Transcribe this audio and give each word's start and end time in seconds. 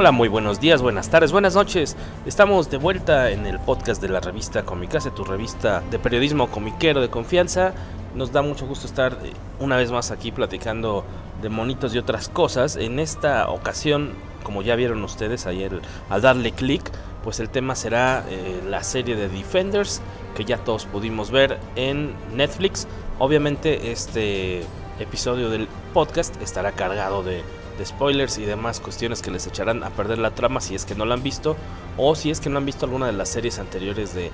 Hola, 0.00 0.12
muy 0.12 0.28
buenos 0.28 0.60
días, 0.60 0.80
buenas 0.80 1.10
tardes, 1.10 1.30
buenas 1.30 1.54
noches. 1.54 1.94
Estamos 2.24 2.70
de 2.70 2.78
vuelta 2.78 3.28
en 3.28 3.44
el 3.44 3.60
podcast 3.60 4.00
de 4.00 4.08
la 4.08 4.20
revista 4.20 4.62
Comicase, 4.62 5.10
tu 5.10 5.24
revista 5.24 5.82
de 5.90 5.98
periodismo 5.98 6.50
comiquero 6.50 7.02
de 7.02 7.10
confianza. 7.10 7.74
Nos 8.14 8.32
da 8.32 8.40
mucho 8.40 8.66
gusto 8.66 8.86
estar 8.86 9.18
eh, 9.22 9.34
una 9.58 9.76
vez 9.76 9.92
más 9.92 10.10
aquí 10.10 10.32
platicando 10.32 11.04
de 11.42 11.50
monitos 11.50 11.94
y 11.94 11.98
otras 11.98 12.30
cosas. 12.30 12.76
En 12.76 12.98
esta 12.98 13.50
ocasión, 13.50 14.14
como 14.42 14.62
ya 14.62 14.74
vieron 14.74 15.04
ustedes 15.04 15.44
ayer 15.44 15.82
al 16.08 16.22
darle 16.22 16.52
clic, 16.52 16.90
pues 17.22 17.38
el 17.38 17.50
tema 17.50 17.74
será 17.74 18.24
eh, 18.30 18.62
la 18.66 18.82
serie 18.82 19.16
de 19.16 19.28
Defenders 19.28 20.00
que 20.34 20.46
ya 20.46 20.56
todos 20.56 20.86
pudimos 20.86 21.30
ver 21.30 21.58
en 21.76 22.14
Netflix. 22.34 22.88
Obviamente 23.18 23.92
este 23.92 24.62
episodio 24.98 25.50
del 25.50 25.68
podcast 25.92 26.40
estará 26.40 26.72
cargado 26.72 27.22
de, 27.22 27.42
de 27.78 27.86
spoilers 27.86 28.38
y 28.38 28.44
demás 28.44 28.80
cuestiones 28.80 29.22
que 29.22 29.30
les 29.30 29.46
echarán 29.46 29.82
a 29.82 29.90
perder 29.90 30.18
la 30.18 30.32
trama 30.32 30.60
si 30.60 30.74
es 30.74 30.84
que 30.84 30.94
no 30.94 31.04
la 31.04 31.14
han 31.14 31.22
visto 31.22 31.56
o 31.96 32.14
si 32.14 32.30
es 32.30 32.40
que 32.40 32.50
no 32.50 32.58
han 32.58 32.66
visto 32.66 32.86
alguna 32.86 33.06
de 33.06 33.12
las 33.12 33.28
series 33.28 33.58
anteriores 33.58 34.14
de, 34.14 34.30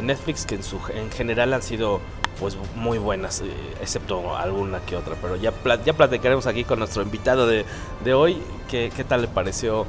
Netflix 0.00 0.46
que 0.46 0.54
en, 0.54 0.62
su, 0.62 0.78
en 0.94 1.10
general 1.10 1.52
han 1.52 1.62
sido 1.62 2.00
pues 2.38 2.56
muy 2.76 2.98
buenas, 2.98 3.40
eh, 3.40 3.50
excepto 3.82 4.36
alguna 4.36 4.78
que 4.86 4.96
otra. 4.96 5.14
Pero 5.20 5.36
ya, 5.36 5.52
ya 5.84 5.92
platicaremos 5.92 6.46
aquí 6.46 6.64
con 6.64 6.78
nuestro 6.78 7.02
invitado 7.02 7.46
de, 7.46 7.64
de 8.04 8.14
hoy. 8.14 8.38
¿Qué, 8.68 8.90
¿Qué 8.96 9.04
tal 9.04 9.22
le 9.22 9.28
pareció? 9.28 9.86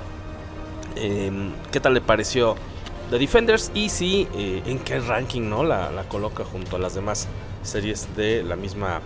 em, 0.96 1.52
¿Qué 1.72 1.80
tal 1.80 1.94
le 1.94 2.02
pareció 2.02 2.56
The 3.10 3.20
Defenders? 3.20 3.72
Y 3.74 3.90
si 3.90 4.28
eh, 4.36 4.64
en 4.66 4.80
qué 4.80 5.00
ranking 5.00 5.50
no 5.50 5.64
la, 5.64 5.92
la 5.92 6.04
coloca 6.04 6.44
junto 6.44 6.76
a 6.76 6.80
las 6.80 6.96
demás 6.96 7.28
series 7.64 8.16
de 8.16 8.44
la 8.44 8.56
misma 8.56 9.02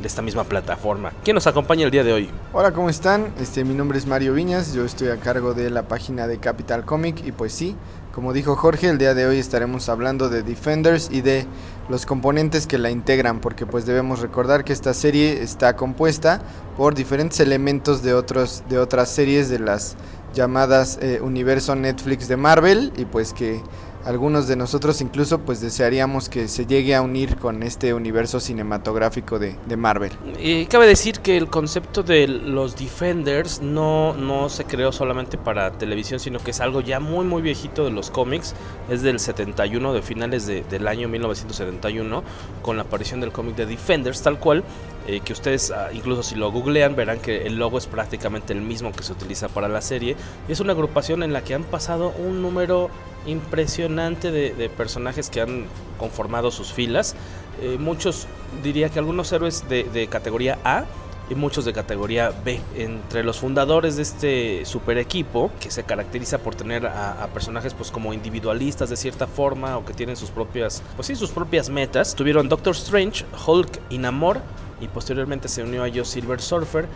de 0.00 0.06
esta 0.06 0.22
misma 0.22 0.44
plataforma. 0.44 1.12
¿Quién 1.24 1.34
nos 1.34 1.46
acompaña 1.46 1.84
el 1.84 1.90
día 1.90 2.04
de 2.04 2.12
hoy? 2.12 2.30
Hola, 2.52 2.72
¿cómo 2.72 2.90
están? 2.90 3.32
Este, 3.40 3.64
mi 3.64 3.74
nombre 3.74 3.98
es 3.98 4.06
Mario 4.06 4.34
Viñas, 4.34 4.74
yo 4.74 4.84
estoy 4.84 5.08
a 5.08 5.16
cargo 5.16 5.54
de 5.54 5.70
la 5.70 5.88
página 5.88 6.26
de 6.26 6.38
Capital 6.38 6.84
Comic 6.84 7.24
y 7.26 7.32
pues 7.32 7.52
sí, 7.52 7.76
como 8.16 8.32
dijo 8.32 8.56
Jorge, 8.56 8.88
el 8.88 8.98
día 8.98 9.12
de 9.12 9.26
hoy 9.26 9.38
estaremos 9.38 9.88
hablando 9.88 10.28
de 10.28 10.42
Defenders 10.42 11.10
y 11.12 11.20
de 11.20 11.46
los 11.88 12.06
componentes 12.06 12.66
que 12.66 12.78
la 12.78 12.90
integran, 12.90 13.40
porque 13.40 13.66
pues 13.66 13.84
debemos 13.84 14.20
recordar 14.20 14.64
que 14.64 14.72
esta 14.72 14.94
serie 14.94 15.42
está 15.42 15.76
compuesta 15.76 16.40
por 16.76 16.94
diferentes 16.94 17.40
elementos 17.40 18.02
de 18.02 18.14
otros 18.14 18.64
de 18.68 18.78
otras 18.78 19.10
series 19.10 19.48
de 19.50 19.58
las 19.58 19.96
llamadas 20.34 20.98
eh, 21.02 21.20
universo 21.22 21.74
Netflix 21.74 22.26
de 22.28 22.36
Marvel 22.36 22.92
y 22.96 23.04
pues 23.04 23.32
que 23.32 23.60
algunos 24.06 24.46
de 24.48 24.56
nosotros 24.56 25.00
incluso 25.00 25.40
pues 25.40 25.60
desearíamos 25.60 26.28
que 26.28 26.48
se 26.48 26.64
llegue 26.64 26.94
a 26.94 27.02
unir 27.02 27.36
con 27.36 27.62
este 27.62 27.92
universo 27.92 28.40
cinematográfico 28.40 29.38
de, 29.38 29.56
de 29.66 29.76
Marvel. 29.76 30.12
Eh, 30.38 30.66
cabe 30.70 30.86
decir 30.86 31.18
que 31.20 31.36
el 31.36 31.48
concepto 31.48 32.02
de 32.02 32.28
los 32.28 32.76
Defenders 32.76 33.60
no, 33.60 34.14
no 34.14 34.48
se 34.48 34.64
creó 34.64 34.92
solamente 34.92 35.36
para 35.38 35.72
televisión, 35.72 36.20
sino 36.20 36.38
que 36.38 36.52
es 36.52 36.60
algo 36.60 36.80
ya 36.80 37.00
muy 37.00 37.24
muy 37.26 37.42
viejito 37.42 37.84
de 37.84 37.90
los 37.90 38.10
cómics. 38.10 38.54
Es 38.88 39.02
del 39.02 39.18
71, 39.18 39.92
de 39.92 40.02
finales 40.02 40.46
de- 40.46 40.62
del 40.64 40.86
año 40.88 41.08
1971, 41.08 42.22
con 42.62 42.76
la 42.76 42.84
aparición 42.84 43.20
del 43.20 43.32
cómic 43.32 43.56
de 43.56 43.66
Defenders, 43.66 44.22
tal 44.22 44.38
cual. 44.38 44.62
Eh, 45.06 45.20
que 45.20 45.32
ustedes, 45.32 45.70
ah, 45.70 45.90
incluso 45.92 46.22
si 46.22 46.34
lo 46.34 46.50
googlean, 46.50 46.96
verán 46.96 47.20
que 47.20 47.46
el 47.46 47.56
logo 47.56 47.78
es 47.78 47.86
prácticamente 47.86 48.52
el 48.52 48.60
mismo 48.60 48.92
que 48.92 49.04
se 49.04 49.12
utiliza 49.12 49.48
para 49.48 49.68
la 49.68 49.80
serie. 49.80 50.16
Es 50.48 50.58
una 50.58 50.72
agrupación 50.72 51.22
en 51.22 51.32
la 51.32 51.44
que 51.44 51.54
han 51.54 51.64
pasado 51.64 52.12
un 52.18 52.42
número 52.42 52.90
impresionante 53.26 54.30
de, 54.30 54.68
personajes 54.68 55.30
que 55.30 55.40
han 55.40 55.66
conformado 55.98 56.50
sus 56.50 56.72
filas. 56.72 57.14
Eh, 57.60 57.76
muchos, 57.78 58.26
diría 58.62 58.88
que 58.88 58.98
algunos 58.98 59.30
héroes 59.32 59.68
de, 59.68 60.08
categoría 60.10 60.58
A 60.64 60.84
y 61.30 61.34
muchos 61.34 61.64
de 61.64 61.72
categoría 61.72 62.32
B. 62.44 62.60
Entre 62.76 63.22
los 63.22 63.38
fundadores 63.38 63.96
de 63.96 64.02
este 64.02 64.64
super 64.64 64.98
equipo, 64.98 65.50
que 65.60 65.70
se 65.70 65.84
caracteriza 65.84 66.38
por 66.38 66.56
tener 66.56 66.86
a, 66.86 67.22
a 67.22 67.26
personajes 67.28 67.74
pues 67.74 67.92
como 67.92 68.12
individualistas 68.12 68.90
de 68.90 68.96
cierta 68.96 69.26
forma 69.26 69.76
o 69.76 69.84
que 69.84 69.92
tienen 69.92 70.16
sus 70.16 70.30
propias, 70.30 70.82
pues 70.96 71.06
sí, 71.06 71.14
sus 71.14 71.30
propias 71.30 71.68
metas, 71.68 72.14
tuvieron 72.14 72.48
Doctor 72.48 72.74
Strange, 72.74 73.24
Hulk 73.46 73.80
y 73.90 73.98
Namor 73.98 74.40
y 74.80 74.88
posteriormente 74.88 75.48
se 75.48 75.62
unió 75.62 75.82
a 75.82 75.88
ellos 75.88 76.08
Silver 76.08 76.40
Surfer 76.40 76.86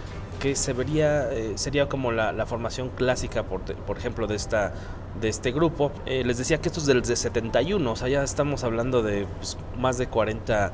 que 0.40 0.56
se 0.56 0.72
vería 0.72 1.30
eh, 1.32 1.52
sería 1.56 1.88
como 1.88 2.12
la, 2.12 2.32
la 2.32 2.46
formación 2.46 2.88
clásica 2.90 3.44
por, 3.44 3.60
por 3.60 3.98
ejemplo 3.98 4.26
de 4.26 4.36
esta 4.36 4.72
de 5.20 5.28
este 5.28 5.50
grupo. 5.50 5.90
Eh, 6.06 6.22
les 6.24 6.38
decía 6.38 6.60
que 6.60 6.68
esto 6.68 6.80
es 6.80 6.86
del 6.86 7.02
de 7.02 7.16
71 7.16 7.90
o 7.90 7.96
sea 7.96 8.08
ya 8.08 8.22
estamos 8.22 8.64
hablando 8.64 9.02
de 9.02 9.26
pues, 9.38 9.58
más 9.78 9.98
de 9.98 10.06
40 10.06 10.72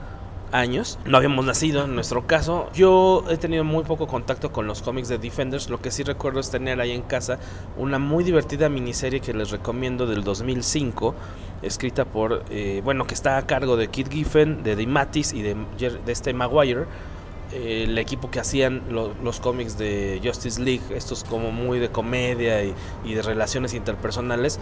años 0.53 0.99
no 1.05 1.17
habíamos 1.17 1.45
nacido 1.45 1.85
en 1.85 1.95
nuestro 1.95 2.27
caso. 2.27 2.69
Yo 2.75 3.25
he 3.29 3.37
tenido 3.37 3.65
muy 3.65 3.85
poco 3.85 4.07
contacto 4.07 4.53
con 4.53 4.67
los 4.67 4.83
cómics 4.83 5.09
de 5.09 5.19
Defenders. 5.19 5.69
Lo 5.71 5.81
que 5.81 5.91
sí 5.91 6.03
recuerdo 6.03 6.41
es 6.41 6.51
tener 6.51 6.81
ahí 6.81 6.93
en 6.93 7.03
casa 7.03 7.39
una 7.77 7.99
muy 7.99 8.25
divertida 8.25 8.69
miniserie 8.69 9.21
que 9.21 9.35
les 9.35 9.51
recomiendo 9.51 10.07
del 10.07 10.25
2005 10.25 11.15
escrita 11.63 12.05
por 12.05 12.45
eh, 12.51 12.83
bueno 12.85 13.07
que 13.07 13.15
está 13.15 13.39
a 13.39 13.47
cargo 13.47 13.77
de 13.79 13.89
Kid 13.89 14.09
Giffen 14.11 14.63
de 14.63 14.73
Dave 14.77 14.87
Mattis 14.87 15.33
y 15.33 15.41
de, 15.43 15.57
de 15.79 16.13
este 16.13 16.35
Maguire 16.35 16.85
eh, 17.53 17.85
el 17.89 17.97
equipo 17.97 18.31
que 18.31 18.41
hacían 18.41 18.83
lo- 18.91 19.15
los 19.25 19.41
cómics 19.41 19.79
de 19.79 20.21
Justice 20.23 20.61
League, 20.61 20.83
estos 20.95 21.25
como 21.25 21.53
muy 21.53 21.79
de 21.79 21.89
comedia 21.89 22.63
y, 22.63 22.75
y 23.05 23.15
de 23.15 23.23
relaciones 23.23 23.73
interpersonales, 23.73 24.59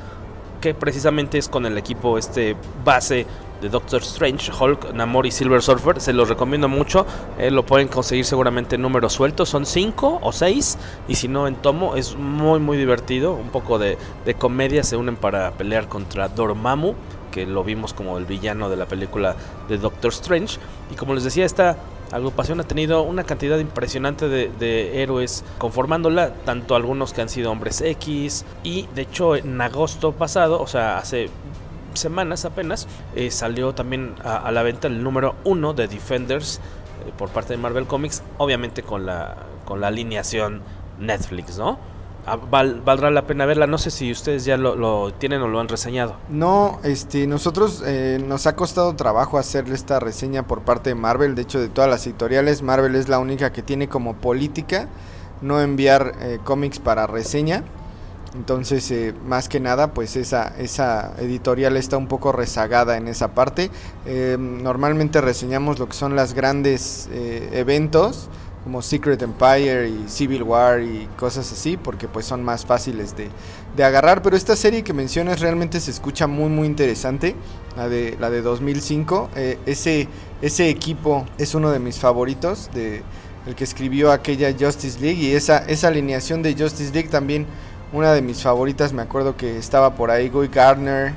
que 0.60 0.72
precisamente 0.74 1.36
es 1.38 1.48
con 1.48 1.66
el 1.66 1.76
equipo 1.78 2.16
este 2.16 2.56
base 2.84 3.26
de 3.60 3.68
Doctor 3.68 4.02
Strange, 4.02 4.52
Hulk, 4.52 4.92
Namor 4.92 5.26
y 5.26 5.30
Silver 5.30 5.62
Surfer. 5.62 6.00
Se 6.00 6.12
los 6.12 6.28
recomiendo 6.28 6.68
mucho. 6.68 7.06
eh, 7.38 7.50
lo 7.50 7.64
pueden 7.64 7.88
conseguir 7.88 8.24
seguramente 8.24 8.76
en 8.76 8.82
números 8.82 9.12
sueltos. 9.12 9.48
Son 9.48 9.66
cinco 9.66 10.18
o 10.22 10.32
seis. 10.32 10.78
Y 11.08 11.14
si 11.14 11.28
no 11.28 11.46
en 11.48 11.56
tomo, 11.56 11.96
es 11.96 12.16
muy 12.16 12.60
muy 12.60 12.76
divertido. 12.76 13.34
Un 13.34 13.48
poco 13.48 13.78
de, 13.78 13.98
de 14.24 14.34
comedia. 14.34 14.82
Se 14.82 14.96
unen 14.96 15.16
para 15.16 15.52
pelear 15.52 15.88
contra 15.88 16.28
Dormammu. 16.28 16.94
Que 17.32 17.46
lo 17.46 17.64
vimos 17.64 17.94
como 17.94 18.18
el 18.18 18.26
villano 18.26 18.68
de 18.70 18.76
la 18.76 18.86
película 18.86 19.34
de 19.68 19.78
Doctor 19.78 20.12
Strange. 20.12 20.58
Y 20.92 20.94
como 20.94 21.14
les 21.14 21.24
decía, 21.24 21.44
esta 21.44 21.76
agrupación 22.12 22.60
ha 22.60 22.64
tenido 22.64 23.02
una 23.02 23.24
cantidad 23.24 23.58
impresionante 23.58 24.28
de, 24.28 24.48
de 24.60 25.02
héroes 25.02 25.42
conformándola, 25.58 26.32
tanto 26.44 26.76
algunos 26.76 27.12
que 27.12 27.22
han 27.22 27.28
sido 27.28 27.50
hombres 27.50 27.80
X 27.80 28.44
y 28.62 28.86
de 28.94 29.02
hecho 29.02 29.34
en 29.34 29.60
agosto 29.60 30.12
pasado, 30.12 30.60
o 30.60 30.66
sea, 30.68 30.98
hace 30.98 31.28
semanas 31.94 32.44
apenas, 32.44 32.86
eh, 33.14 33.30
salió 33.30 33.74
también 33.74 34.14
a, 34.24 34.50
la 34.52 34.62
venta 34.62 34.88
el 34.88 35.02
número 35.02 35.34
uno 35.44 35.72
de 35.74 35.88
Defenders 35.88 36.60
eh, 37.06 37.12
por 37.16 37.30
parte 37.30 37.52
de 37.54 37.58
Marvel 37.58 37.86
Comics, 37.86 38.22
obviamente 38.38 38.82
con 38.82 39.06
la, 39.06 39.36
con 39.64 39.80
la 39.80 39.88
alineación 39.88 40.62
Netflix, 40.98 41.58
¿no? 41.58 41.78
Ah, 42.26 42.36
val- 42.36 42.80
valdrá 42.82 43.10
la 43.10 43.26
pena 43.26 43.44
verla, 43.44 43.66
no 43.66 43.76
sé 43.76 43.90
si 43.90 44.10
ustedes 44.10 44.46
ya 44.46 44.56
lo, 44.56 45.12
tienen 45.12 45.42
o 45.42 45.48
lo 45.48 45.60
han 45.60 45.68
reseñado. 45.68 46.16
No, 46.30 46.80
este, 46.82 47.26
nosotros 47.26 47.82
eh, 47.84 48.18
nos 48.26 48.46
ha 48.46 48.56
costado 48.56 48.94
trabajo 48.96 49.36
hacer 49.36 49.68
esta 49.70 50.00
reseña 50.00 50.46
por 50.46 50.62
parte 50.62 50.88
de 50.88 50.94
Marvel. 50.94 51.34
De 51.34 51.42
hecho, 51.42 51.60
de 51.60 51.68
todas 51.68 51.90
las 51.90 52.06
editoriales, 52.06 52.62
Marvel 52.62 52.94
es 52.94 53.10
la 53.10 53.18
única 53.18 53.52
que 53.52 53.62
tiene 53.62 53.88
como 53.88 54.14
política 54.14 54.88
no 55.42 55.60
enviar 55.60 56.14
cómics 56.44 56.78
para 56.78 57.06
reseña. 57.06 57.62
Entonces, 58.34 58.90
eh, 58.90 59.14
más 59.26 59.48
que 59.48 59.60
nada, 59.60 59.94
pues 59.94 60.16
esa, 60.16 60.54
esa 60.58 61.14
editorial 61.18 61.76
está 61.76 61.96
un 61.96 62.08
poco 62.08 62.32
rezagada 62.32 62.96
en 62.96 63.08
esa 63.08 63.34
parte. 63.34 63.70
Eh, 64.06 64.36
normalmente 64.38 65.20
reseñamos 65.20 65.78
lo 65.78 65.88
que 65.88 65.94
son 65.94 66.16
las 66.16 66.34
grandes 66.34 67.08
eh, 67.12 67.50
eventos 67.52 68.28
como 68.64 68.80
Secret 68.80 69.20
Empire 69.20 69.88
y 69.90 70.08
Civil 70.08 70.42
War 70.42 70.80
y 70.80 71.06
cosas 71.18 71.52
así, 71.52 71.76
porque 71.76 72.08
pues 72.08 72.24
son 72.24 72.42
más 72.42 72.64
fáciles 72.64 73.14
de, 73.14 73.28
de 73.76 73.84
agarrar. 73.84 74.22
Pero 74.22 74.36
esta 74.36 74.56
serie 74.56 74.82
que 74.82 74.94
mencionas 74.94 75.40
realmente 75.40 75.78
se 75.80 75.90
escucha 75.90 76.26
muy 76.26 76.48
muy 76.48 76.66
interesante, 76.66 77.36
la 77.76 77.88
de, 77.88 78.16
la 78.18 78.30
de 78.30 78.40
2005. 78.40 79.30
Eh, 79.36 79.58
ese, 79.66 80.08
ese 80.40 80.70
equipo 80.70 81.26
es 81.36 81.54
uno 81.54 81.70
de 81.70 81.78
mis 81.78 81.98
favoritos, 81.98 82.70
de, 82.72 83.02
el 83.46 83.54
que 83.54 83.64
escribió 83.64 84.10
aquella 84.10 84.54
Justice 84.58 84.98
League 84.98 85.20
y 85.20 85.32
esa, 85.32 85.58
esa 85.58 85.88
alineación 85.88 86.42
de 86.42 86.54
Justice 86.54 86.92
League 86.94 87.10
también 87.10 87.46
una 87.94 88.12
de 88.12 88.20
mis 88.20 88.42
favoritas. 88.42 88.92
Me 88.92 89.02
acuerdo 89.02 89.36
que 89.36 89.56
estaba 89.56 89.94
por 89.94 90.10
ahí 90.10 90.28
Guy 90.28 90.48
Gardner. 90.48 91.14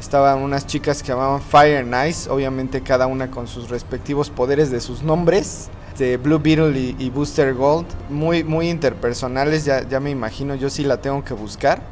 Estaban 0.00 0.38
unas 0.38 0.66
chicas 0.66 1.02
que 1.02 1.08
llamaban 1.08 1.42
Fire 1.42 1.78
and 1.78 2.08
Ice, 2.08 2.30
obviamente 2.30 2.80
cada 2.80 3.06
una 3.06 3.30
con 3.30 3.46
sus 3.46 3.68
respectivos 3.68 4.30
poderes 4.30 4.70
de 4.70 4.80
sus 4.80 5.02
nombres 5.02 5.68
de 5.98 6.16
Blue 6.16 6.38
Beetle 6.38 6.78
y, 6.78 6.96
y 6.98 7.10
Booster 7.10 7.52
Gold, 7.52 7.86
muy, 8.08 8.42
muy 8.42 8.70
interpersonales, 8.70 9.66
ya, 9.66 9.86
ya 9.86 10.00
me 10.00 10.08
imagino, 10.08 10.54
yo 10.54 10.70
sí 10.70 10.82
la 10.82 11.02
tengo 11.02 11.22
que 11.22 11.34
buscar, 11.34 11.82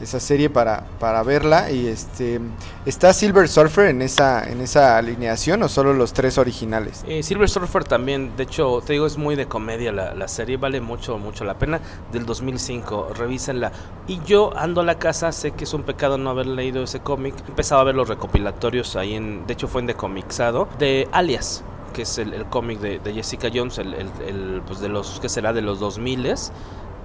esa 0.00 0.20
serie 0.20 0.48
para, 0.50 0.84
para 1.00 1.22
verla, 1.22 1.70
y 1.70 1.86
este, 1.88 2.40
¿está 2.86 3.12
Silver 3.12 3.48
Surfer 3.48 3.86
en 3.88 4.02
esa, 4.02 4.48
en 4.48 4.60
esa 4.60 4.96
alineación 4.96 5.62
o 5.62 5.68
solo 5.68 5.92
los 5.92 6.12
tres 6.12 6.38
originales? 6.38 7.04
Eh, 7.08 7.22
Silver 7.22 7.48
Surfer 7.48 7.84
también, 7.84 8.36
de 8.36 8.44
hecho, 8.44 8.80
te 8.84 8.92
digo, 8.94 9.06
es 9.06 9.16
muy 9.16 9.34
de 9.36 9.46
comedia 9.46 9.90
la, 9.92 10.14
la 10.14 10.28
serie, 10.28 10.56
vale 10.56 10.80
mucho, 10.80 11.18
mucho 11.18 11.44
la 11.44 11.58
pena, 11.58 11.80
del 12.12 12.26
2005, 12.26 13.10
revísenla. 13.14 13.72
Y 14.06 14.20
yo 14.24 14.56
ando 14.56 14.80
a 14.80 14.84
la 14.84 14.98
casa, 14.98 15.32
sé 15.32 15.50
que 15.52 15.64
es 15.64 15.74
un 15.74 15.82
pecado 15.82 16.16
no 16.18 16.30
haber 16.30 16.46
leído 16.46 16.82
ese 16.84 17.00
cómic, 17.00 17.34
empezaba 17.48 17.80
a 17.80 17.84
ver 17.84 17.94
los 17.94 18.08
recopilatorios 18.08 18.94
ahí 18.96 19.14
en, 19.14 19.46
de 19.46 19.52
hecho 19.54 19.68
fue 19.68 19.80
en 19.80 19.88
Decomixado, 19.88 20.68
de 20.78 21.08
Alias, 21.12 21.64
que 21.92 22.02
es 22.02 22.18
el, 22.18 22.44
cómic 22.46 22.78
de, 22.80 23.00
Jessica 23.12 23.48
Jones, 23.52 23.78
el, 23.78 23.94
el- 23.94 24.10
el, 24.26 24.62
pues 24.66 24.80
de 24.80 24.88
los, 24.88 25.18
que 25.20 25.28
será? 25.28 25.52
De 25.52 25.62
los 25.62 25.80
2000 25.80 26.26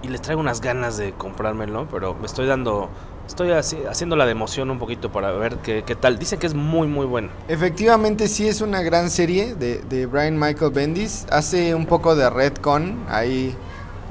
y 0.03 0.09
les 0.09 0.21
traigo 0.21 0.41
unas 0.41 0.61
ganas 0.61 0.97
de 0.97 1.13
comprármelo, 1.13 1.87
pero 1.89 2.13
me 2.13 2.27
estoy 2.27 2.45
dando 2.45 2.89
Estoy 3.27 3.51
haciendo 3.51 4.17
la 4.17 4.25
de 4.25 4.33
emoción 4.33 4.69
un 4.69 4.79
poquito 4.79 5.09
para 5.09 5.31
ver 5.31 5.57
qué, 5.59 5.81
tal. 5.99 6.19
Dicen 6.19 6.39
que 6.39 6.45
es 6.45 6.53
muy, 6.53 6.87
muy 6.87 7.05
bueno. 7.05 7.29
Efectivamente, 7.47 8.27
sí 8.27 8.49
es 8.49 8.59
una 8.59 8.81
gran 8.81 9.09
serie 9.09 9.55
de, 9.55 9.77
de 9.77 10.05
Brian 10.07 10.37
Michael 10.37 10.71
Bendis. 10.71 11.25
Hace 11.31 11.73
un 11.73 11.85
poco 11.85 12.17
de 12.17 12.29
Redcon 12.29 13.05
ahí 13.07 13.55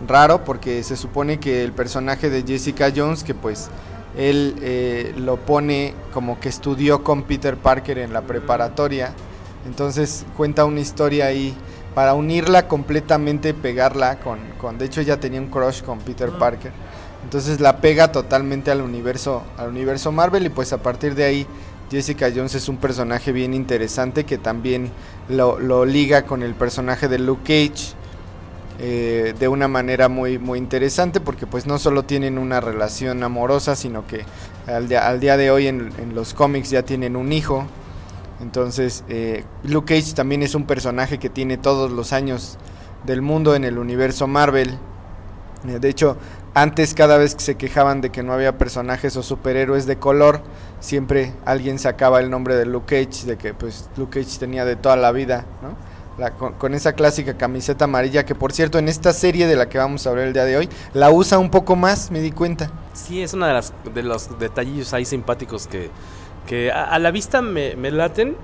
raro 0.08 0.44
porque 0.44 0.82
se 0.82 0.96
supone 0.96 1.38
que 1.38 1.62
el 1.62 1.72
personaje 1.72 2.30
de 2.30 2.42
Jessica 2.42 2.90
Jones, 2.94 3.22
que 3.22 3.34
pues 3.34 3.68
él 4.16 4.56
eh, 4.62 5.12
lo 5.16 5.36
pone 5.36 5.94
como 6.12 6.40
que 6.40 6.48
estudió 6.48 7.04
con 7.04 7.22
Peter 7.22 7.56
Parker 7.58 7.98
en 7.98 8.14
la 8.14 8.22
preparatoria. 8.22 9.12
Entonces 9.66 10.24
cuenta 10.38 10.64
una 10.64 10.80
historia 10.80 11.26
ahí 11.26 11.54
para 11.94 12.14
unirla 12.14 12.68
completamente, 12.68 13.54
pegarla 13.54 14.18
con, 14.20 14.38
con 14.58 14.78
de 14.78 14.86
hecho 14.86 15.00
ella 15.00 15.20
tenía 15.20 15.40
un 15.40 15.48
crush 15.48 15.82
con 15.82 15.98
Peter 16.00 16.30
Parker 16.30 16.72
entonces 17.24 17.60
la 17.60 17.78
pega 17.78 18.10
totalmente 18.12 18.70
al 18.70 18.80
universo, 18.80 19.42
al 19.56 19.70
universo 19.70 20.12
Marvel 20.12 20.46
y 20.46 20.48
pues 20.48 20.72
a 20.72 20.82
partir 20.82 21.14
de 21.14 21.24
ahí 21.24 21.46
Jessica 21.90 22.30
Jones 22.34 22.54
es 22.54 22.68
un 22.68 22.78
personaje 22.78 23.32
bien 23.32 23.54
interesante 23.54 24.24
que 24.24 24.38
también 24.38 24.90
lo, 25.28 25.84
liga 25.84 26.22
con 26.22 26.42
el 26.42 26.54
personaje 26.54 27.08
de 27.08 27.18
Luke 27.18 27.42
Cage 27.42 27.94
eh, 28.80 29.34
de 29.38 29.48
una 29.48 29.68
manera 29.68 30.08
muy, 30.08 30.38
muy 30.38 30.58
interesante 30.58 31.20
porque 31.20 31.46
pues 31.46 31.66
no 31.66 31.78
solo 31.78 32.02
tienen 32.02 32.38
una 32.38 32.60
relación 32.60 33.22
amorosa 33.22 33.76
sino 33.76 34.06
que 34.06 34.24
al 34.66 34.88
día, 35.20 35.36
de 35.36 35.50
hoy 35.50 35.68
en, 35.68 35.92
los 36.14 36.34
cómics 36.34 36.70
ya 36.70 36.82
tienen 36.82 37.16
un 37.16 37.32
hijo. 37.32 37.66
Entonces 38.42 39.04
eh, 39.08 39.44
Luke 39.62 39.94
Cage 39.94 40.14
también 40.14 40.42
es 40.42 40.54
un 40.54 40.64
personaje 40.64 41.18
que 41.18 41.30
tiene 41.30 41.56
todos 41.56 41.90
los 41.90 42.12
años 42.12 42.58
del 43.04 43.22
mundo 43.22 43.54
en 43.54 43.64
el 43.64 43.78
universo 43.78 44.26
Marvel. 44.26 44.78
Eh, 45.66 45.78
de 45.78 45.88
hecho, 45.88 46.16
antes 46.54 46.92
cada 46.92 47.16
vez 47.18 47.34
que 47.34 47.42
se 47.42 47.54
quejaban 47.54 48.00
de 48.00 48.10
que 48.10 48.22
no 48.22 48.32
había 48.32 48.58
personajes 48.58 49.16
o 49.16 49.22
superhéroes 49.22 49.86
de 49.86 49.96
color, 49.96 50.42
siempre 50.80 51.32
alguien 51.44 51.78
sacaba 51.78 52.20
el 52.20 52.30
nombre 52.30 52.56
de 52.56 52.66
Luke 52.66 53.06
Cage, 53.06 53.26
de 53.26 53.38
que 53.38 53.54
pues 53.54 53.88
Luke 53.96 54.20
Cage 54.20 54.38
tenía 54.38 54.64
de 54.64 54.76
toda 54.76 54.96
la 54.96 55.12
vida, 55.12 55.46
¿no? 55.62 55.92
con, 56.58 56.74
esa 56.74 56.92
clásica 56.92 57.38
camiseta 57.38 57.86
amarilla 57.86 58.26
que 58.26 58.34
por 58.34 58.52
cierto 58.52 58.78
en 58.78 58.88
esta 58.88 59.14
serie 59.14 59.46
de 59.46 59.56
la 59.56 59.70
que 59.70 59.78
vamos 59.78 60.06
a 60.06 60.10
hablar 60.10 60.26
el 60.26 60.34
día 60.34 60.44
de 60.44 60.58
hoy 60.58 60.68
la 60.92 61.10
usa 61.10 61.38
un 61.38 61.50
poco 61.50 61.74
más, 61.74 62.10
me 62.10 62.20
di 62.20 62.32
cuenta. 62.32 62.70
Sí, 62.92 63.22
es 63.22 63.32
uno 63.32 63.46
de, 63.46 63.62
de 63.94 64.02
los 64.02 64.38
detallillos 64.38 64.92
ahí 64.92 65.04
simpáticos 65.04 65.66
que, 65.66 65.90
que 66.46 66.70
a, 66.70 66.98
la 66.98 67.10
vista 67.10 67.42
me, 67.42 67.76
me 67.76 67.90
laten, 67.90 68.36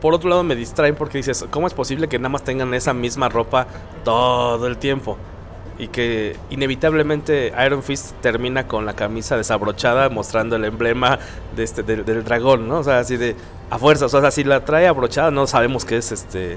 por 0.00 0.14
otro 0.14 0.28
lado 0.28 0.42
me 0.42 0.54
distraen 0.54 0.94
porque 0.94 1.18
dices, 1.18 1.46
¿cómo 1.50 1.66
es 1.66 1.74
posible 1.74 2.08
que 2.08 2.18
nada 2.18 2.28
más 2.28 2.44
tengan 2.44 2.72
esa 2.74 2.92
misma 2.92 3.28
ropa 3.28 3.66
todo 4.04 4.66
el 4.66 4.76
tiempo? 4.76 5.16
Y 5.78 5.88
que 5.88 6.36
inevitablemente 6.50 7.52
Iron 7.64 7.82
Fist 7.82 8.12
termina 8.20 8.66
con 8.66 8.86
la 8.86 8.94
camisa 8.94 9.36
desabrochada 9.36 10.08
mostrando 10.08 10.56
el 10.56 10.64
emblema 10.64 11.18
de 11.54 11.64
este 11.64 11.82
del, 11.82 12.04
dragón, 12.24 12.68
¿no? 12.68 12.78
O 12.78 12.84
sea, 12.84 13.00
así 13.00 13.16
de 13.16 13.36
a 13.68 13.78
fuerza, 13.78 14.06
o 14.06 14.08
sea, 14.08 14.30
si 14.30 14.44
la 14.44 14.64
trae 14.64 14.86
abrochada 14.86 15.32
no 15.32 15.46
sabemos 15.46 15.84
qué 15.84 15.96
es 15.96 16.12
este 16.12 16.56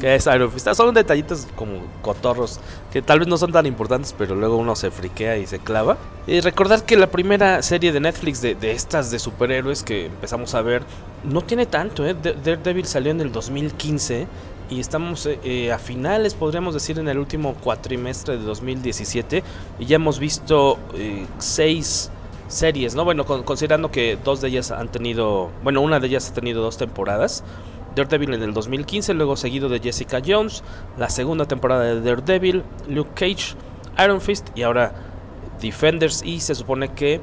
qué 0.00 0.14
es 0.14 0.26
Iron 0.26 0.50
Fist. 0.50 0.68
Son 0.72 0.94
detallitos 0.94 1.46
como 1.56 1.80
cotorros 2.00 2.60
que 2.92 3.02
tal 3.02 3.18
vez 3.18 3.28
no 3.28 3.36
son 3.36 3.52
tan 3.52 3.66
importantes, 3.66 4.14
pero 4.16 4.34
luego 4.34 4.56
uno 4.56 4.76
se 4.76 4.90
friquea 4.90 5.36
y 5.36 5.46
se 5.46 5.58
clava. 5.58 5.98
Y 6.26 6.40
recordar 6.40 6.84
que 6.84 6.96
la 6.96 7.08
primera 7.08 7.62
serie 7.62 7.92
de 7.92 8.00
Netflix 8.00 8.40
de, 8.40 8.54
de 8.54 8.70
estas 8.70 9.10
de 9.10 9.18
superhéroes 9.18 9.82
que 9.82 10.06
empezamos 10.06 10.54
a 10.54 10.62
ver 10.62 10.82
no 11.24 11.42
tiene 11.42 11.66
tanto, 11.66 12.06
¿eh? 12.06 12.14
Daredevil 12.14 12.86
salió 12.86 13.10
en 13.10 13.20
el 13.20 13.32
2015 13.32 14.26
y 14.70 14.80
estamos 14.80 15.26
eh, 15.26 15.38
eh, 15.44 15.72
a 15.72 15.78
finales, 15.78 16.34
podríamos 16.34 16.74
decir, 16.74 16.98
en 16.98 17.08
el 17.08 17.18
último 17.18 17.54
cuatrimestre 17.54 18.36
de 18.36 18.44
2017 18.44 19.42
y 19.78 19.86
ya 19.86 19.96
hemos 19.96 20.18
visto 20.18 20.78
eh, 20.94 21.26
seis 21.38 22.10
series, 22.48 22.94
¿no? 22.94 23.04
Bueno, 23.04 23.24
considerando 23.24 23.90
que 23.90 24.18
dos 24.22 24.40
de 24.40 24.48
ellas 24.48 24.70
han 24.70 24.88
tenido, 24.88 25.50
bueno, 25.62 25.80
una 25.80 26.00
de 26.00 26.06
ellas 26.08 26.30
ha 26.30 26.34
tenido 26.34 26.62
dos 26.62 26.78
temporadas. 26.78 27.44
Daredevil 27.94 28.34
en 28.34 28.42
el 28.42 28.54
2015, 28.54 29.14
luego 29.14 29.36
seguido 29.36 29.68
de 29.68 29.80
Jessica 29.80 30.20
Jones, 30.24 30.62
la 30.96 31.10
segunda 31.10 31.46
temporada 31.46 31.94
de 31.94 32.00
Daredevil, 32.00 32.62
Luke 32.88 33.10
Cage, 33.14 33.56
Iron 34.02 34.20
Fist 34.20 34.48
y 34.54 34.62
ahora 34.62 34.94
Defenders 35.60 36.22
y 36.22 36.40
se 36.40 36.54
supone 36.54 36.92
que 36.92 37.20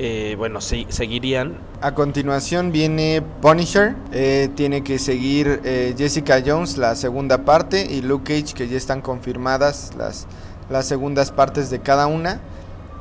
eh, 0.00 0.36
bueno, 0.38 0.60
sí, 0.60 0.86
seguirían. 0.90 1.58
A 1.80 1.92
continuación 1.94 2.70
viene 2.70 3.20
Punisher, 3.42 3.96
eh, 4.12 4.48
tiene 4.54 4.84
que 4.84 5.00
seguir 5.00 5.60
eh, 5.64 5.92
Jessica 5.98 6.40
Jones, 6.44 6.78
la 6.78 6.94
segunda 6.94 7.38
parte, 7.44 7.84
y 7.84 8.02
Luke 8.02 8.32
Cage, 8.32 8.54
que 8.54 8.68
ya 8.68 8.76
están 8.76 9.00
confirmadas 9.00 9.90
las, 9.98 10.28
las 10.70 10.86
segundas 10.86 11.32
partes 11.32 11.68
de 11.70 11.80
cada 11.80 12.06
una. 12.06 12.40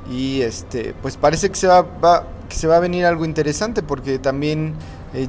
Y 0.09 0.41
este, 0.41 0.95
pues 0.99 1.17
parece 1.17 1.49
que 1.49 1.55
se 1.55 1.67
va, 1.67 1.85
que 2.49 2.55
se 2.55 2.65
va 2.65 2.77
a 2.77 2.79
venir 2.79 3.05
algo 3.05 3.25
interesante, 3.25 3.83
porque 3.83 4.17
también 4.17 4.73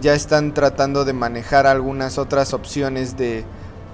ya 0.00 0.14
están 0.14 0.54
tratando 0.54 1.04
de 1.04 1.12
manejar 1.12 1.66
algunas 1.66 2.16
otras 2.16 2.54
opciones 2.54 3.18
de, 3.18 3.44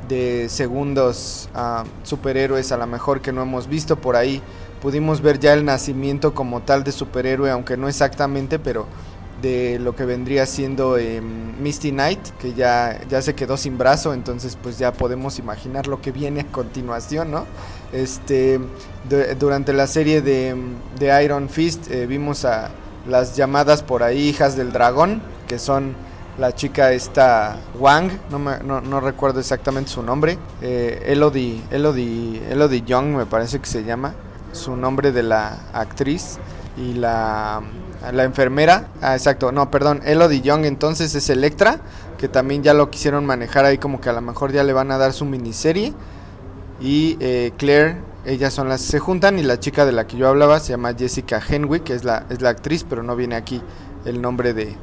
de 0.08 0.48
segundos 0.48 1.48
ah, 1.54 1.84
superhéroes, 2.02 2.70
a 2.72 2.76
lo 2.76 2.86
mejor 2.86 3.20
que 3.20 3.32
no 3.32 3.42
hemos 3.42 3.66
visto 3.66 3.96
por 3.96 4.16
ahí 4.16 4.42
pudimos 4.84 5.22
ver 5.22 5.40
ya 5.40 5.54
el 5.54 5.64
nacimiento 5.64 6.34
como 6.34 6.60
tal 6.60 6.84
de 6.84 6.92
superhéroe, 6.92 7.50
aunque 7.50 7.78
no 7.78 7.88
exactamente, 7.88 8.58
pero 8.58 8.84
de 9.40 9.78
lo 9.78 9.96
que 9.96 10.04
vendría 10.04 10.44
siendo 10.44 10.98
em, 10.98 11.58
Misty 11.58 11.90
Knight, 11.90 12.20
que 12.38 12.52
ya, 12.52 13.00
ya 13.08 13.22
se 13.22 13.34
quedó 13.34 13.56
sin 13.56 13.78
brazo, 13.78 14.12
entonces 14.12 14.58
pues 14.62 14.76
ya 14.78 14.92
podemos 14.92 15.38
imaginar 15.38 15.86
lo 15.86 16.02
que 16.02 16.12
viene 16.12 16.42
a 16.42 16.46
continuación, 16.52 17.30
¿no? 17.30 17.46
Este, 17.94 18.60
durante 19.40 19.72
la 19.72 19.86
serie 19.86 20.20
de, 20.20 20.54
de 20.98 21.24
Iron 21.24 21.48
Fist 21.48 21.90
eh, 21.90 22.04
vimos 22.04 22.44
a 22.44 22.68
las 23.08 23.36
llamadas 23.36 23.82
por 23.82 24.02
ahí 24.02 24.28
hijas 24.28 24.54
del 24.54 24.70
dragón, 24.70 25.22
que 25.48 25.58
son 25.58 25.94
la 26.36 26.54
chica 26.54 26.92
esta 26.92 27.56
Wang, 27.78 28.10
no, 28.30 28.38
me, 28.38 28.58
no, 28.58 29.00
recuerdo 29.00 29.40
exactamente 29.40 29.90
su 29.90 30.02
nombre, 30.02 30.36
eh, 30.60 31.04
Elodie, 31.06 31.62
Elodie, 31.70 32.42
Elodie 32.50 32.82
Young 32.82 33.16
me 33.16 33.24
parece 33.24 33.60
que 33.60 33.66
se 33.66 33.82
llama, 33.82 34.14
su 34.54 34.76
nombre 34.76 35.12
de 35.12 35.22
la 35.22 35.58
actriz 35.72 36.38
y 36.76 36.94
la, 36.94 37.62
la 38.12 38.24
enfermera. 38.24 38.88
Ah, 39.00 39.14
exacto, 39.14 39.52
no, 39.52 39.70
perdón, 39.70 40.00
Elodie 40.04 40.40
Young 40.40 40.64
entonces 40.64 41.14
es 41.14 41.28
Electra, 41.30 41.80
que 42.18 42.28
también 42.28 42.62
ya 42.62 42.74
lo 42.74 42.90
quisieron 42.90 43.26
manejar 43.26 43.64
ahí 43.64 43.78
como 43.78 44.00
que 44.00 44.08
a 44.08 44.12
lo 44.12 44.20
mejor 44.20 44.52
ya 44.52 44.64
le 44.64 44.72
van 44.72 44.90
a 44.90 44.98
dar 44.98 45.12
su 45.12 45.24
miniserie. 45.24 45.92
Y 46.80 47.16
eh, 47.20 47.52
Claire, 47.56 47.98
ellas 48.24 48.52
son 48.52 48.68
las 48.68 48.80
que 48.82 48.88
se 48.88 48.98
juntan 48.98 49.38
y 49.38 49.42
la 49.42 49.60
chica 49.60 49.86
de 49.86 49.92
la 49.92 50.06
que 50.06 50.16
yo 50.16 50.28
hablaba 50.28 50.58
se 50.60 50.70
llama 50.70 50.94
Jessica 50.94 51.40
Henwick, 51.46 51.84
que 51.84 51.94
es 51.94 52.04
la, 52.04 52.24
es 52.30 52.40
la 52.40 52.50
actriz, 52.50 52.84
pero 52.88 53.02
no 53.02 53.16
viene 53.16 53.36
aquí 53.36 53.62
el 54.04 54.20
nombre 54.20 54.54
de, 54.54 54.76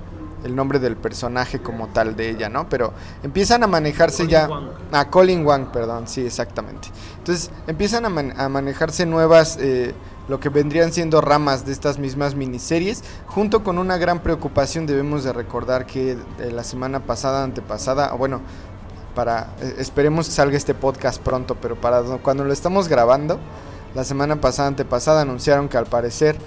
el 0.43 0.55
nombre 0.55 0.79
del 0.79 0.95
personaje 0.95 1.59
como 1.59 1.87
tal 1.87 2.15
de 2.15 2.29
ella, 2.29 2.49
¿no? 2.49 2.67
Pero 2.69 2.93
empiezan 3.23 3.63
a 3.63 3.67
manejarse 3.67 4.27
ya... 4.27 4.49
A 4.91 5.09
Colin 5.09 5.45
Wang, 5.45 5.71
perdón, 5.71 6.07
sí, 6.07 6.25
exactamente. 6.25 6.89
Entonces 7.17 7.51
empiezan 7.67 8.05
a, 8.05 8.49
manejarse 8.49 9.05
nuevas, 9.05 9.57
eh, 9.61 9.93
lo 10.27 10.39
que 10.39 10.49
vendrían 10.49 10.91
siendo 10.91 11.21
ramas 11.21 11.65
de 11.65 11.71
estas 11.71 11.97
mismas 11.97 12.35
miniseries, 12.35 13.03
junto 13.27 13.63
con 13.63 13.77
una 13.77 13.97
gran 13.97 14.19
preocupación 14.19 14.85
debemos 14.85 15.23
de 15.23 15.33
recordar 15.33 15.85
que 15.85 16.11
eh, 16.11 16.51
la 16.51 16.63
semana 16.63 17.01
pasada, 17.01 17.43
antepasada, 17.43 18.13
bueno, 18.13 18.41
para, 19.15 19.49
eh, 19.61 19.75
esperemos 19.77 20.27
que 20.27 20.33
salga 20.33 20.57
este 20.57 20.73
podcast 20.73 21.21
pronto, 21.21 21.55
pero 21.55 21.75
para 21.75 22.01
cuando 22.23 22.43
lo 22.43 22.53
estamos 22.53 22.87
grabando, 22.87 23.39
la 23.93 24.03
semana 24.03 24.39
pasada, 24.39 24.69
antepasada, 24.69 25.21
anunciaron 25.21 25.67
que 25.67 25.77
al 25.77 25.85
parecer 25.85 26.37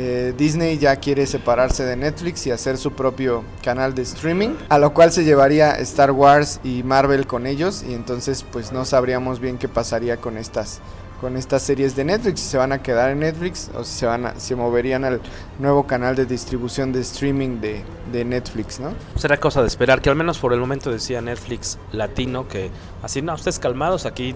eh, 0.00 0.32
Disney 0.38 0.78
ya 0.78 0.94
quiere 0.94 1.26
separarse 1.26 1.84
de 1.84 1.96
Netflix 1.96 2.46
y 2.46 2.52
hacer 2.52 2.78
su 2.78 2.92
propio 2.92 3.42
canal 3.64 3.96
de 3.96 4.02
streaming, 4.02 4.50
a 4.68 4.78
lo 4.78 4.94
cual 4.94 5.10
se 5.10 5.24
llevaría 5.24 5.72
Star 5.72 6.12
Wars 6.12 6.60
y 6.62 6.84
Marvel 6.84 7.26
con 7.26 7.48
ellos 7.48 7.82
y 7.82 7.94
entonces 7.94 8.44
pues 8.52 8.70
no 8.70 8.84
sabríamos 8.84 9.40
bien 9.40 9.58
qué 9.58 9.66
pasaría 9.66 10.18
con 10.18 10.36
estas 10.36 10.80
con 11.20 11.36
estas 11.36 11.62
series 11.62 11.96
de 11.96 12.04
Netflix, 12.04 12.40
si 12.40 12.50
se 12.50 12.58
van 12.58 12.72
a 12.72 12.80
quedar 12.80 13.10
en 13.10 13.20
Netflix 13.20 13.70
o 13.74 13.82
si 13.82 13.98
se 13.98 14.06
van 14.06 14.26
a, 14.26 14.38
se 14.38 14.54
moverían 14.54 15.04
al 15.04 15.20
nuevo 15.58 15.86
canal 15.86 16.14
de 16.14 16.26
distribución 16.26 16.92
de 16.92 17.00
streaming 17.00 17.60
de, 17.60 17.82
de, 18.12 18.24
Netflix, 18.24 18.78
¿no? 18.78 18.92
Será 19.16 19.38
cosa 19.38 19.62
de 19.62 19.66
esperar, 19.66 20.00
que 20.00 20.10
al 20.10 20.16
menos 20.16 20.38
por 20.38 20.52
el 20.52 20.60
momento 20.60 20.92
decía 20.92 21.20
Netflix 21.20 21.78
latino 21.92 22.46
que 22.46 22.70
así, 23.02 23.20
no, 23.20 23.34
ustedes 23.34 23.58
calmados, 23.58 24.06
aquí 24.06 24.34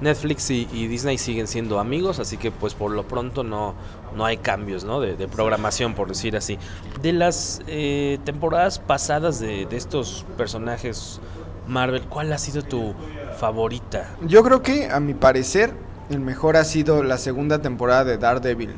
Netflix 0.00 0.50
y, 0.50 0.64
Disney 0.64 1.18
siguen 1.18 1.46
siendo 1.46 1.78
amigos, 1.78 2.18
así 2.18 2.38
que 2.38 2.50
pues 2.50 2.74
por 2.74 2.92
lo 2.92 3.06
pronto 3.06 3.44
no, 3.44 3.74
no 4.16 4.24
hay 4.24 4.36
cambios, 4.36 4.84
¿no? 4.84 5.00
De, 5.00 5.28
programación, 5.28 5.94
por 5.94 6.08
decir 6.08 6.36
así. 6.36 6.58
De 7.00 7.12
las 7.12 7.62
eh, 7.66 8.18
temporadas 8.24 8.78
pasadas 8.78 9.40
de, 9.40 9.66
estos 9.72 10.24
personajes 10.36 11.20
Marvel, 11.66 12.02
¿cuál 12.02 12.32
ha 12.32 12.38
sido 12.38 12.62
tu 12.62 12.94
favorita? 13.38 14.16
Yo 14.26 14.42
creo 14.42 14.62
que, 14.62 14.90
a 14.90 15.00
mi 15.00 15.14
parecer, 15.14 15.72
el 16.10 16.20
mejor 16.20 16.56
ha 16.56 16.64
sido 16.64 17.02
la 17.02 17.18
segunda 17.18 17.62
temporada 17.62 18.04
de 18.04 18.18
Daredevil. 18.18 18.74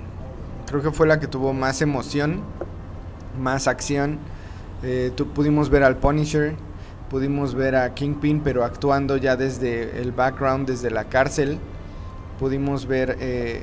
Creo 0.67 0.83
que 0.83 0.91
fue 0.91 1.07
la 1.07 1.19
que 1.19 1.27
tuvo 1.27 1.53
más 1.53 1.83
emoción, 1.83 2.43
más 3.41 3.67
acción. 3.67 4.19
Eh, 4.83 5.13
pudimos 5.35 5.71
ver 5.71 5.83
al 5.83 5.97
Punisher, 5.97 6.55
pudimos 7.11 7.55
ver 7.55 7.77
a 7.77 7.95
Kingpin, 7.95 8.41
pero 8.41 8.65
actuando 8.65 9.17
ya 9.17 9.37
desde 9.37 10.01
el 10.01 10.13
background, 10.13 10.67
desde 10.69 10.91
la 10.91 11.05
cárcel. 11.05 11.59
Pudimos 12.39 12.87
ver 12.87 13.17
eh, 13.21 13.63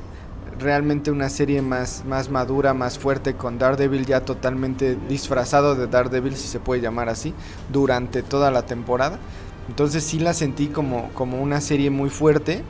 realmente 0.58 1.10
una 1.10 1.28
serie 1.28 1.62
más, 1.62 2.04
más 2.06 2.30
madura, 2.30 2.74
más 2.74 2.98
fuerte, 2.98 3.34
con 3.34 3.58
Daredevil 3.58 4.06
ya 4.06 4.24
totalmente 4.24 4.96
disfrazado 5.08 5.74
de 5.74 5.86
Daredevil, 5.86 6.36
si 6.36 6.48
se 6.48 6.60
puede 6.60 6.80
llamar 6.80 7.08
así, 7.08 7.34
durante 7.72 8.22
toda 8.22 8.50
la 8.50 8.66
temporada. 8.66 9.18
Entonces 9.68 10.04
sí 10.04 10.18
la 10.18 10.34
sentí 10.34 10.66
como, 10.68 11.10
como 11.14 11.40
una 11.40 11.60
serie 11.60 11.90
muy 11.90 12.10
fuerte 12.10 12.62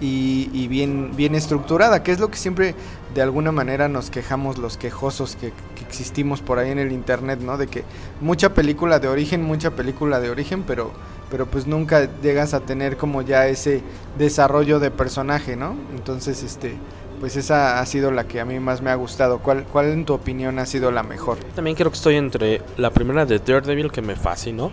y, 0.00 0.68
bien, 0.68 1.12
bien 1.16 1.34
estructurada, 1.34 2.02
que 2.02 2.12
es 2.12 2.20
lo 2.20 2.28
que 2.28 2.36
siempre 2.36 2.74
de 3.14 3.22
alguna 3.22 3.52
manera 3.52 3.88
nos 3.88 4.10
quejamos 4.10 4.58
los 4.58 4.76
quejosos 4.76 5.36
que, 5.36 5.52
existimos 5.80 6.42
por 6.42 6.58
ahí 6.58 6.70
en 6.70 6.78
el 6.78 6.92
internet, 6.92 7.40
¿no? 7.40 7.56
De 7.56 7.66
que 7.66 7.82
mucha 8.20 8.52
película 8.52 8.98
de 8.98 9.08
origen, 9.08 9.42
mucha 9.42 9.70
película 9.70 10.20
de 10.20 10.30
origen, 10.30 10.64
pero, 10.64 10.92
pero 11.30 11.46
pues 11.46 11.66
nunca 11.66 12.08
llegas 12.22 12.54
a 12.54 12.60
tener 12.60 12.96
como 12.96 13.22
ya 13.22 13.46
ese 13.46 13.82
desarrollo 14.18 14.80
de 14.80 14.90
personaje, 14.90 15.56
¿no? 15.56 15.76
Entonces, 15.94 16.42
este, 16.42 16.76
pues 17.20 17.36
esa 17.36 17.80
ha 17.80 17.86
sido 17.86 18.10
la 18.10 18.26
que 18.26 18.40
a 18.40 18.44
mí 18.44 18.58
más 18.60 18.82
me 18.82 18.90
ha 18.90 18.94
gustado. 18.94 19.38
¿Cuál, 19.38 19.64
cuál 19.64 19.86
en 19.86 20.04
tu 20.04 20.14
opinión 20.14 20.58
ha 20.58 20.66
sido 20.66 20.90
la 20.90 21.02
mejor? 21.02 21.38
También 21.54 21.76
creo 21.76 21.90
que 21.90 21.96
estoy 21.96 22.16
entre 22.16 22.62
la 22.76 22.90
primera 22.90 23.26
de 23.26 23.38
Daredevil 23.38 23.90
que 23.90 24.02
me 24.02 24.16
fascinó 24.16 24.72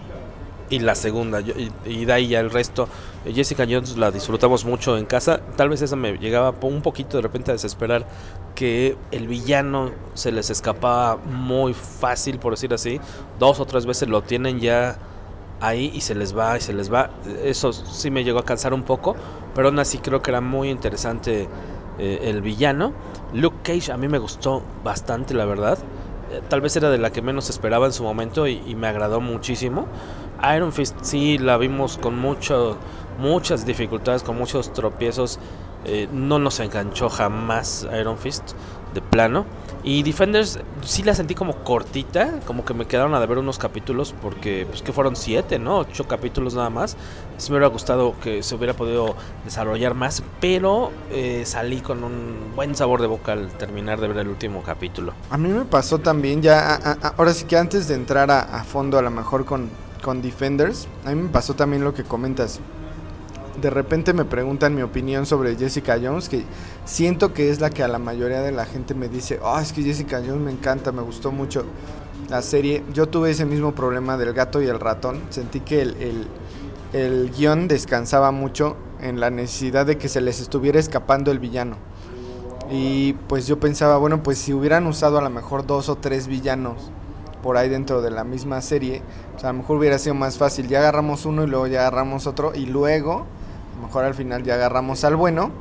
y 0.70 0.80
la 0.80 0.96
segunda. 0.96 1.42
y, 1.86 2.06
de 2.06 2.14
ahí 2.14 2.28
ya 2.28 2.40
el 2.40 2.50
resto. 2.50 2.88
Jessica 3.26 3.66
Jones 3.70 3.98
la 3.98 4.12
disfrutamos 4.12 4.66
mucho 4.66 4.98
en 4.98 5.06
casa. 5.06 5.40
Tal 5.56 5.70
vez 5.70 5.82
esa 5.82 5.96
me 5.96 6.18
llegaba 6.18 6.54
un 6.62 6.82
poquito 6.82 7.18
de 7.18 7.24
repente 7.24 7.52
a 7.52 7.54
desesperar 7.54 8.06
que 8.54 8.96
el 9.12 9.28
villano 9.28 9.92
se 10.14 10.32
les 10.32 10.50
escapaba 10.50 11.18
muy 11.18 11.74
fácil, 11.74 12.40
por 12.40 12.54
decir 12.54 12.74
así. 12.74 13.00
Dos 13.40 13.60
o 13.60 13.66
tres 13.66 13.86
veces 13.86 14.08
lo 14.10 14.22
tienen 14.22 14.60
ya 14.60 14.98
ahí 15.68 15.92
y 15.94 16.02
se 16.02 16.16
les 16.16 16.38
va 16.38 16.58
y 16.58 16.62
se 16.62 16.74
les 16.74 16.94
va. 16.94 17.10
Eso 17.44 17.74
sí 17.74 18.12
me 18.12 18.24
llegó 18.24 18.40
a 18.40 18.46
cansar 18.46 18.74
un 18.74 18.84
poco, 18.84 19.16
pero 19.54 19.70
aún 19.70 19.80
así 19.80 19.98
creo 20.00 20.22
que 20.22 20.32
era 20.32 20.42
muy 20.42 20.70
interesante 20.70 21.48
eh, 22.00 22.20
el 22.24 22.42
villano. 22.42 22.94
Luke 23.34 23.58
Cage 23.64 23.92
a 23.92 23.98
mí 23.98 24.08
me 24.08 24.18
gustó 24.18 24.64
bastante, 24.84 25.34
la 25.34 25.46
verdad. 25.46 25.78
Eh, 26.32 26.42
tal 26.50 26.62
vez 26.62 26.76
era 26.76 26.90
de 26.90 26.98
la 26.98 27.12
que 27.12 27.22
menos 27.22 27.50
esperaba 27.50 27.86
en 27.86 27.94
su 27.94 28.04
momento 28.04 28.48
y 28.48 28.76
me 28.76 28.88
agradó 28.88 29.22
muchísimo. 29.22 29.88
Iron 30.56 30.72
Fist 30.72 30.96
sí 31.02 31.38
la 31.38 31.58
vimos 31.58 31.98
con 31.98 32.20
mucho, 32.20 32.78
muchas 33.20 33.66
dificultades, 33.66 34.24
con 34.24 34.38
muchos 34.38 34.74
tropiezos. 34.74 35.40
Eh, 35.86 36.08
no 36.12 36.40
nos 36.40 36.60
enganchó 36.60 37.10
jamás 37.10 37.88
Iron 38.00 38.18
Fist 38.18 38.54
de 38.96 39.02
plano. 39.02 39.46
Y 39.84 40.02
Defenders 40.02 40.60
sí 40.82 41.04
la 41.04 41.14
sentí 41.14 41.36
como 41.36 41.64
cortita, 41.64 42.40
como 42.48 42.66
que 42.66 42.74
me 42.74 42.88
quedaron 42.88 43.14
a 43.14 43.24
ver 43.24 43.38
unos 43.38 43.60
capítulos 43.60 44.16
porque 44.20 44.66
pues 44.68 44.82
que 44.82 44.92
fueron 44.92 45.16
siete, 45.16 45.60
¿no? 45.60 45.78
Ocho 45.78 46.08
capítulos 46.08 46.56
nada 46.56 46.72
más. 46.72 46.98
Sí 47.38 47.52
me 47.52 47.58
hubiera 47.58 47.72
gustado 47.72 48.16
que 48.20 48.42
se 48.42 48.56
hubiera 48.56 48.74
podido 48.74 49.16
desarrollar 49.44 49.94
más, 49.94 50.24
pero 50.42 50.92
eh, 51.12 51.44
salí 51.46 51.82
con 51.82 52.04
un 52.04 52.54
buen 52.56 52.74
sabor 52.74 53.00
de 53.02 53.08
boca 53.08 53.34
al 53.34 53.50
terminar 53.52 54.02
de 54.02 54.08
ver 54.08 54.18
el 54.18 54.30
último 54.30 54.64
capítulo. 54.64 55.14
A 55.30 55.38
mí 55.38 55.50
me 55.50 55.66
pasó 55.66 56.00
también 56.00 56.42
ya, 56.42 56.76
ahora 57.16 57.34
sí 57.34 57.46
que 57.46 57.56
antes 57.56 57.88
de 57.88 57.94
entrar 57.94 58.32
a 58.32 58.64
fondo 58.64 58.98
a 58.98 59.04
lo 59.04 59.12
mejor 59.12 59.46
con 59.46 59.70
con 60.06 60.22
Defenders, 60.22 60.88
a 61.04 61.10
mí 61.10 61.16
me 61.16 61.30
pasó 61.30 61.56
también 61.56 61.84
lo 61.84 61.96
que 61.96 62.04
comentas. 62.04 62.60
De 63.62 63.70
repente 63.70 64.14
me 64.14 64.26
preguntan 64.26 64.76
mi 64.76 64.82
opinión 64.82 65.26
sobre 65.26 65.56
Jessica 65.56 65.98
Jones, 66.02 66.30
que 66.30 66.44
siento 66.84 67.34
que 67.34 67.50
es 67.50 67.60
la 67.60 67.70
que 67.70 67.84
a 67.84 67.88
la 67.88 68.00
mayoría 68.00 68.42
de 68.42 68.52
la 68.52 68.66
gente 68.66 68.94
me 68.94 69.08
dice, 69.08 69.40
oh, 69.42 69.60
es 69.60 69.72
que 69.72 69.82
Jessica 69.82 70.22
Jones 70.26 70.42
me 70.42 70.52
encanta, 70.52 70.92
me 70.92 71.02
gustó 71.02 71.32
mucho 71.32 71.64
la 72.30 72.42
serie. 72.42 72.84
Yo 72.94 73.08
tuve 73.08 73.32
ese 73.32 73.46
mismo 73.46 73.74
problema 73.74 74.18
del 74.18 74.34
gato 74.34 74.62
y 74.62 74.68
el 74.68 74.80
ratón. 74.80 75.22
Sentí 75.30 75.62
que 75.62 75.82
el, 75.82 75.96
el, 76.02 76.28
el 76.94 77.32
guion 77.32 77.68
descansaba 77.68 78.32
mucho 78.32 78.76
en 79.02 79.20
la 79.20 79.30
necesidad 79.30 79.86
de 79.86 79.98
que 79.98 80.10
se 80.10 80.22
les 80.22 80.42
estuviera 80.42 80.80
escapando 80.80 81.32
el 81.32 81.40
villano. 81.40 81.78
Y 82.70 83.14
pues 83.28 83.48
yo 83.48 83.60
pensaba, 83.60 83.98
bueno, 83.98 84.24
pues 84.24 84.38
si 84.38 84.54
hubieran 84.54 84.88
usado 84.88 85.18
a 85.18 85.22
lo 85.22 85.30
mejor 85.30 85.66
dos 85.66 85.88
o 85.88 85.96
tres 85.96 86.28
villanos 86.28 86.92
por 87.44 87.58
ahí 87.58 87.70
dentro 87.70 88.02
de 88.02 88.10
la 88.10 88.24
misma 88.24 88.60
serie, 88.62 89.04
sea, 89.38 89.50
a 89.50 89.54
lo 89.54 89.60
mejor 89.60 89.78
hubiera 89.78 90.00
sido 90.00 90.16
más 90.16 90.38
fácil, 90.38 90.68
ya 90.68 90.80
agarramos 90.80 91.26
uno 91.26 91.44
y 91.44 91.48
luego 91.48 91.68
ya 91.68 91.82
agarramos 91.82 92.28
otro 92.28 92.54
y 92.56 92.66
luego, 92.66 93.26
mejor 93.82 94.06
al 94.06 94.14
final 94.14 94.44
ya 94.44 94.56
agarramos 94.56 95.04
al 95.04 95.16
bueno. 95.16 95.52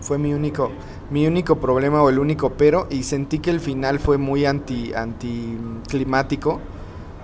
Fue 0.00 0.18
mi 0.18 0.32
único 0.32 0.70
mi 1.10 1.26
único 1.26 1.56
problema 1.56 2.02
o 2.02 2.08
el 2.08 2.18
único 2.18 2.50
pero 2.50 2.86
y 2.88 3.02
sentí 3.02 3.40
que 3.40 3.50
el 3.50 3.60
final 3.60 3.98
fue 3.98 4.16
muy 4.16 4.46
anti 4.46 4.92
climático 5.88 6.60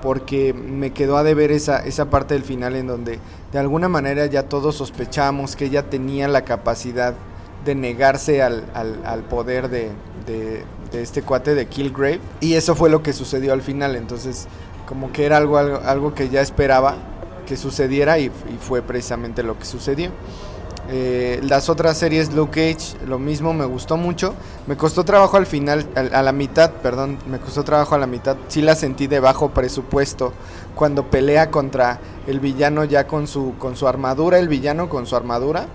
porque 0.03 0.53
me 0.53 0.93
quedó 0.93 1.17
a 1.17 1.23
deber 1.23 1.53
esa, 1.53 1.79
esa 1.87 2.11
parte 2.11 2.35
del 2.35 2.43
final 2.43 2.75
en 2.75 2.89
donde 2.89 3.19
de 3.53 3.59
alguna 3.59 3.89
manera 3.89 4.27
ya 4.27 4.43
todos 4.43 4.75
sospechamos 4.75 5.57
que 5.57 5.67
ella 5.67 5.89
tenía 5.89 6.29
la 6.29 6.45
capacidad 6.45 7.15
de 7.65 7.75
negarse 7.75 8.43
al, 8.43 8.65
al, 8.75 9.21
poder 9.23 9.69
de, 9.71 9.91
de 10.27 11.03
este 11.03 11.23
cuate 11.23 11.55
de 11.55 11.67
Killgrave. 11.67 12.21
Y 12.41 12.55
eso 12.55 12.75
fue 12.75 12.91
lo 12.91 13.03
que 13.03 13.13
sucedió 13.13 13.53
al 13.53 13.63
final. 13.63 13.97
Entonces, 13.97 14.47
como 14.87 15.13
que 15.13 15.27
era 15.27 15.37
algo, 15.37 15.59
algo, 15.59 16.15
que 16.15 16.29
ya 16.29 16.41
esperaba 16.41 16.97
que 17.47 17.57
sucediera 17.57 18.19
y, 18.19 18.31
fue 18.61 18.83
precisamente 18.83 19.43
lo 19.43 19.59
que 19.59 19.65
sucedió. 19.65 20.11
Eh, 20.89 21.41
las 21.43 21.69
otras 21.69 21.99
series, 21.99 22.33
Luke 22.33 22.75
Cage, 22.75 22.97
lo 23.07 23.19
mismo, 23.19 23.55
me 23.55 23.65
gustó 23.65 23.97
mucho. 23.97 24.35
Me 24.67 24.77
costó 24.77 25.05
trabajo 25.05 25.37
al 25.37 25.47
final, 25.47 25.87
a, 25.95 26.23
la 26.23 26.33
mitad, 26.33 26.71
perdón, 26.71 27.19
me 27.29 27.39
costó 27.39 27.65
trabajo 27.65 27.95
a 27.95 27.99
la 27.99 28.07
mitad. 28.07 28.37
Sí 28.49 28.61
la 28.61 28.75
sentí 28.75 29.07
de 29.07 29.21
bajo 29.21 29.51
presupuesto 29.51 30.33
cuando 30.75 31.11
pelea 31.11 31.51
contra 31.51 31.99
el 32.27 32.41
villano 32.41 32.85
ya 32.85 33.07
con 33.07 33.27
su, 33.27 33.55
con 33.59 33.77
su 33.77 33.89
armadura, 33.89 34.39
el 34.39 34.49
villano 34.49 34.89
con 34.89 35.07
su 35.07 35.17
armadura 35.17 35.67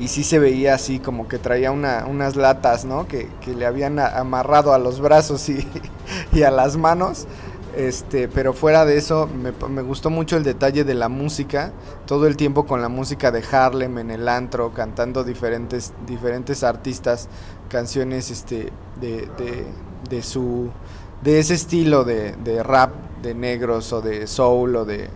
y 0.00 0.08
sí 0.08 0.24
se 0.24 0.38
veía 0.38 0.74
así 0.74 0.98
como 0.98 1.28
que 1.28 1.38
traía 1.38 1.70
una, 1.70 2.06
unas 2.08 2.34
latas, 2.34 2.86
¿no? 2.86 3.06
Que, 3.06 3.28
le 3.46 3.66
habían 3.66 3.98
amarrado 3.98 4.72
a 4.72 4.78
los 4.78 4.98
brazos 5.00 5.48
y, 5.50 5.68
a 6.42 6.50
las 6.50 6.76
manos. 6.78 7.26
Este, 7.76 8.28
pero 8.28 8.52
fuera 8.52 8.84
de 8.84 8.96
eso, 8.96 9.28
me, 9.28 9.52
me, 9.68 9.82
gustó 9.82 10.10
mucho 10.10 10.36
el 10.36 10.42
detalle 10.42 10.84
de 10.84 10.94
la 10.94 11.08
música, 11.08 11.72
todo 12.04 12.26
el 12.26 12.36
tiempo 12.36 12.66
con 12.66 12.82
la 12.82 12.88
música 12.88 13.30
de 13.30 13.44
Harlem 13.50 13.98
en 13.98 14.10
el 14.10 14.28
antro, 14.28 14.72
cantando 14.72 15.22
diferentes, 15.22 15.92
diferentes 16.06 16.64
artistas, 16.64 17.28
canciones 17.68 18.30
este, 18.30 18.72
de, 19.00 19.28
de, 19.38 19.66
de 20.08 20.22
su, 20.22 20.70
de 21.22 21.38
ese 21.38 21.54
estilo 21.54 22.04
de, 22.04 22.32
de 22.32 22.62
rap 22.62 22.92
de 23.22 23.34
negros 23.34 23.92
o 23.92 24.00
de 24.00 24.26
soul 24.26 24.76
o 24.76 24.84
de 24.84 25.08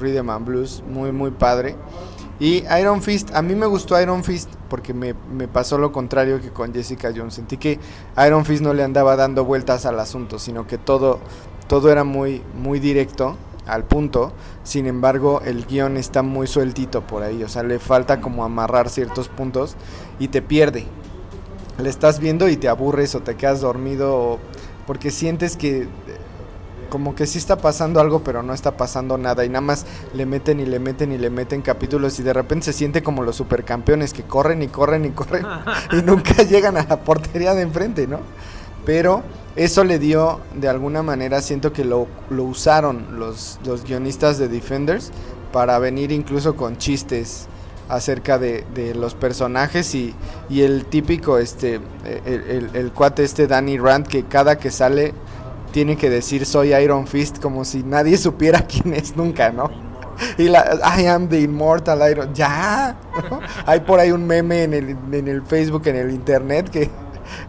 rhythm 0.00 0.30
and 0.30 0.46
blues, 0.46 0.82
muy 0.88 1.12
muy 1.12 1.30
padre. 1.30 1.76
Y 2.40 2.64
Iron 2.80 3.02
Fist, 3.02 3.34
a 3.34 3.42
mí 3.42 3.54
me 3.54 3.66
gustó 3.66 4.00
Iron 4.00 4.24
Fist 4.24 4.48
porque 4.70 4.94
me, 4.94 5.14
pasó 5.46 5.76
lo 5.76 5.92
contrario 5.92 6.40
que 6.40 6.48
con 6.48 6.72
Jessica 6.72 7.12
Jones. 7.14 7.34
Sentí 7.34 7.58
que 7.58 7.78
Iron 8.26 8.46
Fist 8.46 8.62
no 8.62 8.72
le 8.72 8.82
andaba 8.82 9.14
dando 9.14 9.44
vueltas 9.44 9.84
al 9.84 10.00
asunto, 10.00 10.38
sino 10.38 10.66
que 10.66 10.78
todo, 10.78 11.18
todo 11.70 11.92
era 11.92 12.02
muy, 12.02 12.42
muy 12.52 12.80
directo, 12.80 13.36
al 13.64 13.84
punto. 13.84 14.32
Sin 14.64 14.88
embargo, 14.88 15.40
el 15.44 15.66
guion 15.66 15.98
está 15.98 16.22
muy 16.22 16.48
sueltito 16.48 17.02
por 17.02 17.22
ahí. 17.22 17.44
O 17.44 17.48
sea, 17.48 17.62
le 17.62 17.78
falta 17.78 18.20
como 18.20 18.44
amarrar 18.44 18.88
ciertos 18.88 19.28
puntos 19.28 19.76
y 20.18 20.26
te 20.26 20.42
pierde. 20.42 20.84
Le 21.80 21.88
estás 21.88 22.18
viendo 22.18 22.48
y 22.48 22.56
te 22.56 22.68
aburres 22.68 23.14
o 23.14 23.20
te 23.20 23.36
quedas 23.36 23.60
dormido 23.60 24.40
porque 24.84 25.12
sientes 25.12 25.56
que 25.56 25.86
como 26.88 27.14
que 27.14 27.24
sí 27.28 27.38
está 27.38 27.58
pasando 27.58 28.00
algo, 28.00 28.24
pero 28.24 28.42
no 28.42 28.52
está 28.52 28.76
pasando 28.76 29.16
nada. 29.16 29.44
Y 29.44 29.48
nada 29.48 29.60
más 29.60 29.86
le 30.12 30.26
meten 30.26 30.58
y 30.58 30.66
le 30.66 30.80
meten 30.80 31.12
y 31.12 31.18
le 31.18 31.30
meten 31.30 31.62
capítulos 31.62 32.18
y 32.18 32.24
de 32.24 32.32
repente 32.32 32.64
se 32.64 32.72
siente 32.72 33.04
como 33.04 33.22
los 33.22 33.36
supercampeones 33.36 34.12
que 34.12 34.24
corren 34.24 34.60
y 34.60 34.66
corren 34.66 35.04
y 35.04 35.10
corren 35.10 35.46
y 35.92 36.02
nunca 36.02 36.42
llegan 36.50 36.76
a 36.76 36.82
la 36.82 36.96
portería 37.04 37.54
de 37.54 37.62
enfrente, 37.62 38.08
¿no? 38.08 38.18
Pero 38.84 39.22
eso 39.56 39.84
le 39.84 39.98
dio, 39.98 40.40
de 40.54 40.68
alguna 40.68 41.02
manera, 41.02 41.42
siento 41.42 41.72
que 41.72 41.84
lo, 41.84 42.06
lo 42.30 42.44
usaron 42.44 43.18
los, 43.18 43.58
los 43.64 43.84
guionistas 43.84 44.38
de 44.38 44.48
Defenders 44.48 45.10
para 45.52 45.78
venir 45.78 46.12
incluso 46.12 46.56
con 46.56 46.76
chistes 46.76 47.46
acerca 47.88 48.38
de, 48.38 48.64
de 48.74 48.94
los 48.94 49.14
personajes 49.14 49.94
y, 49.96 50.14
y, 50.48 50.62
el 50.62 50.84
típico, 50.84 51.38
este, 51.38 51.80
el, 52.24 52.42
el, 52.48 52.70
el 52.74 52.92
cuate 52.92 53.24
este 53.24 53.48
Danny 53.48 53.78
Rand 53.78 54.06
que 54.06 54.24
cada 54.24 54.58
que 54.58 54.70
sale 54.70 55.12
tiene 55.72 55.96
que 55.96 56.08
decir 56.08 56.46
soy 56.46 56.72
Iron 56.72 57.08
Fist 57.08 57.40
como 57.40 57.64
si 57.64 57.82
nadie 57.82 58.16
supiera 58.18 58.66
quién 58.66 58.94
es 58.94 59.16
nunca, 59.16 59.50
¿no? 59.50 59.70
Y 60.36 60.44
la 60.44 60.78
I 60.98 61.06
am 61.06 61.28
the 61.28 61.40
immortal 61.40 62.08
Iron. 62.10 62.34
Ya. 62.34 62.94
Hay 63.66 63.80
por 63.80 63.98
ahí 63.98 64.12
un 64.12 64.26
meme 64.26 64.64
en 64.64 64.74
el, 64.74 64.96
en 65.12 65.28
el 65.28 65.42
Facebook, 65.42 65.86
en 65.86 65.96
el 65.96 66.10
internet 66.10 66.68
que, 66.68 66.90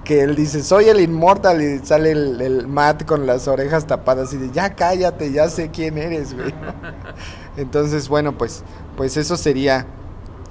que 0.03 0.21
él 0.21 0.35
dice 0.35 0.63
soy 0.63 0.85
el 0.85 1.00
inmortal 1.00 1.61
y 1.61 1.79
sale 1.85 2.11
el, 2.11 2.41
el, 2.41 2.67
Matt 2.67 3.05
con 3.05 3.25
las 3.25 3.47
orejas 3.47 3.88
tapadas 3.88 4.33
y 4.33 4.38
dice 4.38 4.53
ya 4.53 4.75
cállate, 4.75 5.31
ya 5.31 5.50
sé 5.50 5.69
quién 5.69 5.97
eres, 5.97 6.33
güey. 6.33 6.53
Entonces, 7.57 8.07
bueno, 8.07 8.38
pues, 8.38 8.63
pues 8.95 9.17
eso 9.17 9.35
sería 9.35 9.85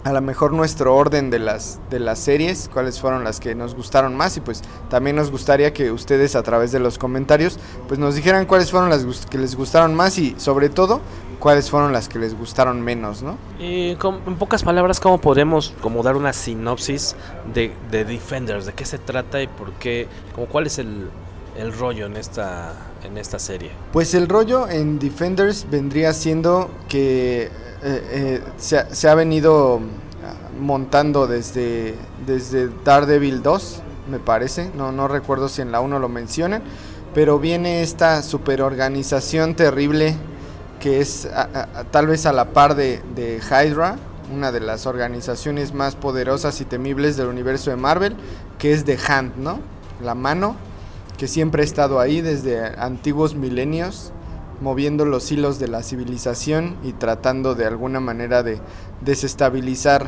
a 0.04 0.12
lo 0.12 0.20
mejor 0.20 0.52
nuestro 0.52 0.96
orden 0.96 1.30
de 1.30 1.38
las, 1.38 1.78
de 1.90 2.00
las 2.00 2.18
series, 2.18 2.70
cuáles 2.72 3.00
fueron 3.00 3.22
las 3.22 3.38
que 3.38 3.54
nos 3.54 3.74
gustaron 3.74 4.16
más 4.16 4.36
y 4.36 4.40
pues 4.40 4.62
también 4.88 5.16
nos 5.16 5.30
gustaría 5.30 5.72
que 5.72 5.90
ustedes 5.90 6.36
a 6.36 6.42
través 6.42 6.72
de 6.72 6.80
los 6.80 6.98
comentarios 6.98 7.58
pues 7.86 8.00
nos 8.00 8.14
dijeran 8.14 8.46
cuáles 8.46 8.70
fueron 8.70 8.88
las 8.88 9.04
que 9.26 9.38
les 9.38 9.56
gustaron 9.56 9.94
más 9.94 10.18
y 10.18 10.34
sobre 10.38 10.70
todo 10.70 11.00
cuáles 11.40 11.70
fueron 11.70 11.92
las 11.92 12.08
que 12.08 12.18
les 12.18 12.38
gustaron 12.38 12.80
menos, 12.82 13.22
¿no? 13.22 13.36
Y 13.58 13.96
en 14.00 14.36
pocas 14.36 14.62
palabras, 14.62 15.00
¿cómo 15.00 15.20
podemos 15.20 15.74
como 15.80 16.02
dar 16.02 16.14
una 16.14 16.32
sinopsis 16.32 17.16
de, 17.52 17.72
de 17.90 18.04
Defenders? 18.04 18.66
¿De 18.66 18.74
qué 18.74 18.84
se 18.84 18.98
trata 18.98 19.42
y 19.42 19.48
por 19.48 19.72
qué? 19.72 20.06
Como, 20.34 20.46
¿Cuál 20.46 20.66
es 20.66 20.78
el, 20.78 21.08
el 21.56 21.72
rollo 21.72 22.06
en 22.06 22.16
esta, 22.16 22.74
en 23.02 23.18
esta 23.18 23.38
serie? 23.38 23.72
Pues 23.92 24.14
el 24.14 24.28
rollo 24.28 24.68
en 24.68 24.98
Defenders 24.98 25.66
vendría 25.68 26.12
siendo 26.12 26.70
que 26.88 27.44
eh, 27.44 27.50
eh, 27.82 28.42
se, 28.58 28.94
se, 28.94 29.08
ha 29.08 29.14
venido 29.14 29.80
montando 30.60 31.26
desde, 31.26 31.94
desde 32.26 32.68
Daredevil 32.84 33.42
2, 33.42 33.82
me 34.10 34.18
parece. 34.18 34.70
No, 34.76 34.92
no 34.92 35.08
recuerdo 35.08 35.48
si 35.48 35.62
en 35.62 35.72
la 35.72 35.80
1 35.80 35.98
lo 35.98 36.08
mencionan. 36.08 36.62
Pero 37.14 37.40
viene 37.40 37.82
esta 37.82 38.22
superorganización 38.22 39.56
terrible 39.56 40.14
que 40.80 41.00
es 41.00 41.28
tal 41.92 42.06
vez 42.06 42.26
a 42.26 42.32
la 42.32 42.46
par 42.46 42.74
de, 42.74 43.40
Hydra, 43.40 43.96
una 44.32 44.50
de 44.50 44.60
las 44.60 44.86
organizaciones 44.86 45.74
más 45.74 45.94
poderosas 45.94 46.60
y 46.60 46.64
temibles 46.64 47.16
del 47.16 47.28
universo 47.28 47.70
de 47.70 47.76
Marvel, 47.76 48.16
que 48.58 48.72
es 48.72 48.84
The 48.84 48.98
Hand, 49.06 49.36
¿no? 49.36 49.60
La 50.02 50.14
mano, 50.14 50.56
que 51.18 51.28
siempre 51.28 51.62
ha 51.62 51.64
estado 51.64 52.00
ahí 52.00 52.22
desde 52.22 52.64
antiguos 52.78 53.34
milenios, 53.34 54.12
moviendo 54.60 55.04
los 55.04 55.30
hilos 55.30 55.58
de 55.58 55.68
la 55.68 55.82
civilización 55.82 56.76
y 56.82 56.92
tratando 56.92 57.54
de 57.54 57.66
alguna 57.66 58.00
manera 58.00 58.42
de 58.42 58.60
desestabilizar 59.02 60.06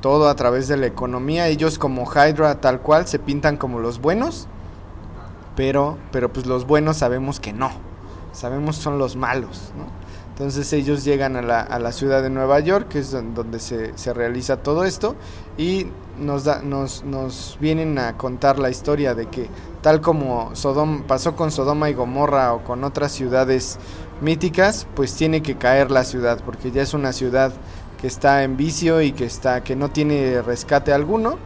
todo 0.00 0.28
a 0.28 0.34
través 0.34 0.68
de 0.68 0.76
la 0.76 0.86
economía. 0.86 1.48
Ellos 1.48 1.78
como 1.78 2.10
Hydra 2.10 2.60
tal 2.60 2.80
cual 2.80 3.06
se 3.06 3.18
pintan 3.18 3.56
como 3.56 3.78
los 3.78 4.00
buenos, 4.00 4.48
pero, 5.54 5.98
pero 6.10 6.32
pues 6.32 6.46
los 6.46 6.66
buenos 6.66 6.98
sabemos 6.98 7.40
que 7.40 7.52
no 7.52 7.85
sabemos 8.36 8.76
son 8.76 8.98
los 8.98 9.16
malos. 9.16 9.72
Entonces 10.30 10.70
ellos 10.74 11.02
llegan 11.02 11.36
a 11.36 11.42
la, 11.42 11.60
a 11.62 11.78
la, 11.78 11.92
ciudad 11.92 12.22
de 12.22 12.28
Nueva 12.28 12.60
York, 12.60 12.88
que 12.88 12.98
es 12.98 13.10
donde 13.10 13.58
se, 13.58 13.96
se 13.96 14.12
realiza 14.12 14.58
todo 14.58 14.84
esto, 14.84 15.16
y 15.56 15.86
nos, 16.18 16.44
da, 16.44 16.60
nos, 16.60 17.04
nos, 17.04 17.56
vienen 17.58 17.98
a 17.98 18.18
contar 18.18 18.58
la 18.58 18.68
historia 18.68 19.14
de 19.14 19.26
que 19.26 19.48
tal 19.80 20.02
como 20.02 20.54
Sodom, 20.54 21.04
pasó 21.04 21.34
con 21.36 21.50
Sodoma 21.50 21.88
y 21.88 21.94
Gomorra 21.94 22.52
o 22.52 22.62
con 22.64 22.84
otras 22.84 23.12
ciudades 23.12 23.78
míticas, 24.20 24.86
pues 24.94 25.14
tiene 25.14 25.42
que 25.42 25.56
caer 25.56 25.90
la 25.90 26.04
ciudad, 26.04 26.40
porque 26.44 26.70
ya 26.70 26.82
es 26.82 26.92
una 26.92 27.14
ciudad 27.14 27.54
que 27.98 28.06
está 28.06 28.42
en 28.42 28.58
vicio 28.58 29.00
y 29.00 29.12
que, 29.12 29.24
está, 29.24 29.64
que 29.64 29.74
no 29.74 29.90
tiene 29.90 30.42
rescate 30.42 30.92
alguno. 30.92 31.38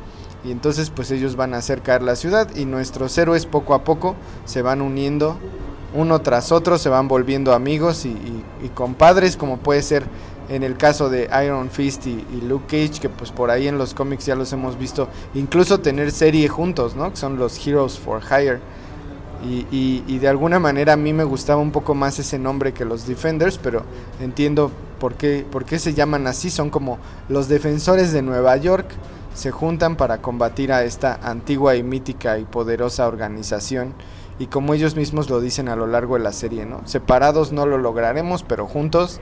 Y 0.43 0.51
entonces 0.51 0.91
pues 0.91 1.11
ellos 1.13 1.37
van 1.37 1.55
a 1.55 1.59
hacer 1.59 1.83
caer 1.83 2.03
la 2.03 2.17
ciudad 2.17 2.49
y 2.57 2.65
nuestros 2.65 3.17
héroes 3.19 3.47
poco 3.47 3.75
a 3.75 3.85
poco 3.85 4.17
se 4.47 4.63
van 4.63 4.81
uniendo 4.81 5.39
uno 5.95 6.21
tras 6.21 6.53
otro 6.53 6.79
se 6.79 6.89
van 6.89 7.09
volviendo 7.09 7.53
amigos 7.53 8.05
y, 8.05 8.43
compadres, 8.75 9.37
como 9.37 9.59
puede 9.59 9.83
ser 9.83 10.05
en 10.49 10.63
el 10.63 10.77
caso 10.77 11.11
de 11.11 11.29
Iron 11.45 11.71
Fist 11.71 12.07
y, 12.07 12.25
Luke 12.43 12.67
Cage, 12.67 13.01
que 13.01 13.09
pues 13.09 13.31
por 13.31 13.51
ahí 13.51 13.69
en 13.69 13.79
los 13.79 13.95
cómics 13.95 14.27
ya 14.27 14.35
los 14.35 14.53
hemos 14.53 14.79
visto, 14.79 15.09
incluso 15.35 15.81
tener 15.81 16.13
serie 16.13 16.49
juntos, 16.49 16.97
¿no? 16.97 17.11
Que 17.11 17.17
son 17.17 17.39
los 17.39 17.67
Heroes 17.67 17.99
for 17.99 18.21
Hire. 18.23 18.61
Y, 19.43 20.05
y, 20.07 20.19
de 20.19 20.29
alguna 20.29 20.59
manera 20.59 20.93
a 20.93 20.97
mí 20.97 21.15
me 21.15 21.25
gustaba 21.25 21.63
un 21.63 21.71
poco 21.71 21.95
más 21.95 22.19
ese 22.19 22.39
nombre 22.39 22.75
que 22.75 22.85
los 22.85 23.07
Defenders, 23.07 23.57
pero 23.57 23.85
entiendo 24.21 24.71
por 24.99 25.15
qué, 25.15 25.47
por 25.51 25.65
qué 25.65 25.79
se 25.79 25.95
llaman 25.95 26.27
así, 26.27 26.51
son 26.51 26.69
como 26.69 26.99
los 27.31 27.49
defensores 27.49 28.13
de 28.13 28.21
Nueva 28.21 28.59
York, 28.59 28.87
se 29.35 29.51
juntan 29.51 29.97
para 29.97 30.21
combatir 30.21 30.73
a 30.73 30.85
esta 30.85 31.19
antigua 31.23 31.75
y 31.77 31.83
mítica 31.83 32.39
y 32.39 32.45
poderosa 32.45 33.09
organización 33.09 33.95
y 34.41 34.47
como 34.47 34.73
ellos 34.73 34.97
mismos 34.97 35.29
lo 35.29 35.41
dicen 35.41 35.69
a 35.69 35.77
lo 35.77 35.87
largo 35.87 36.15
de 36.15 36.25
la 36.25 36.33
serie, 36.33 36.65
¿no? 36.65 36.81
Separados 36.87 37.53
no 37.53 37.67
lo 37.67 37.77
lograremos, 37.77 38.43
pero 38.43 38.67
juntos 38.67 39.21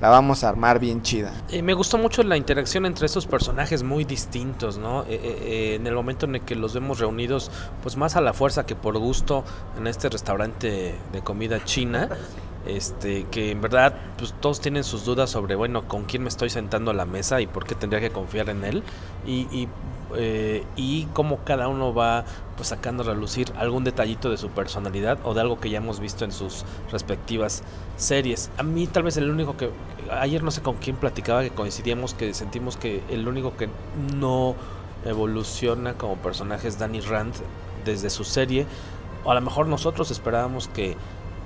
la 0.00 0.08
vamos 0.08 0.42
a 0.42 0.48
armar 0.48 0.80
bien 0.80 1.02
chida. 1.02 1.32
Y 1.50 1.62
me 1.62 1.72
gustó 1.72 1.98
mucho 1.98 2.24
la 2.24 2.36
interacción 2.36 2.84
entre 2.84 3.06
estos 3.06 3.28
personajes 3.28 3.84
muy 3.84 4.04
distintos, 4.04 4.76
¿no? 4.76 5.02
Eh, 5.02 5.06
eh, 5.10 5.18
eh, 5.22 5.74
en 5.76 5.86
el 5.86 5.94
momento 5.94 6.26
en 6.26 6.34
el 6.34 6.40
que 6.40 6.56
los 6.56 6.74
vemos 6.74 6.98
reunidos, 6.98 7.52
pues 7.84 7.96
más 7.96 8.16
a 8.16 8.20
la 8.20 8.32
fuerza 8.32 8.66
que 8.66 8.74
por 8.74 8.98
gusto 8.98 9.44
en 9.78 9.86
este 9.86 10.08
restaurante 10.08 10.96
de 11.12 11.20
comida 11.22 11.64
china. 11.64 12.08
Este, 12.66 13.26
que 13.30 13.52
en 13.52 13.60
verdad 13.60 13.94
pues 14.18 14.34
todos 14.40 14.60
tienen 14.60 14.82
sus 14.82 15.04
dudas 15.04 15.30
sobre 15.30 15.54
bueno 15.54 15.86
con 15.86 16.02
quién 16.02 16.24
me 16.24 16.28
estoy 16.28 16.50
sentando 16.50 16.90
a 16.90 16.94
la 16.94 17.06
mesa 17.06 17.40
y 17.40 17.46
por 17.46 17.64
qué 17.64 17.76
tendría 17.76 18.00
que 18.00 18.10
confiar 18.10 18.50
en 18.50 18.64
él 18.64 18.82
y, 19.24 19.46
y 19.56 19.68
eh, 20.14 20.64
y 20.76 21.04
cómo 21.06 21.40
cada 21.44 21.68
uno 21.68 21.92
va 21.92 22.24
pues 22.56 22.68
sacando 22.68 23.02
a 23.02 23.06
relucir 23.06 23.52
algún 23.56 23.84
detallito 23.84 24.30
de 24.30 24.36
su 24.36 24.48
personalidad 24.50 25.18
o 25.24 25.34
de 25.34 25.40
algo 25.40 25.58
que 25.60 25.70
ya 25.70 25.78
hemos 25.78 26.00
visto 26.00 26.24
en 26.24 26.32
sus 26.32 26.64
respectivas 26.90 27.62
series. 27.96 28.50
A 28.56 28.62
mí 28.62 28.86
tal 28.86 29.02
vez 29.02 29.16
el 29.16 29.30
único 29.30 29.56
que 29.56 29.70
ayer 30.10 30.42
no 30.42 30.50
sé 30.50 30.62
con 30.62 30.76
quién 30.76 30.96
platicaba 30.96 31.42
que 31.42 31.50
coincidíamos 31.50 32.14
que 32.14 32.34
sentimos 32.34 32.76
que 32.76 33.02
el 33.08 33.26
único 33.28 33.56
que 33.56 33.68
no 34.14 34.54
evoluciona 35.04 35.94
como 35.94 36.16
personaje 36.16 36.68
es 36.68 36.78
Danny 36.78 37.00
Rand 37.00 37.34
desde 37.84 38.10
su 38.10 38.24
serie 38.24 38.66
o 39.24 39.30
a 39.30 39.34
lo 39.34 39.40
mejor 39.40 39.66
nosotros 39.66 40.10
esperábamos 40.10 40.68
que 40.68 40.96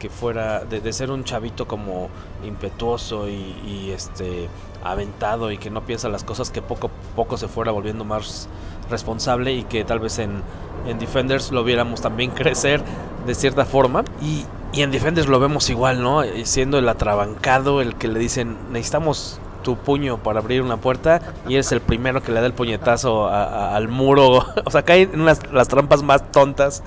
que 0.01 0.09
fuera 0.09 0.65
de, 0.65 0.93
ser 0.93 1.13
un 1.13 1.23
chavito 1.23 1.69
como 1.69 2.09
impetuoso 2.43 3.29
y, 3.29 3.93
este 3.95 4.49
aventado 4.85 5.51
y 5.51 5.59
que 5.59 5.71
no 5.71 5.83
piensa 5.83 6.09
las 6.09 6.25
cosas 6.25 6.51
que 6.51 6.63
poco 6.63 6.89
a 6.89 7.17
poco 7.17 7.37
se 7.37 7.49
fuera 7.49 7.73
volviendo 7.73 8.05
más 8.05 8.49
responsable 8.91 9.53
y 9.53 9.65
que 9.65 9.85
tal 9.85 10.01
vez 10.01 10.19
en, 10.19 10.43
en 10.87 10.99
Defenders 10.99 11.53
lo 11.53 11.65
viéramos 11.65 12.01
también 12.01 12.31
crecer 12.35 12.83
de 13.27 13.35
cierta 13.35 13.65
forma 13.65 14.05
y, 14.23 14.45
y 14.73 14.83
en 14.83 14.91
Defenders 14.91 15.29
lo 15.29 15.41
vemos 15.41 15.69
igual, 15.71 16.03
¿no? 16.03 16.23
Siendo 16.45 16.79
el 16.79 16.89
atrabancado, 16.89 17.81
el 17.81 17.95
que 17.97 18.09
le 18.09 18.19
dicen 18.19 18.57
necesitamos 18.73 19.41
tu 19.63 19.77
puño 19.77 20.19
para 20.19 20.41
abrir 20.41 20.63
una 20.63 20.79
puerta 20.79 21.21
y 21.47 21.55
eres 21.55 21.71
el 21.73 21.81
primero 21.81 22.23
que 22.23 22.33
le 22.33 22.41
da 22.41 22.47
el 22.47 22.55
puñetazo 22.55 23.29
al 23.29 23.89
muro. 23.89 24.47
o 24.65 24.71
sea, 24.71 24.83
cae 24.83 25.03
en 25.03 25.25
las 25.25 25.69
trampas 25.69 26.03
más 26.03 26.31
tontas. 26.33 26.83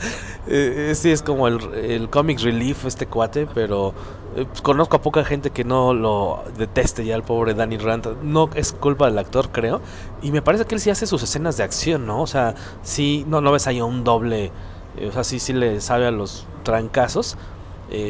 Eh, 0.48 0.94
sí, 0.96 1.12
es 1.12 1.22
como 1.22 1.48
el, 1.48 1.60
el 1.74 2.10
comic 2.10 2.40
relief 2.40 2.86
este 2.86 3.06
cuate, 3.06 3.48
pero 3.54 3.90
eh, 3.90 3.94
pues, 4.36 4.62
conozco 4.62 4.98
a 4.98 5.02
poca 5.02 5.24
gente 5.24 5.52
que 5.52 5.64
no 5.64 5.94
lo 5.94 6.44
deteste 6.58 7.06
ya 7.06 7.16
el 7.16 7.24
pobre 7.24 7.54
Danny 7.54 7.78
Rand. 7.78 8.24
No 8.24 8.50
es 8.56 8.74
culpa 8.74 9.06
del 9.06 9.18
actor, 9.18 9.50
creo. 9.50 9.82
Y 10.22 10.32
me 10.32 10.42
parece 10.42 10.66
que 10.66 10.76
él 10.76 10.82
sí 10.82 10.90
hace 10.90 11.08
sus 11.08 11.24
escenas 11.24 11.58
de 11.58 11.64
acción, 11.64 12.06
¿no? 12.06 12.22
O 12.22 12.28
sea, 12.28 12.56
sí, 12.82 13.26
no, 13.28 13.42
no 13.42 13.52
ves 13.52 13.68
ahí 13.68 13.82
un 13.82 14.04
doble. 14.04 14.52
Eh, 14.98 15.08
o 15.08 15.12
sea, 15.12 15.24
sí, 15.24 15.40
sí 15.40 15.54
le 15.54 15.82
sabe 15.82 16.08
a 16.08 16.12
los 16.12 16.48
trancazos. 16.64 17.38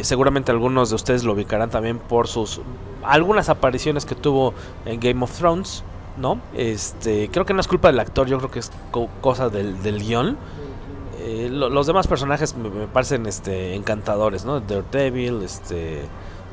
seguramente 0.03 0.51
algunos 0.51 0.89
de 0.89 0.95
ustedes 0.95 1.23
lo 1.23 1.33
ubicarán 1.33 1.69
también 1.69 1.99
por 1.99 2.27
sus 2.27 2.61
algunas 3.03 3.49
apariciones 3.49 4.05
que 4.05 4.15
tuvo 4.15 4.53
en 4.85 4.99
Game 4.99 5.23
of 5.23 5.37
Thrones, 5.37 5.83
¿no? 6.17 6.39
Este, 6.55 7.29
creo 7.29 7.45
que 7.45 7.53
no 7.53 7.61
es 7.61 7.67
culpa 7.67 7.89
del 7.89 7.99
actor, 7.99 8.27
yo 8.27 8.37
creo 8.37 8.51
que 8.51 8.59
es 8.59 8.71
cosa 9.21 9.49
del, 9.49 9.81
del 9.83 9.99
guion. 9.99 10.37
Eh, 11.25 11.49
los 11.49 11.87
demás 11.87 12.07
personajes 12.07 12.55
me, 12.55 12.87
parecen 12.87 13.25
este, 13.27 13.75
encantadores, 13.75 14.43
¿no? 14.43 14.59
Daredevil, 14.59 15.41
este, 15.41 16.01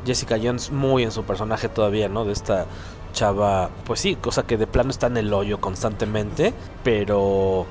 Jessica 0.06 0.38
Jones 0.40 0.70
muy 0.70 1.02
en 1.02 1.10
su 1.10 1.24
personaje 1.24 1.68
todavía, 1.68 2.08
¿no? 2.08 2.24
De 2.24 2.32
esta 2.32 2.66
chava, 3.12 3.70
pues 3.84 3.98
sí, 3.98 4.14
cosa 4.14 4.44
que 4.44 4.56
de 4.56 4.68
plano 4.68 4.90
está 4.90 5.08
en 5.08 5.16
el 5.16 5.32
hoyo 5.32 5.60
constantemente, 5.60 6.54
pero 6.84 7.66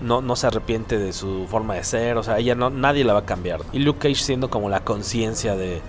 no, 0.00 0.22
no 0.22 0.34
se 0.34 0.48
arrepiente 0.48 0.98
de 0.98 1.12
su 1.12 1.46
forma 1.48 1.74
de 1.74 1.84
ser, 1.84 2.16
o 2.16 2.24
sea, 2.24 2.38
ella 2.38 2.56
no, 2.56 2.68
nadie 2.68 3.04
la 3.04 3.12
va 3.12 3.20
a 3.20 3.26
cambiar. 3.26 3.60
Y 3.72 3.78
Luke 3.78 4.08
Cage 4.08 4.22
siendo 4.22 4.50
como 4.50 4.68
la 4.68 4.80
conciencia 4.80 5.54
de, 5.54 5.80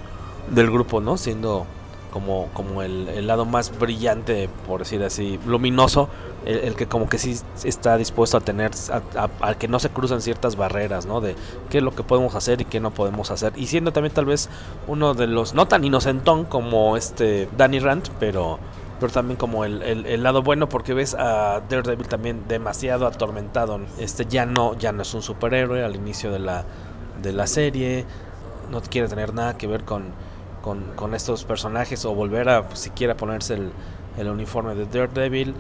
del 0.51 0.69
grupo, 0.69 1.01
¿no? 1.01 1.17
Siendo 1.17 1.65
como, 2.11 2.49
como 2.53 2.81
el, 2.83 3.25
lado 3.25 3.45
más 3.45 3.77
brillante, 3.77 4.49
por 4.67 4.79
decir 4.79 5.01
así, 5.03 5.39
luminoso, 5.45 6.09
el, 6.45 6.75
que 6.75 6.85
como 6.85 7.07
que 7.09 7.17
sí 7.17 7.39
está 7.63 7.97
dispuesto 7.97 8.37
a 8.37 8.41
tener, 8.41 8.71
a, 9.41 9.53
que 9.55 9.67
no 9.67 9.79
se 9.79 9.89
cruzan 9.89 10.21
ciertas 10.21 10.55
barreras, 10.55 11.05
¿no? 11.05 11.21
De 11.21 11.35
qué 11.69 11.77
es 11.77 11.83
lo 11.83 11.95
que 11.95 12.03
podemos 12.03 12.35
hacer 12.35 12.61
y 12.61 12.65
qué 12.65 12.79
no 12.79 12.91
podemos 12.91 13.31
hacer. 13.31 13.53
Y 13.55 13.67
siendo 13.67 13.93
también 13.93 14.13
tal 14.13 14.25
vez 14.25 14.49
uno 14.87 15.13
de 15.13 15.27
los, 15.27 15.53
no 15.53 15.67
tan 15.67 15.83
inocentón 15.83 16.45
como 16.45 16.97
este 16.97 17.47
Danny 17.57 17.79
Rand, 17.79 18.09
pero, 18.19 18.59
pero 18.99 19.11
también 19.11 19.37
como 19.37 19.63
el, 19.63 19.81
el, 19.81 20.23
lado 20.23 20.43
bueno 20.43 20.67
porque 20.67 20.93
ves 20.93 21.15
a 21.15 21.61
Daredevil 21.69 22.07
también 22.07 22.43
demasiado 22.47 23.07
atormentado. 23.07 23.79
Este 23.99 24.25
ya 24.25 24.45
no, 24.45 24.77
ya 24.77 24.91
no 24.91 25.03
es 25.03 25.13
un 25.13 25.21
superhéroe 25.21 25.83
al 25.83 25.95
inicio 25.95 26.31
de 26.31 26.39
la, 26.39 26.65
de 27.21 27.31
la 27.31 27.47
serie, 27.47 28.05
no 28.69 28.81
quiere 28.81 29.07
tener 29.07 29.33
nada 29.33 29.57
que 29.57 29.67
ver 29.67 29.83
con 29.85 30.11
con, 30.61 31.13
estos 31.13 31.43
personajes 31.43 32.05
o 32.05 32.13
volver 32.13 32.49
a 32.49 32.75
siquiera 32.75 33.17
ponerse 33.17 33.55
el, 33.55 33.71
el 34.17 34.27
uniforme 34.29 34.75
de 34.75 34.85
Daredevil 34.85 35.55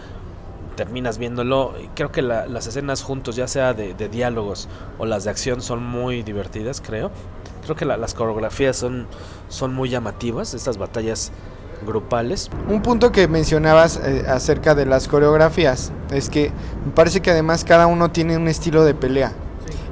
terminas 0.75 1.17
viéndolo. 1.17 1.73
Creo 1.95 2.11
que 2.11 2.21
las 2.21 2.67
escenas 2.67 3.03
juntos, 3.03 3.35
ya 3.35 3.47
sea 3.47 3.73
de, 3.73 3.93
diálogos 4.09 4.67
o 4.97 5.05
las 5.05 5.23
de 5.23 5.29
acción, 5.29 5.61
son 5.61 5.83
muy 5.83 6.23
divertidas, 6.23 6.81
creo. 6.81 7.11
Creo 7.63 7.75
que 7.75 7.85
las 7.85 8.13
coreografías 8.13 8.77
son, 8.77 9.07
son 9.49 9.73
muy 9.73 9.89
llamativas, 9.89 10.53
estas 10.53 10.77
batallas 10.77 11.31
grupales. 11.85 12.49
Un 12.67 12.81
punto 12.81 13.11
que 13.11 13.27
mencionabas 13.27 13.97
eh, 13.97 14.25
acerca 14.27 14.75
de 14.75 14.85
las 14.85 15.07
coreografías 15.07 15.91
es 16.11 16.29
que 16.29 16.51
me 16.85 16.91
parece 16.91 17.21
que 17.21 17.31
además 17.31 17.63
cada 17.63 17.87
uno 17.87 18.11
tiene 18.11 18.37
un 18.37 18.47
estilo 18.47 18.83
de 18.83 18.93
pelea. 18.93 19.33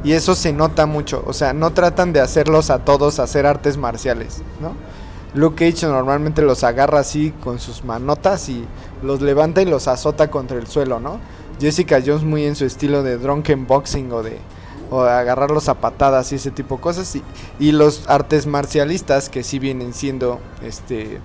Y 0.03 0.13
eso 0.13 0.35
se 0.35 0.53
nota 0.53 0.85
mucho, 0.85 1.23
o 1.27 1.33
sea, 1.33 1.53
no 1.53 1.71
tratan 1.71 2.13
de 2.13 2.21
hacerlos 2.21 2.69
a 2.69 2.79
todos 2.79 3.19
hacer 3.19 3.45
artes 3.45 3.77
marciales, 3.77 4.41
¿no? 4.61 4.73
Luke 5.33 5.71
Cage 5.71 5.85
normalmente 5.85 6.41
los 6.41 6.63
agarra 6.63 6.99
así 6.99 7.31
con 7.43 7.59
sus 7.59 7.83
manotas 7.83 8.49
y 8.49 8.65
los 9.03 9.21
levanta 9.21 9.61
y 9.61 9.65
los 9.65 9.87
azota 9.87 10.31
contra 10.31 10.57
el 10.57 10.67
suelo, 10.67 10.99
¿no? 10.99 11.19
Jessica 11.59 12.01
Jones 12.03 12.23
muy 12.23 12.45
en 12.45 12.55
su 12.55 12.65
estilo 12.65 13.03
de 13.03 13.17
drunken 13.17 13.67
boxing 13.67 14.11
o 14.11 14.23
de 14.23 14.37
o 14.91 15.01
agarrarlos 15.01 15.69
a 15.69 15.75
patadas 15.75 16.31
y 16.31 16.35
ese 16.35 16.49
tipo 16.49 16.77
de 16.77 16.81
cosas 16.81 17.15
y, 17.15 17.21
y 17.59 17.73
los 17.73 18.09
artes 18.09 18.47
marcialistas 18.47 19.29
que 19.29 19.43
sí 19.43 19.59
vienen 19.59 19.93
siendo 19.93 20.39
este 20.63 21.19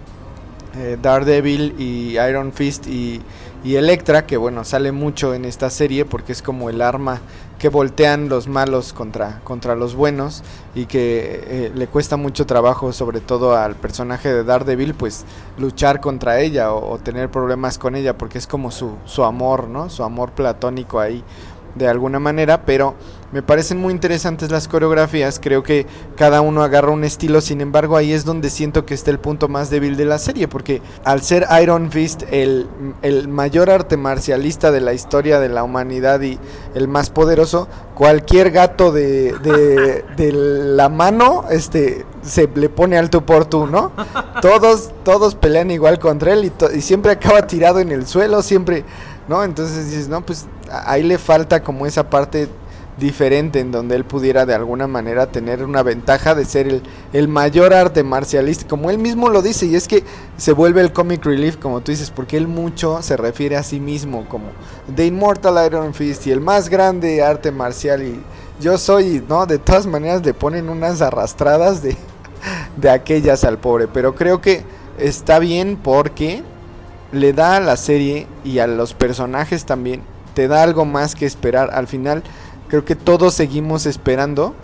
eh, 0.76 0.98
Daredevil 1.00 1.74
y 1.78 2.18
Iron 2.18 2.52
Fist 2.52 2.86
y, 2.88 3.20
y 3.64 3.76
Electra, 3.76 4.26
que 4.26 4.36
bueno, 4.36 4.62
sale 4.62 4.92
mucho 4.92 5.32
en 5.32 5.46
esta 5.46 5.70
serie 5.70 6.04
porque 6.04 6.32
es 6.32 6.42
como 6.42 6.68
el 6.68 6.82
arma 6.82 7.22
que 7.58 7.70
voltean 7.70 8.28
los 8.28 8.46
malos 8.46 8.92
contra, 8.92 9.40
contra 9.42 9.74
los 9.74 9.94
buenos 9.94 10.44
y 10.74 10.84
que 10.84 11.44
eh, 11.46 11.72
le 11.74 11.86
cuesta 11.86 12.18
mucho 12.18 12.44
trabajo, 12.44 12.92
sobre 12.92 13.20
todo 13.20 13.56
al 13.56 13.74
personaje 13.74 14.32
de 14.32 14.44
Daredevil, 14.44 14.92
pues 14.92 15.24
luchar 15.56 16.02
contra 16.02 16.40
ella 16.40 16.74
o, 16.74 16.92
o 16.92 16.98
tener 16.98 17.30
problemas 17.30 17.78
con 17.78 17.96
ella 17.96 18.18
porque 18.18 18.36
es 18.36 18.46
como 18.46 18.70
su, 18.70 18.96
su 19.06 19.24
amor, 19.24 19.68
¿no? 19.68 19.88
Su 19.88 20.04
amor 20.04 20.32
platónico 20.32 21.00
ahí 21.00 21.24
de 21.74 21.88
alguna 21.88 22.20
manera, 22.20 22.66
pero 22.66 22.94
me 23.34 23.42
parecen 23.42 23.78
muy 23.78 23.92
interesantes 23.92 24.52
las 24.52 24.68
coreografías, 24.68 25.40
creo 25.42 25.64
que 25.64 25.88
cada 26.14 26.40
uno 26.40 26.62
agarra 26.62 26.92
un 26.92 27.02
estilo, 27.02 27.40
sin 27.40 27.60
embargo 27.60 27.96
ahí 27.96 28.12
es 28.12 28.24
donde 28.24 28.48
siento 28.48 28.86
que 28.86 28.94
está 28.94 29.10
el 29.10 29.18
punto 29.18 29.48
más 29.48 29.70
débil 29.70 29.96
de 29.96 30.04
la 30.04 30.20
serie, 30.20 30.46
porque 30.46 30.80
al 31.02 31.20
ser 31.20 31.44
Iron 31.60 31.90
Fist 31.90 32.22
el, 32.30 32.68
el 33.02 33.26
mayor 33.26 33.70
arte 33.70 33.96
marcialista 33.96 34.70
de 34.70 34.80
la 34.80 34.92
historia 34.92 35.40
de 35.40 35.48
la 35.48 35.64
humanidad 35.64 36.20
y 36.20 36.38
el 36.76 36.86
más 36.86 37.10
poderoso, 37.10 37.66
cualquier 37.96 38.52
gato 38.52 38.92
de, 38.92 39.32
de, 39.42 40.04
de 40.16 40.32
la 40.32 40.88
mano 40.88 41.46
este, 41.50 42.06
se 42.22 42.48
le 42.54 42.68
pone 42.68 42.96
alto 42.96 43.26
por 43.26 43.46
tú, 43.46 43.66
¿no? 43.66 43.90
Todos, 44.42 44.92
todos 45.02 45.34
pelean 45.34 45.72
igual 45.72 45.98
contra 45.98 46.34
él 46.34 46.44
y, 46.44 46.76
y 46.76 46.80
siempre 46.80 47.10
acaba 47.10 47.44
tirado 47.48 47.80
en 47.80 47.90
el 47.90 48.06
suelo, 48.06 48.42
siempre... 48.42 48.84
¿no? 49.26 49.42
Entonces 49.42 49.86
dices, 49.86 50.06
no, 50.08 50.20
pues 50.20 50.46
ahí 50.70 51.02
le 51.02 51.16
falta 51.16 51.62
como 51.62 51.86
esa 51.86 52.10
parte 52.10 52.46
diferente 52.98 53.60
en 53.60 53.72
donde 53.72 53.96
él 53.96 54.04
pudiera 54.04 54.46
de 54.46 54.54
alguna 54.54 54.86
manera 54.86 55.26
tener 55.26 55.64
una 55.64 55.82
ventaja 55.82 56.34
de 56.34 56.44
ser 56.44 56.68
el, 56.68 56.82
el, 57.12 57.28
mayor 57.28 57.74
arte 57.74 58.04
marcialista, 58.04 58.68
como 58.68 58.90
él 58.90 58.98
mismo 58.98 59.30
lo 59.30 59.42
dice, 59.42 59.66
y 59.66 59.74
es 59.74 59.88
que 59.88 60.04
se 60.36 60.52
vuelve 60.52 60.80
el 60.80 60.92
comic 60.92 61.24
relief, 61.24 61.56
como 61.56 61.80
tú 61.80 61.90
dices, 61.90 62.10
porque 62.10 62.36
él 62.36 62.46
mucho 62.46 63.02
se 63.02 63.16
refiere 63.16 63.56
a 63.56 63.62
sí 63.62 63.80
mismo 63.80 64.28
como 64.28 64.46
The 64.94 65.06
Immortal 65.06 65.66
Iron 65.66 65.94
Fist 65.94 66.26
y 66.26 66.30
el 66.30 66.40
más 66.40 66.68
grande 66.68 67.22
arte 67.22 67.50
marcial, 67.50 68.02
y 68.02 68.20
yo 68.60 68.78
soy, 68.78 69.24
¿no? 69.28 69.46
De 69.46 69.58
todas 69.58 69.86
maneras 69.86 70.24
le 70.24 70.34
ponen 70.34 70.68
unas 70.68 71.02
arrastradas 71.02 71.82
de, 71.82 71.96
de 72.76 72.90
aquellas 72.90 73.44
al 73.44 73.58
pobre, 73.58 73.88
pero 73.88 74.14
creo 74.14 74.40
que 74.40 74.62
está 74.98 75.40
bien 75.40 75.76
porque 75.82 76.44
le 77.10 77.32
da 77.32 77.56
a 77.56 77.60
la 77.60 77.76
serie 77.76 78.26
y 78.44 78.60
a 78.60 78.66
los 78.66 78.94
personajes 78.94 79.64
también, 79.64 80.02
te 80.34 80.48
da 80.48 80.62
algo 80.62 80.84
más 80.84 81.14
que 81.14 81.26
esperar 81.26 81.70
al 81.72 81.86
final 81.86 82.22
creo 82.68 82.84
que 82.84 82.96
todos 82.96 83.34
seguimos 83.34 83.86
esperando 83.86 84.54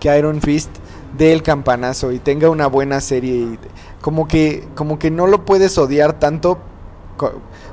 que 0.00 0.16
Iron 0.16 0.40
Fist 0.40 0.70
dé 1.16 1.32
el 1.32 1.42
campanazo 1.42 2.12
y 2.12 2.18
tenga 2.18 2.50
una 2.50 2.66
buena 2.66 3.00
serie. 3.00 3.34
Y 3.34 3.58
como 4.00 4.28
que, 4.28 4.66
como 4.74 4.98
que 4.98 5.10
no 5.10 5.26
lo 5.26 5.44
puedes 5.44 5.76
odiar 5.78 6.18
tanto 6.18 6.58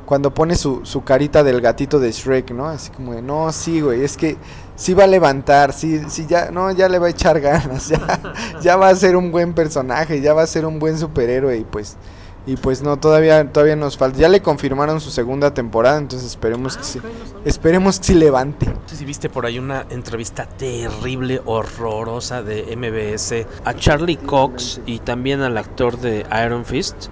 cuando 0.05 0.33
pone 0.33 0.55
su, 0.55 0.85
su 0.85 1.03
carita 1.03 1.43
del 1.43 1.59
gatito 1.59 1.99
de 1.99 2.11
Shrek, 2.11 2.51
¿no? 2.51 2.67
Así 2.67 2.91
como 2.91 3.13
de, 3.13 3.21
no, 3.21 3.51
sí, 3.51 3.81
güey, 3.81 4.03
es 4.03 4.15
que 4.15 4.37
sí 4.75 4.93
va 4.93 5.03
a 5.03 5.07
levantar, 5.07 5.73
sí, 5.73 6.01
sí, 6.07 6.25
ya, 6.27 6.49
no, 6.49 6.71
ya 6.71 6.87
le 6.87 6.97
va 6.97 7.07
a 7.07 7.09
echar 7.09 7.41
ganas, 7.41 7.87
ya, 7.89 8.21
ya 8.61 8.77
va 8.77 8.89
a 8.89 8.95
ser 8.95 9.17
un 9.17 9.31
buen 9.31 9.53
personaje, 9.53 10.21
ya 10.21 10.33
va 10.33 10.43
a 10.43 10.47
ser 10.47 10.65
un 10.65 10.79
buen 10.79 10.97
superhéroe 10.97 11.57
y 11.57 11.63
pues... 11.63 11.97
Y 12.45 12.57
pues 12.57 12.81
no, 12.81 12.97
todavía, 12.97 13.51
todavía 13.53 13.77
nos 13.77 13.95
falta. 13.97 14.17
Ya 14.19 14.27
le 14.27 14.41
confirmaron 14.41 14.99
su 14.99 15.11
segunda 15.11 15.53
temporada, 15.53 15.97
entonces 15.97 16.29
esperemos 16.29 16.75
Ah, 16.75 16.79
que 16.79 16.85
sí. 16.85 16.99
Esperemos 17.45 17.99
que 17.99 18.05
sí 18.05 18.13
levante. 18.15 18.65
No 18.65 18.81
sé 18.85 18.97
si 18.97 19.05
viste 19.05 19.29
por 19.29 19.45
ahí 19.45 19.59
una 19.59 19.85
entrevista 19.89 20.45
terrible, 20.45 21.41
horrorosa 21.45 22.43
de 22.43 22.75
MBS 22.75 23.47
a 23.63 23.73
Charlie 23.75 24.17
Cox 24.17 24.81
y 24.85 24.99
también 24.99 25.41
al 25.41 25.57
actor 25.57 25.97
de 25.99 26.25
Iron 26.45 26.65
Fist, 26.65 27.07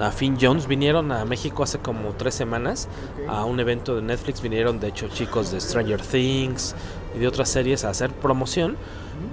a 0.00 0.10
Finn 0.10 0.36
Jones. 0.40 0.66
Vinieron 0.66 1.12
a 1.12 1.24
México 1.24 1.62
hace 1.62 1.78
como 1.78 2.10
tres 2.14 2.34
semanas 2.34 2.88
a 3.28 3.44
un 3.44 3.60
evento 3.60 3.94
de 3.94 4.02
Netflix. 4.02 4.42
Vinieron, 4.42 4.80
de 4.80 4.88
hecho, 4.88 5.06
chicos 5.06 5.52
de 5.52 5.60
Stranger 5.60 6.00
Things 6.00 6.74
y 7.14 7.20
de 7.20 7.28
otras 7.28 7.48
series 7.48 7.84
a 7.84 7.90
hacer 7.90 8.10
promoción. 8.10 8.76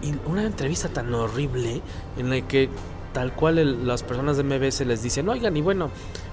Y 0.03 0.13
una 0.29 0.43
entrevista 0.43 0.89
tan 0.89 1.11
horrible 1.13 1.81
en 2.17 2.29
la 2.29 2.39
que 2.41 2.69
tal 3.13 3.33
cual 3.33 3.85
las 3.87 4.03
personas 4.03 4.37
de 4.37 4.43
MBS 4.43 4.81
les 4.85 5.01
dicen, 5.03 5.29
oigan, 5.29 5.55
y 5.55 5.61
bueno, 5.61 5.89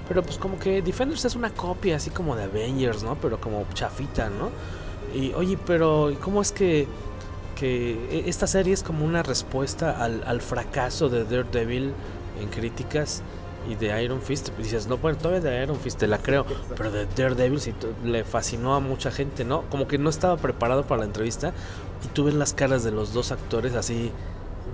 pero 0.08 0.22
pues 0.22 0.38
como 0.38 0.58
que 0.58 0.82
Defenders 0.82 1.24
es 1.24 1.36
una 1.36 1.50
copia 1.50 1.96
así 1.96 2.10
como 2.10 2.34
de 2.34 2.44
Avengers, 2.44 3.02
¿no? 3.02 3.16
Pero 3.20 3.40
como 3.40 3.64
chafita, 3.74 4.28
¿no? 4.30 4.50
Y 5.14 5.32
oye, 5.34 5.58
pero 5.66 6.12
¿cómo 6.20 6.40
es 6.42 6.52
que, 6.52 6.88
que 7.56 7.92
e- 8.10 8.28
esta 8.28 8.46
serie 8.46 8.72
es 8.72 8.82
como 8.82 9.04
una 9.04 9.22
respuesta 9.22 10.02
al, 10.02 10.24
al 10.26 10.40
fracaso 10.40 11.08
de 11.08 11.24
Daredevil 11.24 11.92
en 12.40 12.48
críticas 12.48 13.22
y 13.68 13.74
de 13.74 14.02
Iron 14.02 14.22
Fist? 14.22 14.48
Dices, 14.56 14.86
no, 14.86 14.96
bueno, 14.98 15.18
todavía 15.18 15.40
de 15.48 15.62
Iron 15.62 15.76
Fist 15.78 15.98
te 15.98 16.06
la 16.06 16.18
creo, 16.18 16.46
pero 16.76 16.90
de 16.90 17.06
Daredevil 17.06 17.60
sí 17.60 17.74
le 18.04 18.24
fascinó 18.24 18.74
a 18.74 18.80
mucha 18.80 19.10
gente, 19.10 19.44
¿no? 19.44 19.62
Como 19.70 19.86
que 19.86 19.98
no 19.98 20.10
estaba 20.10 20.36
preparado 20.36 20.84
para 20.84 21.00
la 21.00 21.06
entrevista 21.06 21.52
y 22.04 22.08
tú 22.08 22.24
ves 22.24 22.34
las 22.34 22.54
caras 22.54 22.82
de 22.82 22.90
los 22.90 23.12
dos 23.12 23.30
actores 23.32 23.74
así 23.74 24.10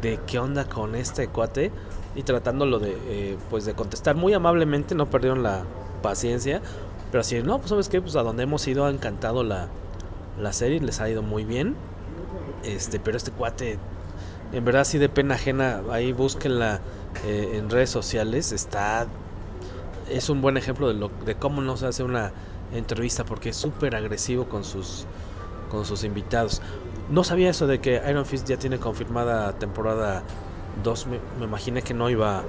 de 0.02 0.18
qué 0.26 0.38
onda 0.38 0.68
con 0.68 0.94
este 0.94 1.28
cuate 1.28 1.72
y 2.14 2.22
tratándolo 2.22 2.78
de 2.78 2.96
eh, 3.06 3.38
pues 3.50 3.64
de 3.64 3.74
contestar 3.74 4.16
muy 4.16 4.32
amablemente 4.34 4.94
no 4.94 5.06
perdieron 5.10 5.42
la 5.42 5.64
paciencia 6.02 6.60
pero 7.10 7.20
así 7.20 7.42
no 7.42 7.58
pues 7.58 7.70
sabes 7.70 7.88
qué 7.88 8.00
pues 8.00 8.16
a 8.16 8.22
donde 8.22 8.42
hemos 8.44 8.66
ido 8.66 8.86
ha 8.86 8.90
encantado 8.90 9.42
la, 9.44 9.68
la 10.40 10.52
serie 10.52 10.80
les 10.80 11.00
ha 11.00 11.08
ido 11.08 11.22
muy 11.22 11.44
bien 11.44 11.74
este 12.64 12.98
pero 12.98 13.16
este 13.16 13.30
cuate 13.30 13.78
en 14.52 14.64
verdad 14.64 14.84
sí 14.84 14.98
de 14.98 15.08
pena 15.08 15.34
ajena 15.34 15.82
ahí 15.90 16.12
búsquenla 16.12 16.80
eh, 17.24 17.52
en 17.54 17.70
redes 17.70 17.90
sociales 17.90 18.52
está 18.52 19.06
es 20.10 20.30
un 20.30 20.40
buen 20.40 20.56
ejemplo 20.56 20.88
de 20.88 20.94
lo 20.94 21.10
de 21.24 21.34
cómo 21.34 21.60
no 21.62 21.76
se 21.76 21.86
hace 21.86 22.02
una 22.02 22.32
entrevista 22.72 23.24
porque 23.24 23.50
es 23.50 23.56
súper 23.56 23.94
agresivo 23.94 24.48
con 24.48 24.64
sus 24.64 25.06
con 25.70 25.84
sus 25.84 26.04
invitados 26.04 26.62
no 27.10 27.24
sabía 27.24 27.50
eso 27.50 27.66
de 27.66 27.80
que 27.80 28.02
Iron 28.08 28.26
Fist 28.26 28.48
ya 28.48 28.56
tiene 28.56 28.78
confirmada 28.78 29.52
temporada 29.52 30.22
2. 30.82 31.06
Me, 31.06 31.18
me 31.38 31.44
imaginé 31.46 31.82
que 31.82 31.94
no 31.94 32.10
iba 32.10 32.42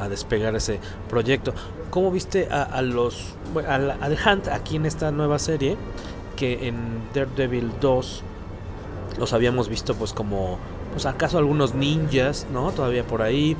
a, 0.00 0.08
despegar 0.08 0.56
ese 0.56 0.80
proyecto. 1.10 1.52
¿Cómo 1.90 2.10
viste 2.10 2.48
a, 2.50 2.80
los 2.82 3.34
bueno, 3.52 3.70
a, 3.70 3.78
la- 3.78 3.98
a 4.00 4.08
The 4.08 4.16
Hunt 4.30 4.48
aquí 4.48 4.76
en 4.76 4.86
esta 4.86 5.10
nueva 5.10 5.38
serie? 5.38 5.76
Que 6.36 6.68
en 6.68 7.02
Daredevil 7.14 7.72
2 7.80 8.22
los 9.18 9.32
habíamos 9.32 9.68
visto 9.68 9.94
pues 9.94 10.12
como 10.12 10.58
pues 10.92 11.04
acaso 11.04 11.36
algunos 11.38 11.74
ninjas, 11.74 12.46
¿no? 12.52 12.70
Todavía 12.72 13.04
por 13.04 13.20
ahí. 13.22 13.56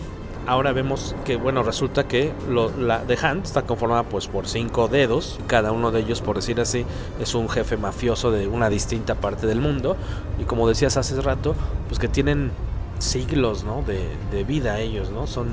Ahora 0.48 0.72
vemos 0.72 1.14
que, 1.26 1.36
bueno, 1.36 1.62
resulta 1.62 2.08
que 2.08 2.32
la 2.48 3.02
The 3.02 3.18
Hunt 3.22 3.44
está 3.44 3.62
conformada 3.66 4.04
pues 4.04 4.28
por 4.28 4.48
cinco 4.48 4.88
dedos. 4.88 5.38
Cada 5.46 5.72
uno 5.72 5.90
de 5.90 6.00
ellos, 6.00 6.22
por 6.22 6.36
decir 6.36 6.58
así, 6.58 6.86
es 7.20 7.34
un 7.34 7.50
jefe 7.50 7.76
mafioso 7.76 8.30
de 8.30 8.48
una 8.48 8.70
distinta 8.70 9.14
parte 9.14 9.46
del 9.46 9.60
mundo. 9.60 9.98
Y 10.40 10.44
como 10.44 10.66
decías 10.66 10.96
hace 10.96 11.20
rato, 11.20 11.54
pues 11.88 11.98
que 12.00 12.08
tienen 12.08 12.50
siglos. 12.98 13.66
De, 13.86 14.08
de 14.32 14.44
vida 14.44 14.80
ellos, 14.80 15.10
¿no? 15.10 15.26
Son, 15.26 15.48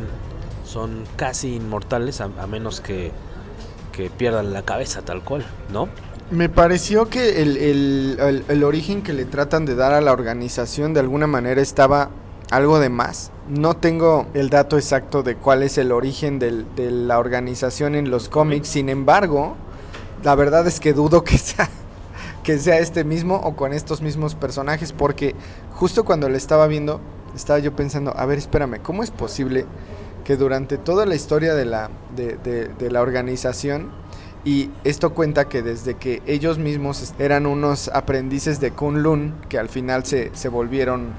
son 0.66 1.04
casi 1.18 1.56
inmortales 1.56 2.22
a, 2.22 2.30
menos 2.48 2.80
que, 2.80 3.12
pierdan 4.18 4.54
la 4.54 4.62
cabeza 4.62 5.02
tal 5.02 5.24
cual, 5.24 5.46
¿no? 5.74 5.90
Me 6.32 6.48
pareció 6.48 7.10
que 7.10 7.42
el 7.42 8.64
origen 8.64 9.02
que 9.02 9.12
le 9.12 9.26
tratan 9.26 9.66
de 9.66 9.76
dar 9.76 9.94
a 9.94 10.00
la 10.00 10.14
organización 10.14 10.94
de 10.94 11.02
alguna 11.02 11.28
manera 11.28 11.62
estaba 11.62 12.12
algo 12.52 12.80
de 12.80 12.90
más. 12.90 13.32
No 13.50 13.76
tengo 13.76 14.28
el 14.34 14.50
dato 14.50 14.78
exacto 14.78 15.24
de 15.24 15.36
cuál 15.36 15.64
es 15.64 15.78
el 15.78 15.92
origen 15.92 16.40
de 16.40 16.66
la 16.92 17.20
organización 17.20 17.96
en 17.96 18.10
los 18.10 18.30
cómics, 18.30 18.68
sin 18.68 18.90
embargo, 18.90 19.56
la 20.24 20.36
verdad 20.36 20.66
es 20.68 20.80
que 20.80 20.94
dudo 20.94 21.24
que 21.24 21.38
sea, 21.38 21.70
que 22.44 22.58
sea 22.58 22.80
este 22.80 23.04
mismo 23.04 23.36
o 23.36 23.56
con 23.56 23.74
estos 23.74 24.02
mismos 24.02 24.36
personajes, 24.36 24.92
porque 24.94 25.36
justo 25.74 26.06
cuando 26.06 26.30
le 26.30 26.38
estaba 26.38 26.68
viendo, 26.68 27.02
estaba 27.36 27.60
yo 27.60 27.76
pensando, 27.76 28.16
a 28.18 28.26
ver, 28.26 28.38
espérame, 28.38 28.80
¿cómo 28.82 29.04
es 29.04 29.12
posible 29.12 29.66
que 30.24 30.38
durante 30.38 30.78
toda 30.78 31.06
la 31.06 31.14
historia 31.16 31.54
de 31.54 31.66
la, 31.66 31.90
de- 32.16 32.90
la 32.90 33.02
organización, 33.02 33.92
y 34.44 34.70
esto 34.84 35.14
cuenta 35.14 35.50
que 35.50 35.62
desde 35.64 35.96
que 35.96 36.22
ellos 36.28 36.58
mismos 36.60 37.14
eran 37.20 37.46
unos 37.46 37.90
aprendices 37.90 38.60
de 38.60 38.72
Kunlun, 38.72 39.34
que 39.50 39.58
al 39.60 39.70
final 39.70 40.06
se, 40.06 40.32
se 40.36 40.50
volvieron 40.50 41.10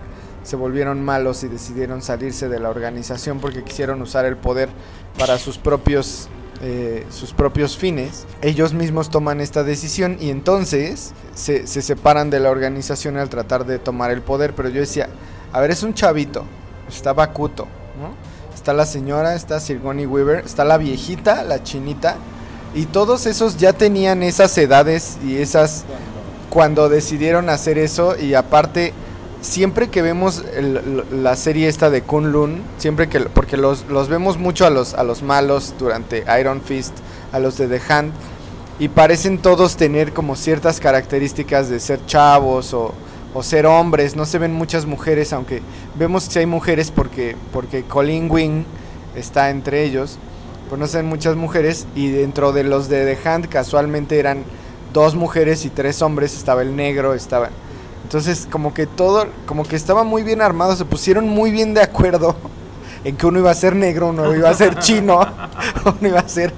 se 0.47 0.55
volvieron 0.55 1.05
malos 1.05 1.43
y 1.43 1.49
decidieron 1.49 2.03
salirse 2.03 2.49
de 2.49 2.61
la 2.61 2.71
organización 2.71 3.41
porque 3.41 3.65
quisieron 3.65 4.01
usar 4.01 4.25
el 4.27 4.37
poder 4.37 4.69
para 5.19 5.39
sus 5.39 5.59
propios 5.59 6.29
eh, 6.63 7.05
sus 7.11 7.33
propios 7.33 7.77
fines. 7.77 8.25
Ellos 8.41 8.73
mismos 8.73 9.11
toman 9.11 9.41
esta 9.41 9.63
decisión 9.65 10.17
y 10.21 10.31
entonces 10.31 11.13
se, 11.35 11.67
se 11.67 11.83
separan 11.83 12.31
de 12.31 12.41
la 12.41 12.51
organización 12.51 13.19
al 13.19 13.29
tratar 13.29 13.67
de 13.67 13.79
tomar 13.79 14.11
el 14.11 14.23
poder. 14.23 14.55
Pero 14.55 14.69
yo 14.71 14.81
decía, 14.81 15.09
a 15.53 15.61
ver, 15.61 15.73
es 15.73 15.83
un 15.83 15.93
chavito, 15.93 16.45
está 16.89 17.13
Bakuto, 17.13 17.67
está 18.55 18.73
la 18.73 18.87
señora, 18.87 19.35
está 19.35 19.61
Sigourney 19.61 20.07
Weaver, 20.07 20.45
está 20.47 20.65
la 20.65 20.79
viejita, 20.79 21.43
la 21.43 21.63
chinita, 21.63 22.17
y 22.75 22.87
todos 22.87 23.27
esos 23.27 23.59
ya 23.59 23.73
tenían 23.75 24.23
esas 24.23 24.57
edades 24.57 25.19
y 25.27 25.37
esas 25.37 25.85
cuando 26.49 26.89
decidieron 26.89 27.51
hacer 27.51 27.77
eso 27.77 28.17
y 28.17 28.33
aparte 28.33 28.95
siempre 29.47 29.89
que 29.89 30.03
vemos 30.03 30.45
la 31.11 31.37
serie 31.37 31.69
esta 31.69 31.91
de 31.91 32.03
Kunlun, 32.03 32.63
siempre 32.79 33.09
que 33.09 33.21
porque 33.21 33.57
los, 33.57 33.87
los 33.89 34.09
vemos 34.09 34.39
mucho 34.39 34.67
a 34.67 34.71
los 34.71 34.95
a 34.95 35.05
los 35.05 35.23
malos 35.23 35.75
durante 35.79 36.25
Iron 36.41 36.61
Fist, 36.61 36.95
a 37.33 37.39
los 37.39 37.57
de 37.57 37.69
The 37.69 37.81
Hand 37.93 38.13
y 38.79 38.89
parecen 38.89 39.39
todos 39.39 39.77
tener 39.77 40.13
como 40.13 40.37
ciertas 40.37 40.81
características 40.81 41.71
de 41.71 41.81
ser 41.81 42.05
chavos 42.07 42.75
o, 42.75 42.93
o 43.33 43.43
ser 43.43 43.67
hombres, 43.67 44.17
no 44.17 44.27
se 44.27 44.39
ven 44.39 44.53
muchas 44.53 44.85
mujeres, 44.87 45.33
aunque 45.33 45.63
vemos 45.99 46.29
que 46.29 46.41
hay 46.41 46.47
mujeres 46.47 46.91
porque 46.91 47.37
porque 47.53 47.85
Colin 47.85 48.31
Wing 48.31 48.65
está 49.15 49.51
entre 49.51 49.85
ellos, 49.85 50.19
pues 50.69 50.79
no 50.79 50.87
se 50.87 50.99
ven 50.99 51.07
muchas 51.07 51.37
mujeres. 51.37 51.87
Y 51.95 52.11
dentro 52.11 52.53
de 52.53 52.65
los 52.65 52.89
de 52.89 53.15
The 53.15 53.29
Hand 53.29 53.49
casualmente 53.49 54.19
eran 54.19 54.45
dos 54.93 55.15
mujeres 55.15 55.65
y 55.65 55.71
tres 55.71 56.03
hombres, 56.03 56.37
estaba 56.37 56.63
el 56.63 56.77
negro, 56.77 57.15
estaba 57.15 57.51
entonces, 58.07 58.47
como 58.49 58.73
que 58.73 58.87
todo, 58.87 59.27
como 59.47 59.64
que 59.64 59.75
estaba 59.75 60.05
muy 60.05 60.23
bien 60.23 60.40
armado, 60.40 60.77
se 60.77 60.85
pusieron 60.85 61.29
muy 61.29 61.51
bien 61.51 61.75
de 61.75 61.83
acuerdo 61.83 62.37
en 63.05 63.16
que 63.16 63.27
uno 63.27 63.40
iba 63.40 63.51
a 63.51 63.55
ser 63.55 63.75
negro, 63.75 64.11
uno 64.11 64.33
iba 64.33 64.49
a 64.49 64.55
ser 64.55 64.79
chino, 64.79 65.19
uno 65.85 66.09
iba 66.09 66.21
a 66.21 66.29
ser 66.29 66.55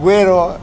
güero. 0.00 0.56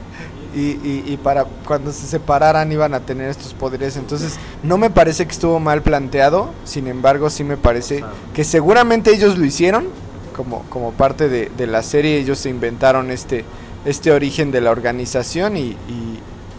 Y, 0.56 1.04
y, 1.06 1.20
para 1.22 1.46
cuando 1.65 1.91
se 1.91 2.08
separaran 2.08 2.72
iban 2.72 2.94
a 2.94 3.02
tener 3.02 3.30
estos 3.30 3.54
poderes. 3.54 3.98
Entonces, 3.98 4.38
no 4.63 4.78
me 4.78 4.89
parece 4.89 5.26
que 5.26 5.32
estuvo 5.34 5.60
mal 5.60 5.82
planteado. 5.82 6.50
Sin 6.63 6.88
embargo, 6.88 7.30
sí 7.30 7.44
me 7.44 7.58
parece 7.58 8.04
que 8.34 8.46
seguramente 8.46 9.13
ellos 9.13 9.38
lo 9.38 9.46
hicieron. 9.46 9.88
Como, 10.36 10.63
como 10.70 10.91
parte 10.91 11.28
de, 11.28 11.52
de 11.58 11.67
la 11.67 11.84
serie, 11.84 12.17
ellos 12.17 12.39
se 12.39 12.50
inventaron 12.50 13.12
este, 13.12 13.44
este 13.86 14.12
origen 14.12 14.52
de 14.52 14.62
la 14.62 14.72
organización 14.72 15.58
y, 15.58 15.78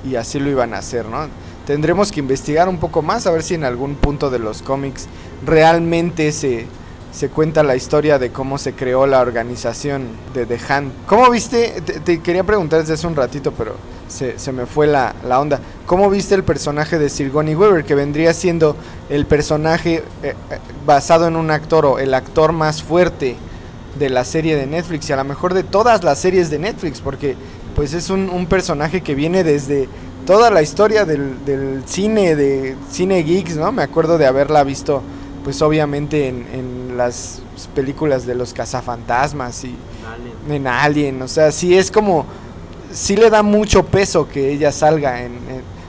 y 0.04 0.16
así 0.16 0.38
lo 0.40 0.50
iban 0.50 0.74
a 0.74 0.78
hacer, 0.78 1.06
¿no? 1.06 1.28
Tendremos 1.66 2.10
que 2.12 2.20
investigar 2.20 2.68
un 2.68 2.78
poco 2.78 3.02
más 3.02 3.26
a 3.26 3.30
ver 3.30 3.42
si 3.42 3.54
en 3.54 3.64
algún 3.64 3.94
punto 3.94 4.30
de 4.30 4.38
los 4.38 4.62
cómics 4.62 5.06
realmente 5.44 6.32
se, 6.32 6.66
se 7.12 7.28
cuenta 7.28 7.62
la 7.62 7.76
historia 7.76 8.18
de 8.18 8.30
cómo 8.30 8.58
se 8.58 8.72
creó 8.72 9.06
la 9.06 9.20
organización 9.20 10.08
de 10.34 10.46
The 10.46 10.58
Hand. 10.68 10.92
¿Cómo 11.06 11.30
viste? 11.30 11.80
Te, 11.82 12.20
quería 12.20 12.42
preguntar 12.42 12.80
desde 12.80 12.94
hace 12.94 13.06
un 13.06 13.14
ratito, 13.14 13.52
pero 13.52 13.76
se, 14.08 14.38
se 14.38 14.50
me 14.50 14.66
fue 14.66 14.86
la, 14.86 15.14
la, 15.26 15.38
onda. 15.38 15.60
¿Cómo 15.86 16.08
viste 16.10 16.34
el 16.34 16.42
personaje 16.42 16.98
de 16.98 17.10
Sirgoni 17.10 17.54
Weaver, 17.54 17.84
que 17.84 17.94
vendría 17.94 18.32
siendo 18.32 18.76
el 19.10 19.26
personaje 19.26 19.96
eh, 19.96 20.02
eh, 20.22 20.34
basado 20.86 21.28
en 21.28 21.36
un 21.36 21.50
actor 21.50 21.84
o 21.84 21.98
el 21.98 22.14
actor 22.14 22.52
más 22.52 22.82
fuerte 22.82 23.36
de 23.98 24.08
la 24.08 24.24
serie 24.24 24.56
de 24.56 24.66
Netflix 24.66 25.10
y 25.10 25.12
a 25.12 25.16
lo 25.16 25.24
mejor 25.24 25.52
de 25.52 25.64
todas 25.64 26.02
las 26.02 26.18
series 26.18 26.50
de 26.50 26.58
Netflix? 26.58 27.00
Porque 27.00 27.36
pues 27.76 27.92
es 27.92 28.10
un, 28.10 28.30
un 28.30 28.46
personaje 28.46 29.02
que 29.02 29.14
viene 29.14 29.44
desde 29.44 29.88
toda 30.26 30.50
la 30.50 30.62
historia 30.62 31.04
del, 31.04 31.44
del, 31.44 31.82
cine, 31.86 32.36
de 32.36 32.76
cine 32.90 33.22
geeks, 33.22 33.56
¿no? 33.56 33.72
Me 33.72 33.82
acuerdo 33.82 34.18
de 34.18 34.26
haberla 34.26 34.64
visto, 34.64 35.02
pues 35.44 35.60
obviamente 35.62 36.28
en, 36.28 36.46
en 36.52 36.96
las 36.96 37.42
películas 37.74 38.26
de 38.26 38.34
los 38.34 38.52
cazafantasmas 38.52 39.64
y 39.64 39.74
en 40.48 40.66
Alien, 40.66 41.22
o 41.22 41.28
sea, 41.28 41.52
sí 41.52 41.76
es 41.76 41.90
como, 41.90 42.26
sí 42.92 43.16
le 43.16 43.30
da 43.30 43.42
mucho 43.42 43.84
peso 43.84 44.28
que 44.28 44.52
ella 44.52 44.72
salga 44.72 45.22
en, 45.22 45.32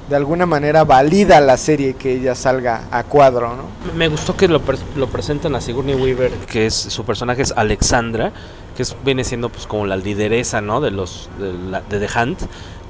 de 0.10 0.16
alguna 0.16 0.46
manera 0.46 0.84
valida 0.84 1.40
la 1.40 1.58
serie 1.58 1.94
que 1.96 2.14
ella 2.14 2.36
salga 2.36 2.84
a 2.92 3.04
cuadro, 3.04 3.56
¿no? 3.56 3.64
Me 3.96 4.08
gustó 4.08 4.36
que 4.36 4.48
lo, 4.48 4.62
lo 4.96 5.08
presentan 5.08 5.56
a 5.56 5.62
Sigourney 5.62 5.96
Weaver, 5.96 6.32
que 6.48 6.66
es 6.66 6.74
su 6.74 7.06
personaje 7.06 7.42
es 7.42 7.54
Alexandra, 7.56 8.32
que 8.76 8.84
es, 8.84 8.96
viene 9.04 9.24
siendo 9.24 9.50
pues 9.50 9.66
como 9.66 9.86
la 9.86 9.98
lideresa, 9.98 10.62
¿no? 10.62 10.82
De 10.82 10.92
los 10.92 11.30
de, 11.40 11.54
la, 11.54 11.82
de 11.82 12.00
The 12.06 12.20
Hunt 12.20 12.42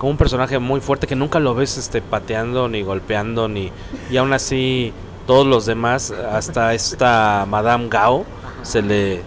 como 0.04 0.12
un 0.12 0.18
personaje 0.18 0.60
muy 0.60 0.82
fuerte 0.82 1.08
que 1.08 1.16
nunca 1.16 1.40
lo 1.40 1.56
ves 1.56 1.78
este 1.78 2.02
pateando 2.02 2.68
ni 2.68 2.82
golpeando 2.82 3.48
ni 3.48 3.72
y 4.12 4.18
aún 4.18 4.34
así 4.34 4.92
todos 5.26 5.48
los 5.48 5.66
demás 5.66 6.12
hasta 6.12 6.74
esta 6.74 7.46
Madame 7.48 7.88
Gao 7.88 8.26
se 8.64 8.82
le 8.82 9.14
eh, 9.14 9.22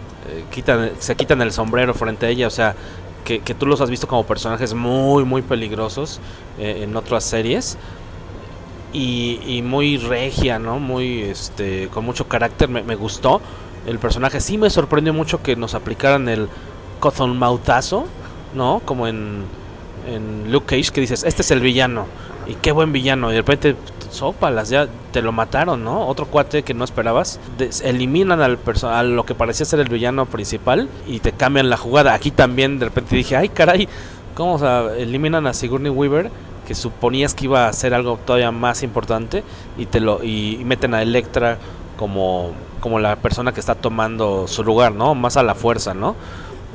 quitan 0.51 0.91
se 0.99 1.17
quitan 1.17 1.41
el 1.41 1.51
sombrero 1.51 1.95
frente 1.95 2.27
a 2.27 2.29
ella. 2.29 2.47
O 2.47 2.51
sea 2.51 2.77
que, 3.25 3.39
que, 3.39 3.55
tú 3.55 3.65
los 3.65 3.81
has 3.81 3.89
visto 3.89 4.07
como 4.07 4.27
personajes 4.27 4.75
muy 4.75 5.25
muy 5.25 5.41
peligrosos 5.41 6.21
eh, 6.59 6.81
en 6.83 6.95
otras 6.95 7.25
series. 7.25 7.79
Y, 8.93 9.41
y, 9.47 9.63
muy 9.63 9.97
regia 9.97 10.59
no 10.59 10.79
muy 10.79 11.23
este 11.23 11.89
con 11.89 12.05
mucho 12.05 12.29
carácter. 12.29 12.69
Me, 12.69 12.83
me, 12.83 12.97
gustó. 12.97 13.41
El 13.87 13.99
personaje 13.99 14.43
sí 14.43 14.59
me 14.59 14.69
sorprendió 14.69 15.15
mucho 15.15 15.43
que 15.43 15.57
nos 15.57 15.75
aplicaran 15.75 16.29
el 16.29 16.51
cozón 17.01 17.39
mautazo 17.39 18.05
no 18.55 18.83
como 18.85 19.07
en 19.07 19.45
en 20.07 20.53
Luke 20.53 20.67
Cage 20.67 20.93
que 20.93 21.01
dices, 21.01 21.25
este 21.25 21.43
es 21.43 21.51
el 21.51 21.61
villano. 21.61 22.07
Y 22.47 22.55
qué 22.55 22.73
buen 22.73 22.93
villano. 22.93 23.31
Y 23.31 23.35
de 23.35 23.41
repente, 23.41 23.77
sopalas, 24.11 24.69
ya 24.69 24.89
te 25.13 25.23
lo 25.23 25.33
mataron, 25.33 25.85
¿no? 25.85 26.07
Otro 26.07 26.27
cuate 26.27 26.63
que 26.63 26.75
no 26.75 26.85
esperabas. 26.85 27.41
eliminan 27.83 28.41
al 28.41 28.59
a 28.83 29.03
lo 29.03 29.27
que 29.27 29.35
parecía 29.35 29.67
ser 29.67 29.81
el 29.81 29.89
villano 29.89 30.27
principal 30.27 30.89
y 31.07 31.21
te 31.21 31.33
cambian 31.33 31.71
la 31.71 31.77
jugada. 31.77 32.15
Aquí 32.15 32.31
también 32.31 32.79
de 32.79 32.87
repente 32.87 33.17
dije, 33.17 33.37
ay 33.37 33.49
caray, 33.49 33.89
¿cómo 34.35 34.55
o 34.55 34.59
sea, 34.59 34.95
eliminan 34.97 35.47
a 35.47 35.55
Sigourney 35.55 35.91
Weaver? 35.91 36.31
Que 36.67 36.75
suponías 36.75 37.35
que 37.35 37.45
iba 37.45 37.69
a 37.69 37.73
ser 37.73 37.95
algo 37.95 38.19
todavía 38.25 38.51
más 38.51 38.83
importante 38.83 39.45
y 39.79 39.87
te 39.87 40.01
lo 40.01 40.23
y, 40.23 40.59
y 40.61 40.65
meten 40.65 40.95
a 40.95 41.03
Electra 41.03 41.59
como, 41.97 42.53
como 42.81 42.99
la 42.99 43.17
persona 43.17 43.53
que 43.53 43.61
está 43.61 43.75
tomando 43.75 44.47
su 44.49 44.65
lugar, 44.65 44.93
¿no? 44.93 45.15
Más 45.15 45.37
a 45.37 45.43
la 45.43 45.55
fuerza, 45.55 45.95
¿no? 45.95 46.17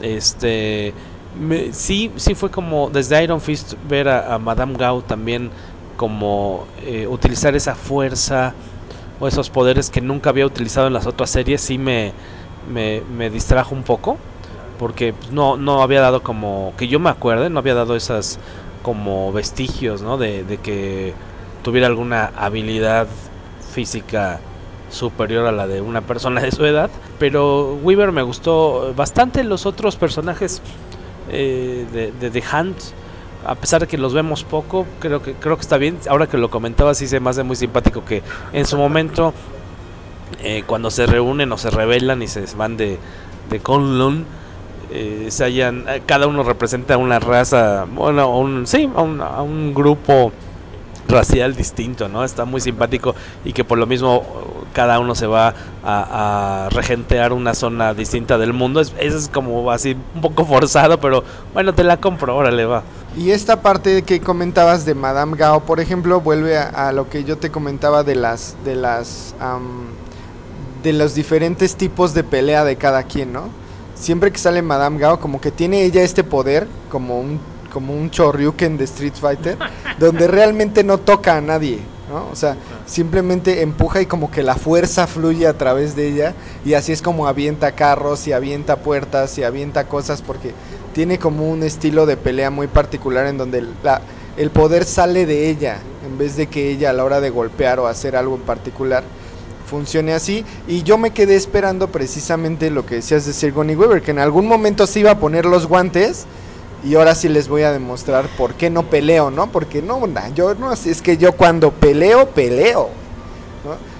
Este 0.01 0.93
me, 1.39 1.73
sí, 1.73 2.11
sí 2.15 2.35
fue 2.35 2.49
como 2.51 2.89
desde 2.89 3.23
Iron 3.23 3.41
Fist 3.41 3.73
ver 3.87 4.09
a, 4.09 4.37
Madame 4.39 4.75
Gao 4.77 5.01
también 5.01 5.49
como 5.97 6.65
eh, 6.81 7.07
utilizar 7.07 7.55
esa 7.55 7.75
fuerza 7.75 8.53
o 9.19 9.27
esos 9.27 9.49
poderes 9.49 9.89
que 9.89 10.01
nunca 10.01 10.31
había 10.31 10.45
utilizado 10.45 10.87
en 10.87 10.93
las 10.93 11.05
otras 11.05 11.29
series, 11.29 11.61
sí 11.61 11.77
me, 11.77 12.13
me, 12.71 13.01
me 13.15 13.29
distrajo 13.29 13.75
un 13.75 13.83
poco 13.83 14.17
porque 14.79 15.13
no, 15.31 15.57
no 15.57 15.83
había 15.83 16.01
dado 16.01 16.23
como, 16.23 16.73
que 16.75 16.87
yo 16.87 16.99
me 16.99 17.11
acuerde, 17.11 17.51
no 17.51 17.59
había 17.59 17.75
dado 17.75 17.95
esas 17.95 18.39
como 18.81 19.31
vestigios, 19.31 20.01
¿no? 20.01 20.17
De, 20.17 20.43
de 20.43 20.57
que 20.57 21.13
tuviera 21.63 21.85
alguna 21.85 22.31
habilidad 22.35 23.07
física 23.73 24.39
superior 24.89 25.45
a 25.45 25.51
la 25.51 25.67
de 25.67 25.81
una 25.81 26.01
persona 26.01 26.41
de 26.41 26.51
su 26.51 26.65
edad. 26.65 26.89
Pero 27.19 27.75
Weaver 27.83 28.11
me 28.11 28.23
gustó 28.23 28.93
bastante. 28.95 29.43
Los 29.43 29.67
otros 29.67 29.95
personajes 29.95 30.63
eh, 31.29 31.85
de, 31.91 32.11
de, 32.11 32.29
The 32.29 32.43
Hunt 32.53 32.77
a 33.45 33.55
pesar 33.55 33.81
de 33.81 33.87
que 33.87 33.97
los 33.97 34.13
vemos 34.13 34.43
poco, 34.43 34.85
creo 34.99 35.21
que 35.21 35.33
creo 35.33 35.55
que 35.55 35.61
está 35.61 35.77
bien. 35.77 35.97
Ahora 36.09 36.27
que 36.27 36.37
lo 36.37 36.49
comentaba, 36.49 36.93
sí 36.93 37.07
se 37.07 37.19
me 37.19 37.29
hace 37.29 37.43
muy 37.43 37.55
simpático 37.55 38.05
que 38.05 38.21
en 38.53 38.65
su 38.65 38.77
momento, 38.77 39.33
eh, 40.43 40.63
cuando 40.65 40.91
se 40.91 41.05
reúnen 41.05 41.51
o 41.51 41.57
se 41.57 41.69
rebelan 41.69 42.21
y 42.21 42.27
se 42.27 42.45
van 42.55 42.77
de, 42.77 42.99
de 43.49 43.59
Kunlun, 43.59 44.25
eh, 44.91 45.27
se 45.29 45.43
hayan, 45.43 45.85
eh, 45.87 46.03
cada 46.05 46.27
uno 46.27 46.43
representa 46.43 46.97
una 46.97 47.19
raza, 47.19 47.85
bueno, 47.91 48.37
un, 48.37 48.67
sí, 48.67 48.89
a 48.95 49.01
un, 49.01 49.21
a 49.21 49.41
un 49.41 49.73
grupo 49.73 50.31
racial 51.07 51.55
distinto, 51.55 52.07
¿no? 52.07 52.23
Está 52.23 52.45
muy 52.45 52.61
simpático 52.61 53.15
y 53.43 53.53
que 53.53 53.63
por 53.63 53.77
lo 53.77 53.87
mismo 53.87 54.23
cada 54.73 54.99
uno 54.99 55.15
se 55.15 55.27
va 55.27 55.53
a, 55.83 56.65
a 56.65 56.69
regentear 56.69 57.33
una 57.33 57.53
zona 57.53 57.93
distinta 57.93 58.37
del 58.37 58.53
mundo. 58.53 58.81
Es, 58.81 58.93
es 58.99 59.29
como 59.29 59.71
así 59.71 59.95
un 60.15 60.21
poco 60.21 60.45
forzado, 60.45 60.99
pero 60.99 61.23
bueno, 61.53 61.73
te 61.73 61.83
la 61.83 61.97
compro, 61.97 62.35
órale, 62.35 62.65
va. 62.65 62.83
Y 63.15 63.31
esta 63.31 63.61
parte 63.61 64.03
que 64.03 64.21
comentabas 64.21 64.85
de 64.85 64.95
Madame 64.95 65.35
Gao, 65.35 65.61
por 65.61 65.79
ejemplo, 65.79 66.21
vuelve 66.21 66.57
a, 66.57 66.69
a 66.87 66.91
lo 66.93 67.09
que 67.09 67.23
yo 67.23 67.37
te 67.37 67.51
comentaba 67.51 68.03
de 68.03 68.15
las 68.15 68.55
de 68.63 68.75
las 68.75 69.35
um, 69.41 69.87
de 70.81 70.93
los 70.93 71.13
diferentes 71.13 71.75
tipos 71.75 72.13
de 72.13 72.23
pelea 72.23 72.63
de 72.63 72.75
cada 72.77 73.03
quien, 73.03 73.33
¿no? 73.33 73.49
Siempre 73.95 74.31
que 74.31 74.39
sale 74.39 74.61
Madame 74.61 74.97
Gao, 74.97 75.19
como 75.19 75.41
que 75.41 75.51
tiene 75.51 75.83
ella 75.83 76.01
este 76.01 76.23
poder, 76.23 76.67
como 76.89 77.19
un 77.19 77.39
como 77.71 77.93
un 77.93 78.09
Choryuken 78.09 78.77
de 78.77 78.83
Street 78.85 79.13
Fighter, 79.19 79.57
donde 79.99 80.27
realmente 80.27 80.83
no 80.83 80.97
toca 80.97 81.37
a 81.37 81.41
nadie, 81.41 81.79
¿no? 82.11 82.27
O 82.29 82.35
sea, 82.35 82.57
simplemente 82.85 83.61
empuja 83.61 84.01
y 84.01 84.05
como 84.05 84.29
que 84.29 84.43
la 84.43 84.55
fuerza 84.55 85.07
fluye 85.07 85.47
a 85.47 85.57
través 85.57 85.95
de 85.95 86.09
ella 86.09 86.33
y 86.65 86.73
así 86.73 86.91
es 86.91 87.01
como 87.01 87.27
avienta 87.27 87.71
carros 87.71 88.27
y 88.27 88.33
avienta 88.33 88.75
puertas 88.77 89.37
y 89.37 89.43
avienta 89.43 89.87
cosas 89.87 90.21
porque 90.21 90.51
tiene 90.93 91.17
como 91.17 91.49
un 91.49 91.63
estilo 91.63 92.05
de 92.05 92.17
pelea 92.17 92.51
muy 92.51 92.67
particular 92.67 93.27
en 93.27 93.37
donde 93.37 93.65
la, 93.81 94.01
el 94.37 94.51
poder 94.51 94.83
sale 94.83 95.25
de 95.25 95.49
ella 95.49 95.79
en 96.05 96.17
vez 96.17 96.35
de 96.35 96.47
que 96.47 96.69
ella 96.69 96.89
a 96.89 96.93
la 96.93 97.05
hora 97.05 97.21
de 97.21 97.29
golpear 97.29 97.79
o 97.79 97.87
hacer 97.87 98.15
algo 98.17 98.35
en 98.35 98.41
particular 98.41 99.03
funcione 99.65 100.13
así 100.13 100.43
y 100.67 100.83
yo 100.83 100.97
me 100.97 101.11
quedé 101.11 101.35
esperando 101.35 101.87
precisamente 101.87 102.69
lo 102.69 102.85
que 102.85 102.95
decías 102.95 103.25
de 103.25 103.31
Sigourney 103.31 103.77
Weaver 103.77 104.01
que 104.01 104.11
en 104.11 104.19
algún 104.19 104.45
momento 104.45 104.85
se 104.85 104.99
iba 104.99 105.11
a 105.11 105.19
poner 105.19 105.45
los 105.45 105.65
guantes 105.65 106.25
y 106.83 106.95
ahora 106.95 107.13
sí 107.13 107.29
les 107.29 107.47
voy 107.47 107.61
a 107.63 107.71
demostrar 107.71 108.27
por 108.37 108.55
qué 108.55 108.69
no 108.69 108.83
peleo, 108.83 109.29
¿no? 109.29 109.51
Porque 109.51 109.81
no, 109.81 110.01
yo 110.33 110.55
no, 110.55 110.73
es 110.73 111.01
que 111.01 111.17
yo 111.17 111.33
cuando 111.33 111.71
peleo, 111.71 112.29
peleo. 112.29 112.89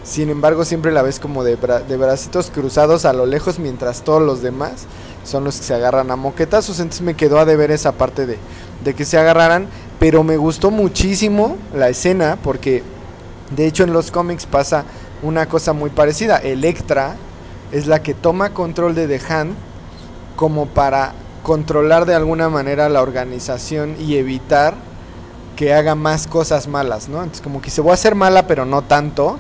Sin 0.04 0.30
embargo, 0.30 0.66
siempre 0.66 0.92
la 0.92 1.04
ves 1.04 1.20
como 1.20 1.44
de, 1.44 1.58
de 1.58 1.98
bracitos 1.98 2.50
cruzados 2.50 3.06
a 3.06 3.14
lo 3.14 3.28
lejos 3.28 3.60
mientras 3.60 4.02
todos 4.02 4.22
los 4.22 4.42
demás 4.42 4.86
son 5.24 5.44
los 5.44 5.58
que 5.58 5.64
se 5.64 5.76
agarran 5.76 6.10
a 6.10 6.16
moquetazos. 6.16 6.80
Entonces 6.80 7.04
me 7.04 7.14
quedó 7.14 7.40
a 7.40 7.46
deber 7.46 7.70
esa 7.70 7.92
parte 7.92 8.26
de, 8.26 8.40
de 8.84 8.94
que 8.96 9.06
se 9.06 9.20
agarraran. 9.20 9.68
Pero 10.00 10.24
me 10.24 10.38
gustó 10.38 10.72
muchísimo 10.72 11.58
la 11.76 11.90
escena 11.90 12.40
porque 12.44 12.82
de 13.56 13.68
hecho 13.68 13.84
en 13.84 13.94
los 13.94 14.10
cómics 14.10 14.48
pasa 14.48 14.86
una 15.22 15.48
cosa 15.48 15.74
muy 15.74 15.92
parecida. 15.92 16.38
Electra 16.38 17.16
es 17.72 17.86
la 17.86 18.02
que 18.02 18.16
toma 18.16 18.56
control 18.56 18.96
de 18.96 19.08
The 19.08 19.22
Hand 19.32 19.54
como 20.36 20.66
para 20.66 21.14
controlar 21.44 22.06
de 22.06 22.16
alguna 22.16 22.50
manera 22.50 22.90
la 22.90 23.02
organización 23.02 23.96
y 24.00 24.16
evitar 24.16 24.74
que 25.56 25.74
haga 25.74 25.96
más 25.96 26.28
cosas 26.28 26.68
malas, 26.68 27.10
¿no? 27.10 27.18
Entonces 27.18 27.42
como 27.42 27.62
que 27.62 27.70
se 27.70 27.82
voy 27.82 27.92
a 27.92 27.96
hacer 27.96 28.16
mala 28.16 28.48
pero 28.48 28.66
no 28.66 28.82
tanto 28.82 29.38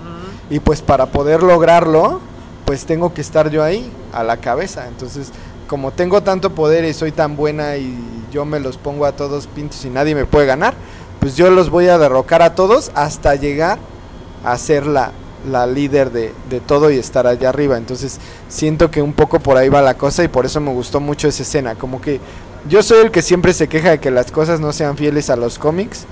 y 0.50 0.60
pues 0.60 0.82
para 0.82 1.08
poder 1.08 1.44
lograrlo 1.44 2.20
pues 2.66 2.86
tengo 2.86 3.14
que 3.14 3.22
estar 3.22 3.50
yo 3.50 3.64
ahí 3.64 3.92
a 4.14 4.24
la 4.24 4.38
cabeza. 4.38 4.88
Entonces 4.88 5.32
como 5.68 5.92
tengo 5.92 6.22
tanto 6.22 6.52
poder 6.52 6.86
y 6.86 6.94
soy 6.94 7.12
tan 7.12 7.36
buena 7.36 7.78
y 7.78 7.98
yo 8.32 8.46
me 8.46 8.60
los 8.60 8.78
pongo 8.78 9.06
a 9.06 9.14
todos 9.14 9.48
pintos 9.48 9.84
y 9.86 9.90
nadie 9.90 10.16
me 10.16 10.26
puede 10.26 10.46
ganar, 10.46 10.74
pues 11.20 11.36
yo 11.36 11.50
los 11.50 11.70
voy 11.70 11.88
a 11.88 11.98
derrocar 11.98 12.42
a 12.42 12.56
todos 12.56 12.92
hasta 12.94 13.36
llegar 13.36 13.80
a 14.44 14.58
ser 14.58 14.86
la, 14.86 15.12
la 15.50 15.66
líder 15.68 16.12
de, 16.12 16.34
de, 16.50 16.60
todo 16.60 16.92
y 16.92 16.98
estar 16.98 17.28
allá 17.28 17.50
arriba. 17.50 17.78
Entonces 17.78 18.20
siento 18.48 18.92
que 18.92 19.02
un 19.02 19.14
poco 19.14 19.40
por 19.40 19.58
ahí 19.58 19.70
va 19.70 19.82
la 19.82 19.96
cosa 19.96 20.24
y 20.24 20.28
por 20.28 20.46
eso 20.46 20.60
me 20.60 20.72
gustó 20.72 21.00
mucho 21.00 21.28
esa 21.28 21.44
escena. 21.44 21.76
Como 21.76 22.02
que 22.02 22.20
yo 22.70 22.84
soy 22.84 23.00
el 23.06 23.12
que 23.12 23.22
siempre 23.22 23.54
se 23.54 23.68
queja 23.68 23.92
de 23.92 24.00
que 24.00 24.12
las 24.12 24.32
cosas 24.32 24.60
no 24.60 24.72
sean 24.72 24.98
fieles 24.98 25.30
a 25.30 25.36
los 25.36 25.58
cómics 25.58 26.06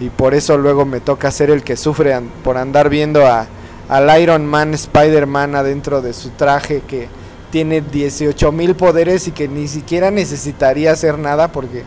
y 0.00 0.10
por 0.10 0.34
eso 0.34 0.58
luego 0.58 0.84
me 0.84 1.00
toca 1.00 1.30
ser 1.30 1.50
el 1.50 1.62
que 1.62 1.76
sufre 1.76 2.14
por 2.42 2.58
andar 2.58 2.88
viendo 2.88 3.26
a, 3.26 3.46
al 3.88 4.20
Iron 4.20 4.46
Man, 4.46 4.74
Spider-Man 4.74 5.54
adentro 5.54 6.02
de 6.02 6.12
su 6.12 6.30
traje 6.30 6.82
que 6.86 7.08
tiene 7.50 7.80
18 7.80 8.52
mil 8.52 8.74
poderes 8.74 9.28
y 9.28 9.30
que 9.30 9.48
ni 9.48 9.68
siquiera 9.68 10.10
necesitaría 10.10 10.92
hacer 10.92 11.18
nada 11.18 11.48
porque 11.48 11.84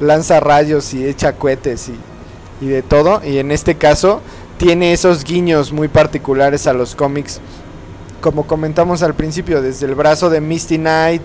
lanza 0.00 0.40
rayos 0.40 0.92
y 0.92 1.06
echa 1.06 1.34
cohetes 1.34 1.88
y, 1.88 2.64
y 2.64 2.68
de 2.68 2.82
todo. 2.82 3.22
Y 3.24 3.38
en 3.38 3.50
este 3.50 3.76
caso 3.76 4.20
tiene 4.58 4.92
esos 4.92 5.24
guiños 5.24 5.72
muy 5.72 5.88
particulares 5.88 6.66
a 6.66 6.72
los 6.72 6.94
cómics. 6.94 7.40
Como 8.20 8.46
comentamos 8.46 9.02
al 9.02 9.14
principio, 9.14 9.60
desde 9.60 9.86
el 9.86 9.94
brazo 9.94 10.30
de 10.30 10.40
Misty 10.40 10.78
Knight, 10.78 11.22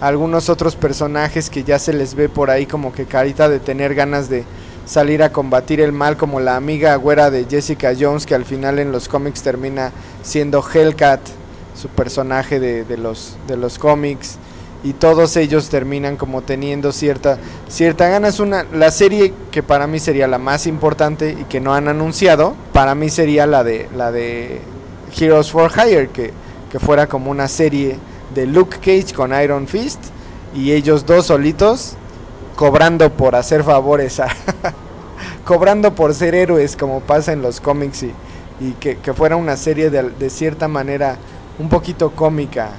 algunos 0.00 0.48
otros 0.48 0.76
personajes 0.76 1.48
que 1.48 1.64
ya 1.64 1.78
se 1.78 1.92
les 1.92 2.14
ve 2.14 2.28
por 2.28 2.50
ahí 2.50 2.66
como 2.66 2.92
que 2.92 3.06
carita 3.06 3.48
de 3.48 3.60
tener 3.60 3.94
ganas 3.94 4.28
de 4.28 4.44
salir 4.84 5.22
a 5.22 5.32
combatir 5.32 5.80
el 5.80 5.92
mal, 5.92 6.16
como 6.16 6.40
la 6.40 6.56
amiga 6.56 6.94
güera 6.96 7.30
de 7.30 7.46
Jessica 7.48 7.92
Jones, 7.98 8.26
que 8.26 8.34
al 8.34 8.44
final 8.44 8.78
en 8.78 8.90
los 8.90 9.08
cómics 9.08 9.42
termina 9.42 9.92
siendo 10.22 10.62
Hellcat, 10.62 11.20
su 11.80 11.88
personaje 11.88 12.60
de, 12.60 12.84
de 12.84 12.98
los, 12.98 13.36
de 13.46 13.56
los 13.56 13.78
cómics 13.78 14.38
y 14.84 14.94
todos 14.94 15.36
ellos 15.36 15.68
terminan 15.68 16.16
como 16.16 16.42
teniendo 16.42 16.92
cierta 16.92 17.38
cierta 17.68 18.08
gana. 18.08 18.30
Una 18.40 18.64
la 18.72 18.90
serie 18.90 19.32
que 19.50 19.62
para 19.62 19.86
mí 19.86 19.98
sería 19.98 20.26
la 20.26 20.38
más 20.38 20.66
importante 20.66 21.36
y 21.40 21.44
que 21.44 21.60
no 21.60 21.74
han 21.74 21.88
anunciado 21.88 22.54
para 22.72 22.94
mí 22.94 23.10
sería 23.10 23.46
la 23.46 23.62
de 23.64 23.88
la 23.94 24.10
de 24.10 24.60
Heroes 25.16 25.50
for 25.50 25.70
Hire 25.70 26.08
que, 26.08 26.32
que 26.70 26.78
fuera 26.78 27.06
como 27.06 27.30
una 27.30 27.48
serie 27.48 27.98
de 28.34 28.46
Luke 28.46 28.78
Cage 28.78 29.14
con 29.14 29.32
Iron 29.40 29.68
Fist 29.68 30.00
y 30.54 30.72
ellos 30.72 31.06
dos 31.06 31.26
solitos 31.26 31.94
cobrando 32.56 33.10
por 33.12 33.36
hacer 33.36 33.62
favores 33.62 34.20
a 34.20 34.28
cobrando 35.44 35.94
por 35.94 36.14
ser 36.14 36.34
héroes 36.34 36.76
como 36.76 37.00
pasa 37.00 37.32
en 37.32 37.42
los 37.42 37.60
cómics 37.60 38.02
y, 38.02 38.12
y 38.60 38.72
que, 38.80 38.98
que, 38.98 39.12
fuera 39.12 39.36
una 39.36 39.56
serie 39.56 39.90
de, 39.90 40.10
de 40.10 40.30
cierta 40.30 40.68
manera 40.68 41.16
un 41.58 41.68
poquito 41.68 42.10
cómica 42.10 42.70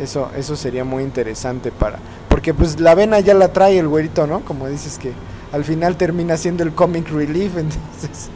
eso, 0.00 0.30
eso 0.36 0.56
sería 0.56 0.84
muy 0.84 1.02
interesante 1.02 1.70
para. 1.70 1.98
Porque 2.28 2.54
pues 2.54 2.80
la 2.80 2.94
vena 2.94 3.20
ya 3.20 3.34
la 3.34 3.52
trae 3.52 3.78
el 3.78 3.88
güerito, 3.88 4.26
¿no? 4.26 4.40
Como 4.40 4.68
dices 4.68 4.98
que 4.98 5.12
al 5.52 5.64
final 5.64 5.96
termina 5.96 6.36
siendo 6.36 6.62
el 6.62 6.72
comic 6.72 7.10
relief, 7.10 7.56
entonces 7.56 8.30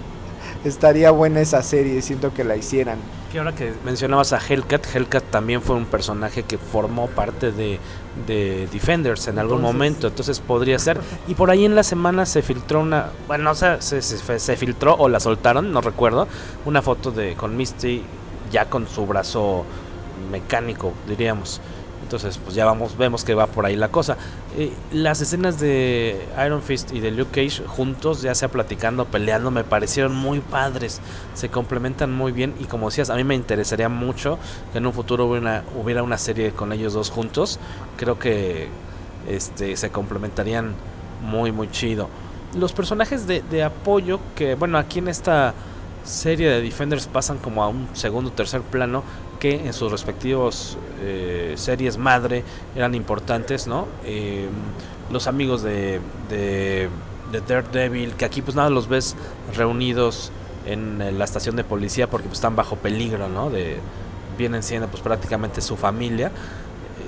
estaría 0.65 1.11
buena 1.11 1.41
esa 1.41 1.63
serie, 1.63 2.01
siento 2.03 2.33
que 2.33 2.45
la 2.45 2.57
hicieran. 2.57 2.99
Que 3.31 3.39
ahora 3.39 3.55
que 3.55 3.73
mencionabas 3.85 4.33
a 4.33 4.39
Hellcat, 4.39 4.87
Hellcat 4.95 5.25
también 5.25 5.63
fue 5.63 5.77
un 5.77 5.87
personaje 5.87 6.43
que 6.43 6.59
formó 6.59 7.09
parte 7.09 7.51
de, 7.51 7.79
de 8.27 8.69
Defenders 8.71 9.27
en 9.29 9.39
algún 9.39 9.59
entonces, 9.59 9.75
momento, 9.75 10.07
entonces 10.09 10.41
podría 10.41 10.79
ser. 10.79 11.01
Y 11.27 11.35
por 11.35 11.51
ahí 11.51 11.65
en 11.65 11.75
la 11.75 11.83
semana 11.83 12.27
se 12.27 12.43
filtró 12.43 12.81
una, 12.81 13.11
bueno, 13.27 13.51
o 13.51 13.55
sea, 13.55 13.81
se, 13.81 14.03
se, 14.03 14.39
se 14.39 14.57
filtró 14.57 14.95
o 14.97 15.09
la 15.09 15.19
soltaron, 15.19 15.73
no 15.73 15.81
recuerdo, 15.81 16.29
una 16.67 16.83
foto 16.83 17.11
de 17.11 17.35
con 17.35 17.57
Misty 17.57 18.03
ya 18.53 18.67
con 18.67 18.87
su 18.87 19.07
brazo 19.07 19.65
mecánico, 20.31 20.93
diríamos. 21.09 21.61
Entonces, 22.03 22.37
pues 22.37 22.55
ya 22.55 22.67
vamos, 22.67 22.99
vemos 22.99 23.25
que 23.25 23.35
va 23.35 23.47
por 23.47 23.65
ahí 23.65 23.75
la 23.75 23.89
cosa. 23.89 24.19
Eh, 24.59 24.71
las 24.93 25.23
escenas 25.23 25.59
de 25.59 26.21
Iron 26.45 26.61
Fist 26.61 26.93
y 26.93 27.01
de 27.01 27.11
Luke 27.11 27.31
Cage 27.31 27.67
juntos, 27.67 28.21
ya 28.21 28.35
sea 28.35 28.49
platicando, 28.49 29.07
peleando, 29.07 29.51
me 29.51 29.65
parecieron 29.65 30.15
muy 30.15 30.41
padres. 30.41 31.01
Se 31.33 31.49
complementan 31.49 32.13
muy 32.13 32.33
bien 32.33 32.55
y 32.61 32.65
como 32.65 32.91
decías, 32.91 33.09
a 33.09 33.15
mí 33.15 33.25
me 33.25 33.35
interesaría 33.35 33.89
mucho 33.89 34.39
que 34.73 34.79
en 34.79 34.87
un 34.87 34.93
futuro 34.93 35.27
hubiera 35.27 35.41
una, 35.41 35.65
hubiera 35.81 36.03
una 36.03 36.19
serie 36.19 36.51
con 36.51 36.73
ellos 36.73 36.93
dos 36.93 37.11
juntos. 37.11 37.59
Creo 37.97 38.19
que 38.19 38.69
este 39.27 39.77
se 39.77 39.91
complementarían 39.91 40.75
muy, 41.23 41.51
muy 41.51 41.71
chido. 41.71 42.09
Los 42.55 42.75
personajes 42.75 43.27
de, 43.27 43.41
de 43.41 43.63
apoyo 43.63 44.21
que, 44.35 44.55
bueno, 44.55 44.77
aquí 44.77 44.99
en 44.99 45.09
esta 45.09 45.55
serie 46.05 46.51
de 46.51 46.61
Defenders 46.61 47.07
pasan 47.07 47.39
como 47.39 47.63
a 47.63 47.69
un 47.69 47.89
segundo 47.95 48.33
tercer 48.33 48.61
plano 48.61 49.03
que 49.43 49.67
en 49.67 49.73
sus 49.73 49.91
respectivos 49.91 50.79
eh, 51.01 51.55
series 51.57 51.99
madre 51.99 52.45
eran 52.77 52.95
importantes, 52.95 53.67
¿no? 53.67 53.89
Eh, 54.05 54.47
los 55.11 55.27
amigos 55.27 55.65
de, 55.65 55.99
de, 56.29 56.89
de, 57.33 57.41
Daredevil, 57.41 58.15
que 58.15 58.25
aquí 58.25 58.41
pues 58.41 58.55
nada 58.55 58.71
los 58.71 58.87
ves 58.89 59.17
reunidos 59.57 60.31
en 60.65 61.19
la 61.19 61.25
estación 61.25 61.57
de 61.57 61.65
policía 61.65 62.09
porque 62.09 62.29
pues, 62.29 62.39
están 62.39 62.55
bajo 62.55 62.77
peligro, 62.77 63.29
¿no? 63.29 63.51
De, 63.51 63.79
vienen 64.39 64.63
siendo 64.63 64.87
pues 64.87 65.03
prácticamente 65.03 65.61
su 65.61 65.77
familia. 65.77 66.31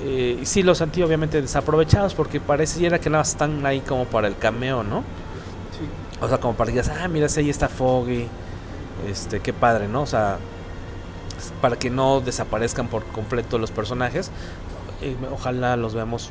Eh, 0.02 0.40
y 0.42 0.44
sí, 0.44 0.64
los 0.64 0.78
sentí 0.78 1.04
obviamente 1.04 1.40
desaprovechados 1.40 2.14
porque 2.14 2.40
pareciera 2.40 2.98
que 2.98 3.10
nada 3.10 3.22
están 3.22 3.64
ahí 3.64 3.78
como 3.78 4.06
para 4.06 4.26
el 4.26 4.36
cameo, 4.36 4.82
¿no? 4.82 5.04
Sí. 5.78 5.86
O 6.20 6.28
sea, 6.28 6.38
como 6.38 6.54
para 6.54 6.72
que 6.72 6.80
digas, 6.80 6.90
ah, 7.00 7.06
mira, 7.06 7.28
ahí 7.36 7.48
está 7.48 7.68
Foggy, 7.68 8.26
este, 9.08 9.38
qué 9.38 9.52
padre, 9.52 9.86
¿no? 9.86 10.02
O 10.02 10.06
sea, 10.06 10.38
para 11.60 11.78
que 11.78 11.90
no 11.90 12.20
desaparezcan 12.20 12.88
por 12.88 13.04
completo 13.04 13.58
los 13.58 13.70
personajes. 13.70 14.30
Ojalá 15.32 15.76
los 15.76 15.94
veamos 15.94 16.30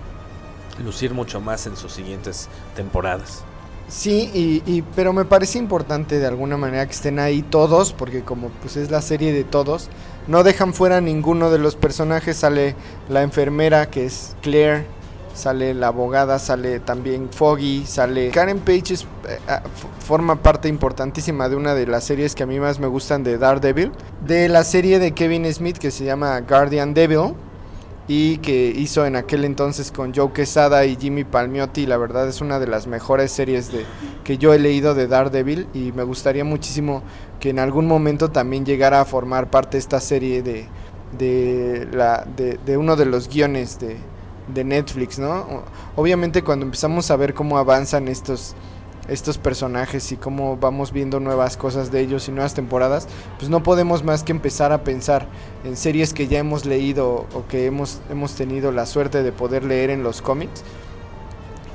lucir 0.83 1.13
mucho 1.13 1.41
más 1.41 1.67
en 1.67 1.77
sus 1.77 1.93
siguientes 1.93 2.49
temporadas. 2.75 3.43
Sí, 3.87 4.31
y, 4.33 4.63
y, 4.65 4.81
pero 4.95 5.13
me 5.13 5.25
parece 5.25 5.59
importante 5.59 6.17
de 6.17 6.25
alguna 6.25 6.57
manera 6.57 6.85
que 6.85 6.93
estén 6.93 7.19
ahí 7.19 7.41
todos, 7.41 7.93
porque 7.93 8.23
como 8.23 8.49
pues 8.61 8.77
es 8.77 8.89
la 8.89 9.01
serie 9.01 9.33
de 9.33 9.43
todos, 9.43 9.89
no 10.27 10.43
dejan 10.43 10.73
fuera 10.73 11.01
ninguno 11.01 11.51
de 11.51 11.59
los 11.59 11.75
personajes, 11.75 12.37
sale 12.37 12.75
la 13.09 13.23
enfermera 13.23 13.89
que 13.89 14.05
es 14.05 14.35
Claire, 14.41 14.87
sale 15.33 15.73
la 15.73 15.87
abogada, 15.87 16.39
sale 16.39 16.79
también 16.79 17.29
Foggy, 17.31 17.85
sale 17.85 18.29
Karen 18.29 18.59
Page 18.59 18.93
eh, 18.93 19.39
forma 19.99 20.35
parte 20.35 20.67
importantísima 20.67 21.49
de 21.49 21.55
una 21.55 21.73
de 21.73 21.87
las 21.87 22.03
series 22.03 22.35
que 22.35 22.43
a 22.43 22.45
mí 22.45 22.59
más 22.59 22.79
me 22.79 22.87
gustan 22.87 23.23
de 23.23 23.37
Daredevil, 23.37 23.91
de 24.25 24.49
la 24.49 24.63
serie 24.63 24.99
de 24.99 25.13
Kevin 25.13 25.51
Smith 25.53 25.77
que 25.77 25.91
se 25.91 26.05
llama 26.05 26.39
Guardian 26.41 26.93
Devil 26.93 27.33
y 28.07 28.37
que 28.39 28.73
hizo 28.75 29.05
en 29.05 29.15
aquel 29.15 29.45
entonces 29.45 29.91
con 29.91 30.13
Joe 30.13 30.33
Quesada 30.33 30.85
y 30.85 30.97
Jimmy 30.97 31.23
Palmiotti, 31.23 31.85
la 31.85 31.97
verdad 31.97 32.27
es 32.27 32.41
una 32.41 32.59
de 32.59 32.67
las 32.67 32.85
mejores 32.85 33.31
series 33.31 33.71
de 33.71 33.85
que 34.23 34.37
yo 34.37 34.53
he 34.53 34.59
leído 34.59 34.93
de 34.93 35.07
Daredevil 35.07 35.67
y 35.73 35.93
me 35.93 36.03
gustaría 36.03 36.43
muchísimo 36.43 37.01
que 37.39 37.49
en 37.49 37.59
algún 37.59 37.87
momento 37.87 38.29
también 38.29 38.65
llegara 38.65 39.01
a 39.01 39.05
formar 39.05 39.49
parte 39.49 39.77
de 39.77 39.79
esta 39.79 39.99
serie 39.99 40.43
de 40.43 40.67
de, 41.17 41.88
la, 41.91 42.25
de, 42.36 42.57
de 42.65 42.77
uno 42.77 42.95
de 42.95 43.05
los 43.05 43.29
guiones 43.29 43.79
de, 43.79 43.97
de 44.47 44.63
Netflix, 44.63 45.19
¿no? 45.19 45.63
Obviamente 45.95 46.43
cuando 46.43 46.65
empezamos 46.65 47.11
a 47.11 47.15
ver 47.15 47.33
cómo 47.33 47.57
avanzan 47.57 48.07
estos 48.07 48.55
estos 49.07 49.37
personajes 49.37 50.11
y 50.11 50.17
cómo 50.17 50.57
vamos 50.57 50.91
viendo 50.91 51.19
nuevas 51.19 51.57
cosas 51.57 51.91
de 51.91 51.99
ellos 51.99 52.27
y 52.27 52.31
nuevas 52.31 52.53
temporadas, 52.53 53.07
pues 53.37 53.49
no 53.49 53.63
podemos 53.63 54.03
más 54.03 54.23
que 54.23 54.31
empezar 54.31 54.71
a 54.71 54.83
pensar 54.83 55.27
en 55.63 55.75
series 55.75 56.13
que 56.13 56.27
ya 56.27 56.39
hemos 56.39 56.65
leído 56.65 57.27
o 57.33 57.45
que 57.49 57.65
hemos, 57.65 58.01
hemos 58.09 58.35
tenido 58.35 58.71
la 58.71 58.85
suerte 58.85 59.23
de 59.23 59.31
poder 59.31 59.63
leer 59.63 59.89
en 59.89 60.03
los 60.03 60.21
cómics. 60.21 60.63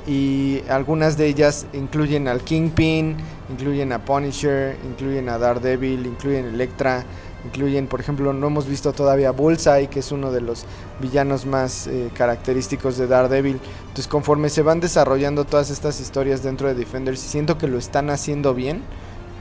Y 0.07 0.63
algunas 0.69 1.17
de 1.17 1.27
ellas 1.27 1.67
incluyen 1.73 2.27
al 2.27 2.41
Kingpin, 2.41 3.15
incluyen 3.51 3.91
a 3.93 4.03
Punisher, 4.05 4.75
incluyen 4.83 5.29
a 5.29 5.37
Daredevil, 5.37 6.07
incluyen 6.07 6.45
Electra, 6.45 7.03
incluyen, 7.45 7.87
por 7.87 7.99
ejemplo, 7.99 8.33
no 8.33 8.47
hemos 8.47 8.67
visto 8.67 8.93
todavía 8.93 9.31
Bullseye, 9.31 9.87
que 9.87 9.99
es 9.99 10.11
uno 10.11 10.31
de 10.31 10.41
los 10.41 10.65
villanos 11.01 11.45
más 11.45 11.87
eh, 11.87 12.09
característicos 12.13 12.97
de 12.97 13.07
Daredevil. 13.07 13.59
Entonces, 13.81 14.07
conforme 14.07 14.49
se 14.49 14.61
van 14.61 14.79
desarrollando 14.79 15.45
todas 15.45 15.69
estas 15.69 15.99
historias 15.99 16.43
dentro 16.43 16.67
de 16.67 16.75
Defenders, 16.75 17.23
y 17.23 17.27
siento 17.27 17.57
que 17.57 17.67
lo 17.67 17.77
están 17.77 18.09
haciendo 18.09 18.53
bien, 18.53 18.83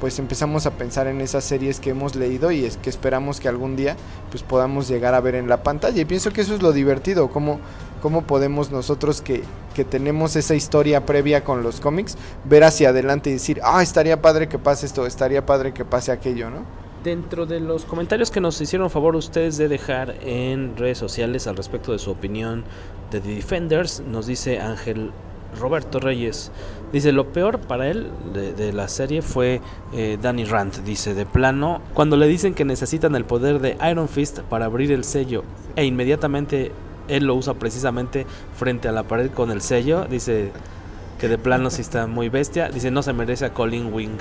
pues 0.01 0.19
empezamos 0.19 0.67
a 0.67 0.73
pensar 0.73 1.09
en 1.09 1.21
esas 1.21 1.45
series 1.45 1.81
que 1.81 1.91
hemos 1.91 2.15
leído 2.15 2.53
y 2.53 2.65
es 2.65 2.77
que 2.77 2.89
esperamos 2.89 3.41
que 3.41 3.49
algún 3.49 3.75
día 3.75 3.97
pues 4.31 4.45
podamos 4.45 4.87
llegar 4.87 5.15
a 5.15 5.21
ver 5.21 5.35
en 5.35 5.49
la 5.49 5.63
pantalla. 5.63 6.01
Y 6.01 6.05
pienso 6.05 6.33
que 6.33 6.43
eso 6.43 6.55
es 6.55 6.63
lo 6.63 6.73
divertido, 6.73 7.31
cómo, 7.31 7.59
cómo 8.01 8.23
podemos 8.23 8.71
nosotros 8.71 9.21
que, 9.21 9.43
que 9.75 9.85
tenemos 9.85 10.37
esa 10.37 10.55
historia 10.55 11.05
previa 11.05 11.43
con 11.43 11.63
los 11.63 11.81
cómics, 11.81 12.17
ver 12.45 12.65
hacia 12.65 12.91
adelante 12.91 13.31
y 13.31 13.35
decir, 13.35 13.61
ah, 13.65 13.83
estaría 13.83 14.23
padre 14.23 14.49
que 14.49 14.59
pase 14.59 14.87
esto, 14.87 15.05
estaría 15.05 15.45
padre 15.45 15.75
que 15.75 15.85
pase 15.85 16.13
aquello, 16.13 16.51
¿no? 16.51 16.88
Dentro 17.05 17.47
de 17.47 17.61
los 17.61 17.85
comentarios 17.85 18.33
que 18.33 18.41
nos 18.41 18.61
hicieron 18.61 18.91
favor 18.91 19.15
ustedes 19.15 19.57
de 19.57 19.69
dejar 19.69 20.17
en 20.21 20.77
redes 20.77 20.99
sociales 20.99 21.47
al 21.47 21.57
respecto 21.57 21.93
de 21.93 21.99
su 22.01 22.11
opinión 22.11 22.65
de 23.13 23.21
The 23.21 23.37
Defenders, 23.37 24.01
nos 24.01 24.27
dice 24.27 24.59
Ángel 24.59 25.13
Roberto 25.61 26.01
Reyes. 26.01 26.51
Dice, 26.93 27.13
lo 27.13 27.33
peor 27.33 27.61
para 27.61 27.89
él 27.89 28.09
de, 28.33 28.73
la 28.73 28.89
serie 28.89 29.23
fue 29.23 29.61
eh, 29.93 30.19
Danny 30.21 30.45
Rand. 30.45 30.83
Dice, 30.85 31.15
de 31.15 31.25
plano, 31.25 31.83
cuando 31.95 32.17
le 32.17 32.27
dicen 32.27 32.55
que 32.55 32.65
necesitan 32.65 33.15
el 33.15 33.25
poder 33.25 33.61
de 33.61 33.77
Iron 33.89 34.09
Fist 34.09 34.41
para 34.41 34.65
abrir 34.65 34.91
el 34.91 35.05
sello 35.05 35.45
e 35.77 35.85
inmediatamente 35.85 36.73
él 37.07 37.25
lo 37.25 37.37
usa 37.37 37.55
precisamente 37.55 38.27
frente 38.57 38.89
a 38.89 38.93
la 38.93 39.05
pared 39.05 39.31
con 39.31 39.51
el 39.51 39.63
sello, 39.63 40.05
dice 40.05 40.51
que 41.19 41.29
de 41.29 41.39
plano 41.39 41.71
sí 41.71 41.81
está 41.81 42.07
muy 42.07 42.29
bestia. 42.29 42.71
Dice, 42.71 42.91
no 42.91 43.03
se 43.03 43.13
merece 43.13 43.45
a 43.45 43.55
Colin 43.55 43.93
Wing. 43.93 44.19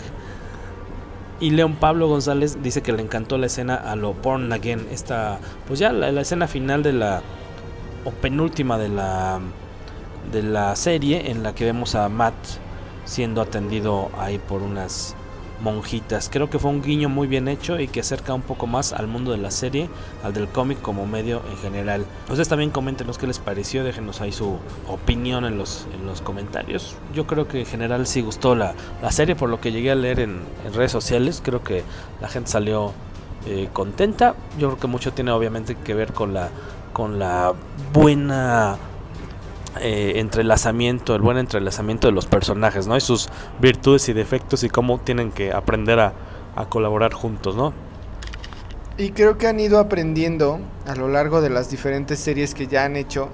Y 1.39 1.51
León 1.51 1.75
Pablo 1.75 2.07
González 2.07 2.63
dice 2.63 2.81
que 2.81 2.91
le 2.91 3.03
encantó 3.03 3.37
la 3.37 3.45
escena 3.45 3.75
a 3.75 3.95
lo 3.95 4.13
Born 4.13 4.51
Again. 4.51 4.87
Esta, 4.91 5.39
pues 5.67 5.79
ya 5.79 5.91
la, 5.91 6.11
la 6.11 6.21
escena 6.21 6.47
final 6.47 6.81
de 6.81 6.93
la, 6.93 7.21
o 8.05 8.11
penúltima 8.11 8.77
de 8.77 8.89
la 8.89 9.39
de 10.31 10.43
la 10.43 10.75
serie 10.75 11.31
en 11.31 11.43
la 11.43 11.55
que 11.55 11.65
vemos 11.65 11.95
a 11.95 12.09
Matt 12.09 12.35
siendo 13.05 13.41
atendido 13.41 14.09
ahí 14.17 14.37
por 14.37 14.61
unas 14.61 15.15
monjitas. 15.61 16.29
Creo 16.31 16.49
que 16.49 16.59
fue 16.59 16.71
un 16.71 16.81
guiño 16.81 17.09
muy 17.09 17.27
bien 17.27 17.47
hecho 17.47 17.79
y 17.79 17.87
que 17.87 18.01
acerca 18.01 18.33
un 18.33 18.41
poco 18.41 18.67
más 18.67 18.93
al 18.93 19.07
mundo 19.07 19.31
de 19.31 19.37
la 19.37 19.51
serie, 19.51 19.89
al 20.23 20.33
del 20.33 20.47
cómic 20.47 20.81
como 20.81 21.07
medio 21.07 21.41
en 21.51 21.57
general. 21.57 22.05
Ustedes 22.29 22.47
también 22.47 22.69
coméntenos 22.69 23.17
qué 23.17 23.27
les 23.27 23.39
pareció, 23.39 23.83
déjenos 23.83 24.21
ahí 24.21 24.31
su 24.31 24.57
opinión 24.87 25.45
en 25.45 25.57
los, 25.57 25.87
en 25.93 26.05
los 26.05 26.21
comentarios. 26.21 26.95
Yo 27.13 27.27
creo 27.27 27.47
que 27.47 27.61
en 27.61 27.65
general 27.65 28.07
sí 28.07 28.21
gustó 28.21 28.55
la, 28.55 28.73
la 29.01 29.11
serie 29.11 29.35
por 29.35 29.49
lo 29.49 29.59
que 29.59 29.71
llegué 29.71 29.91
a 29.91 29.95
leer 29.95 30.19
en, 30.19 30.41
redes 30.73 30.91
sociales. 30.91 31.41
Creo 31.43 31.63
que 31.63 31.83
la 32.21 32.27
gente 32.27 32.49
salió 32.49 32.93
eh, 33.45 33.69
contenta. 33.73 34.35
Yo 34.59 34.69
creo 34.69 34.79
que 34.79 34.87
mucho 34.87 35.13
tiene 35.13 35.31
obviamente 35.31 35.75
que 35.75 35.93
ver 35.93 36.13
con 36.13 36.33
la, 36.33 36.49
con 36.93 37.19
la 37.19 37.53
buena 37.93 38.77
eh, 39.81 40.19
entrelazamiento, 40.19 41.15
el 41.15 41.21
buen 41.21 41.37
entrelazamiento 41.37 42.07
de 42.07 42.13
los 42.13 42.25
personajes, 42.25 42.87
¿no? 42.87 42.97
Y 42.97 43.01
sus 43.01 43.29
virtudes 43.59 44.09
y 44.09 44.13
defectos 44.13 44.63
y 44.63 44.69
cómo 44.69 44.99
tienen 44.99 45.31
que 45.31 45.51
aprender 45.51 45.99
a, 45.99 46.13
colaborar 46.69 47.13
juntos, 47.13 47.55
¿no? 47.55 47.71
Y 48.97 49.11
creo 49.11 49.37
que 49.37 49.45
han 49.45 49.59
ido 49.59 49.77
aprendiendo 49.77 50.59
a 50.87 50.95
lo 50.95 51.07
largo 51.07 51.39
de 51.39 51.51
las 51.51 51.69
diferentes 51.69 52.17
series 52.17 52.55
que 52.55 52.65
ya 52.65 52.83
han 52.83 52.95
hecho 52.95 53.29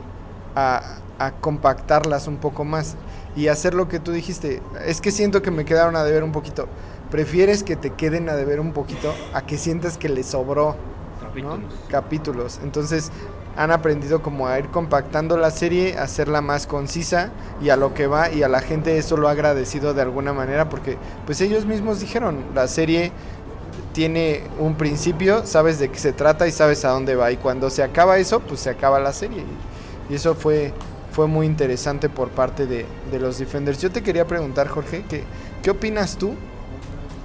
a, 0.55 0.97
a, 1.19 1.31
compactarlas 1.31 2.27
un 2.27 2.35
poco 2.35 2.65
más 2.65 2.97
y 3.37 3.47
hacer 3.47 3.75
lo 3.75 3.87
que 3.87 3.99
tú 3.99 4.11
dijiste. 4.11 4.61
Es 4.85 4.99
que 4.99 5.11
siento 5.11 5.41
que 5.41 5.51
me 5.51 5.63
quedaron 5.63 5.95
a 5.95 6.03
deber 6.03 6.25
un 6.25 6.33
poquito. 6.33 6.67
Prefieres 7.09 7.63
que 7.63 7.77
te 7.77 7.91
queden 7.91 8.27
a 8.27 8.33
deber 8.33 8.59
un 8.59 8.73
poquito 8.73 9.13
a 9.33 9.45
que 9.45 9.57
sientas 9.57 9.97
que 9.97 10.09
le 10.09 10.23
sobró 10.23 10.75
capítulos. 11.21 11.73
capítulos. 11.89 12.59
Entonces, 12.61 13.11
han 13.55 13.71
aprendido 13.71 14.21
como 14.21 14.47
a 14.47 14.57
ir 14.57 14.67
compactando 14.69 15.37
la 15.37 15.51
serie, 15.51 15.97
hacerla 15.97 16.41
más 16.41 16.65
concisa 16.65 17.31
y 17.61 17.69
a 17.69 17.75
lo 17.75 17.93
que 17.93 18.07
va 18.07 18.31
y 18.31 18.43
a 18.43 18.47
la 18.47 18.61
gente 18.61 18.97
eso 18.97 19.15
lo 19.15 19.27
ha 19.27 19.31
agradecido 19.31 19.93
de 19.93 20.01
alguna 20.01 20.33
manera 20.33 20.69
porque 20.69 20.97
pues 21.25 21.39
ellos 21.41 21.65
mismos 21.65 21.99
dijeron, 21.99 22.43
la 22.55 22.67
serie 22.67 23.11
tiene 23.93 24.41
un 24.59 24.75
principio, 24.75 25.45
sabes 25.45 25.77
de 25.77 25.89
qué 25.89 25.99
se 25.99 26.13
trata 26.13 26.47
y 26.47 26.51
sabes 26.51 26.83
a 26.83 26.89
dónde 26.89 27.15
va 27.15 27.31
y 27.31 27.37
cuando 27.37 27.69
se 27.69 27.83
acaba 27.83 28.17
eso, 28.17 28.39
pues 28.39 28.59
se 28.59 28.71
acaba 28.71 28.99
la 28.99 29.13
serie 29.13 29.41
y, 29.41 30.13
eso 30.13 30.35
fue, 30.35 30.73
fue 31.11 31.27
muy 31.27 31.47
interesante 31.47 32.07
por 32.09 32.29
parte 32.29 32.67
de, 32.67 32.85
los 33.19 33.39
Defenders. 33.39 33.79
Yo 33.81 33.89
te 33.89 34.03
quería 34.03 34.27
preguntar 34.27 34.67
Jorge, 34.67 35.05
¿qué, 35.09 35.23
qué 35.63 35.71
opinas 35.71 36.17
tú? 36.17 36.35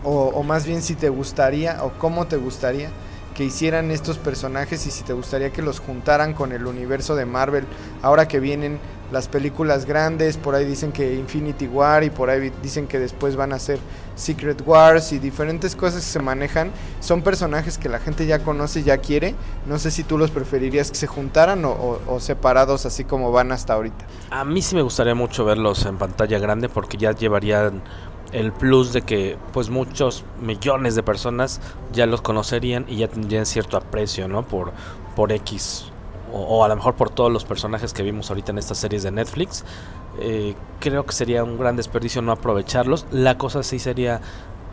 O, 0.05 0.29
o 0.29 0.43
más 0.43 0.65
bien 0.65 0.81
si 0.81 0.95
te 0.95 1.09
gustaría 1.09 1.85
o 1.85 1.91
cómo 1.99 2.27
te 2.29 2.37
gustaría 2.37 2.91
que 3.39 3.45
hicieran 3.45 3.93
estos 3.93 4.19
personajes 4.19 4.85
y 4.89 4.91
si 4.91 5.05
te 5.05 5.13
gustaría 5.13 5.51
que 5.51 5.63
los 5.63 5.79
juntaran 5.79 6.35
con 6.35 6.51
el 6.51 6.67
universo 6.67 7.15
de 7.15 7.25
Marvel. 7.25 7.67
Ahora 8.03 8.27
que 8.27 8.41
vienen 8.41 8.81
las 9.13 9.29
películas 9.29 9.85
grandes, 9.85 10.37
por 10.37 10.57
ahí 10.57 10.65
dicen 10.65 10.91
que 10.91 11.15
Infinity 11.15 11.69
War 11.69 12.03
y 12.03 12.11
por 12.11 12.31
ahí 12.31 12.51
dicen 12.65 12.89
que 12.89 12.99
después 12.99 13.37
van 13.37 13.53
a 13.53 13.61
ser 13.61 13.79
Secret 14.17 14.61
Wars 14.67 15.13
y 15.13 15.21
diferentes 15.21 15.77
cosas 15.77 16.05
que 16.05 16.11
se 16.11 16.19
manejan. 16.19 16.73
Son 16.99 17.23
personajes 17.23 17.79
que 17.79 17.89
la 17.89 18.01
gente 18.01 18.27
ya 18.27 18.41
conoce, 18.41 18.83
ya 18.83 18.99
quiere. 18.99 19.37
No 19.67 19.79
sé 19.79 19.93
si 19.93 20.03
tú 20.03 20.19
los 20.19 20.33
preferirías 20.33 20.91
que 20.91 20.97
se 20.97 21.07
juntaran 21.07 21.65
o, 21.65 22.01
o 22.09 22.19
separados 22.19 22.87
así 22.87 23.05
como 23.05 23.31
van 23.31 23.53
hasta 23.53 23.75
ahorita. 23.75 24.05
A 24.31 24.45
mí 24.45 24.63
sí 24.63 24.75
me 24.75 24.83
gustaría 24.83 25.15
mucho 25.15 25.45
verlos 25.45 25.87
en 25.87 25.97
pantalla 25.97 26.41
grande 26.41 26.69
porque 26.69 26.97
ya 26.97 27.13
llevarían 27.13 27.83
el 28.33 28.53
plus 28.53 28.93
de 28.93 29.03
que 29.03 29.37
pues 29.53 29.71
muchos 29.71 30.25
millones 30.41 30.95
de 30.95 31.03
personas 31.03 31.61
ya 31.93 32.07
los 32.07 32.21
conocerían 32.21 32.85
y 32.89 32.97
ya 32.97 33.09
tendrían 33.09 33.47
cierto 33.47 33.77
aprecio, 33.77 34.29
¿no? 34.29 34.43
Por, 34.43 34.73
por 35.17 35.33
X 35.33 35.91
o, 36.33 36.65
a 36.65 36.69
lo 36.69 36.77
mejor 36.77 36.95
por 36.95 37.11
todos 37.11 37.33
los 37.33 37.45
personajes 37.45 37.93
que 37.93 38.03
vimos 38.03 38.31
ahorita 38.31 38.53
en 38.53 38.59
estas 38.59 38.79
series 38.79 39.03
de 39.03 39.11
Netflix. 39.11 39.65
Eh, 40.21 40.55
creo 40.81 41.07
que 41.07 41.13
sería 41.13 41.45
un 41.45 41.59
gran 41.59 41.77
desperdicio 41.77 42.23
no 42.23 42.33
aprovecharlos. 42.33 43.07
La 43.11 43.39
cosa 43.39 43.63
sí 43.63 43.79
sería 43.79 44.21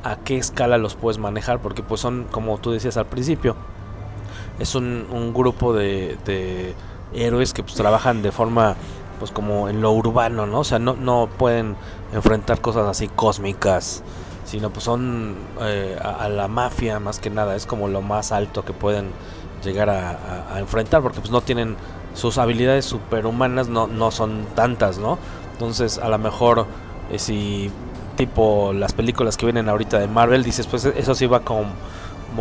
a 0.03 0.18
qué 0.18 0.38
escala 0.38 0.78
los 0.78 0.95
puedes 0.95 1.18
manejar, 1.18 1.60
porque 1.62 1.84
pues 1.84 2.01
son, 2.01 2.28
como 2.30 2.58
tú 2.58 2.72
decías 2.72 2.97
al 2.97 3.06
principio, 3.06 3.56
es 4.60 4.76
un, 4.76 5.08
un 5.12 5.34
grupo 5.34 5.74
de, 5.74 6.18
de 6.26 6.74
héroes 7.14 7.53
que 7.53 7.64
pues 7.64 7.76
trabajan 7.76 8.22
de 8.22 8.32
forma 8.32 8.76
pues 9.20 9.32
como 9.32 9.70
en 9.70 9.82
lo 9.82 9.91
urbano, 9.91 10.45
¿no? 10.45 10.59
O 10.59 10.63
sea, 10.63 10.80
no, 10.80 10.93
no 10.93 11.30
pueden 11.38 11.76
enfrentar 12.13 12.61
cosas 12.61 12.88
así 12.88 13.07
cósmicas, 13.07 14.03
sino 14.45 14.70
pues 14.70 14.84
son 14.84 15.36
eh, 15.61 15.97
a, 16.01 16.30
la 16.30 16.47
mafia 16.47 16.99
más 16.99 17.20
que 17.20 17.30
nada, 17.30 17.55
es 17.55 17.66
como 17.66 17.88
lo 17.88 18.01
más 18.01 18.32
alto 18.32 18.63
que 18.63 18.74
pueden 18.74 19.09
llegar 19.63 19.89
a, 19.89 20.59
enfrentar, 20.59 21.01
porque 21.01 21.20
pues 21.20 21.32
no 21.32 21.41
tienen 21.41 21.76
sus 22.13 22.38
habilidades 22.38 22.86
superhumanas, 22.86 23.68
no, 23.68 23.88
no 23.88 24.11
son 24.11 24.45
tantas, 24.55 24.99
¿no? 24.99 25.18
Entonces 25.53 25.97
a 25.97 26.09
lo 26.09 26.18
mejor 26.18 26.68
eh, 27.11 27.20
si 27.20 27.72
tipo 28.16 28.72
las 28.74 28.93
películas 28.93 29.36
que 29.38 29.45
vienen 29.45 29.68
ahorita 29.68 29.99
de 29.99 30.07
Marvel, 30.07 30.43
dices 30.43 30.68
pues 30.68 30.86
eso 30.86 31.16
sí 31.16 31.26
va 31.26 31.41
como 31.41 31.66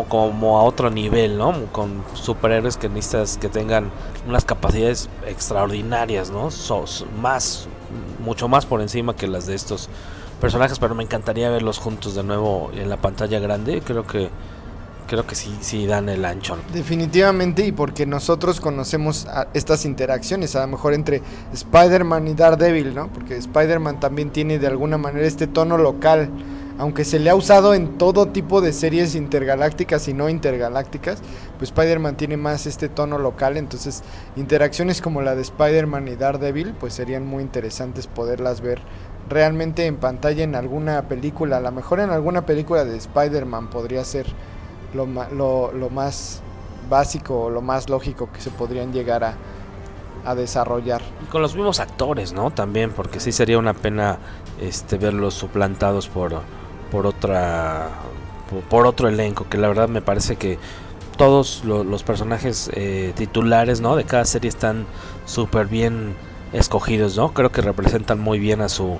como, 0.02 0.58
a 0.58 0.64
otro 0.64 0.90
nivel, 0.90 1.38
¿no? 1.38 1.66
Con 1.72 2.02
superhéroes 2.14 2.76
que 2.76 2.88
necesitas 2.88 3.38
que 3.38 3.48
tengan 3.48 3.90
unas 4.26 4.44
capacidades 4.44 5.08
extraordinarias, 5.26 6.30
¿no? 6.30 6.48
más, 7.22 7.68
mucho 8.24 8.48
más 8.48 8.66
por 8.66 8.80
encima 8.80 9.14
que 9.14 9.28
las 9.28 9.46
de 9.46 9.54
estos 9.54 9.88
personajes, 10.40 10.78
pero 10.78 10.94
me 10.94 11.04
encantaría 11.04 11.48
verlos 11.50 11.78
juntos 11.78 12.14
de 12.14 12.24
nuevo 12.24 12.70
en 12.74 12.90
la 12.90 12.96
pantalla 12.96 13.38
grande. 13.38 13.80
Creo 13.80 14.06
que 14.06 14.30
creo 15.06 15.26
que 15.26 15.34
sí, 15.34 15.56
sí 15.60 15.86
dan 15.86 16.08
el 16.08 16.24
ancho. 16.24 16.56
Definitivamente, 16.72 17.66
y 17.66 17.72
porque 17.72 18.06
nosotros 18.06 18.60
conocemos 18.60 19.26
estas 19.52 19.84
interacciones, 19.84 20.56
a 20.56 20.62
lo 20.62 20.68
mejor 20.68 20.94
entre 20.94 21.22
Spider-Man 21.52 22.28
y 22.28 22.34
Daredevil, 22.34 22.94
¿no? 22.94 23.08
Porque 23.08 23.36
Spider-Man 23.36 24.00
también 24.00 24.30
tiene 24.30 24.58
de 24.58 24.66
alguna 24.66 24.98
manera 24.98 25.26
este 25.26 25.46
tono 25.46 25.78
local 25.78 26.30
aunque 26.78 27.04
se 27.04 27.18
le 27.18 27.30
ha 27.30 27.34
usado 27.34 27.74
en 27.74 27.98
todo 27.98 28.26
tipo 28.26 28.60
de 28.60 28.72
series 28.72 29.14
intergalácticas 29.14 30.08
y 30.08 30.14
no 30.14 30.28
intergalácticas, 30.28 31.20
pues 31.58 31.70
Spider-Man 31.70 32.16
tiene 32.16 32.36
más 32.36 32.66
este 32.66 32.88
tono 32.88 33.18
local, 33.18 33.56
entonces 33.56 34.02
interacciones 34.36 35.00
como 35.00 35.22
la 35.22 35.34
de 35.34 35.42
Spider-Man 35.42 36.08
y 36.08 36.16
Daredevil, 36.16 36.74
pues 36.78 36.94
serían 36.94 37.26
muy 37.26 37.42
interesantes 37.42 38.06
poderlas 38.06 38.60
ver 38.60 38.80
realmente 39.28 39.86
en 39.86 39.96
pantalla 39.96 40.42
en 40.44 40.54
alguna 40.54 41.02
película, 41.08 41.58
a 41.58 41.60
lo 41.60 41.72
mejor 41.72 42.00
en 42.00 42.10
alguna 42.10 42.44
película 42.44 42.84
de 42.84 42.96
Spider-Man 42.96 43.70
podría 43.70 44.04
ser 44.04 44.26
lo, 44.94 45.06
lo, 45.06 45.90
más 45.90 46.42
básico 46.88 47.44
o 47.44 47.50
lo 47.50 47.62
más 47.62 47.88
lógico 47.88 48.30
que 48.32 48.40
se 48.40 48.50
podrían 48.50 48.92
llegar 48.92 49.24
a, 49.24 49.34
a 50.24 50.34
desarrollar. 50.34 51.02
con 51.30 51.42
los 51.42 51.54
mismos 51.54 51.80
actores, 51.80 52.32
¿no? 52.32 52.50
También, 52.50 52.90
porque 52.92 53.20
sí 53.20 53.32
sería 53.32 53.58
una 53.58 53.74
pena 53.74 54.18
este 54.60 54.98
verlos 54.98 55.34
suplantados 55.34 56.08
por 56.08 56.34
por 56.94 57.08
otra 57.08 57.88
por, 58.70 58.86
otro 58.86 59.08
elenco 59.08 59.48
que 59.50 59.58
la 59.58 59.66
verdad 59.66 59.88
me 59.88 60.00
parece 60.00 60.36
que 60.36 60.60
todos 61.16 61.64
los 61.64 62.04
personajes 62.04 62.70
eh, 62.72 63.12
titulares 63.16 63.80
no 63.80 63.96
de 63.96 64.04
cada 64.04 64.24
serie 64.24 64.48
están 64.48 64.86
súper 65.26 65.66
bien 65.66 66.14
escogidos 66.52 67.16
no 67.16 67.34
creo 67.34 67.50
que 67.50 67.62
representan 67.62 68.20
muy 68.20 68.38
bien 68.38 68.60
a 68.60 68.68
su 68.68 68.98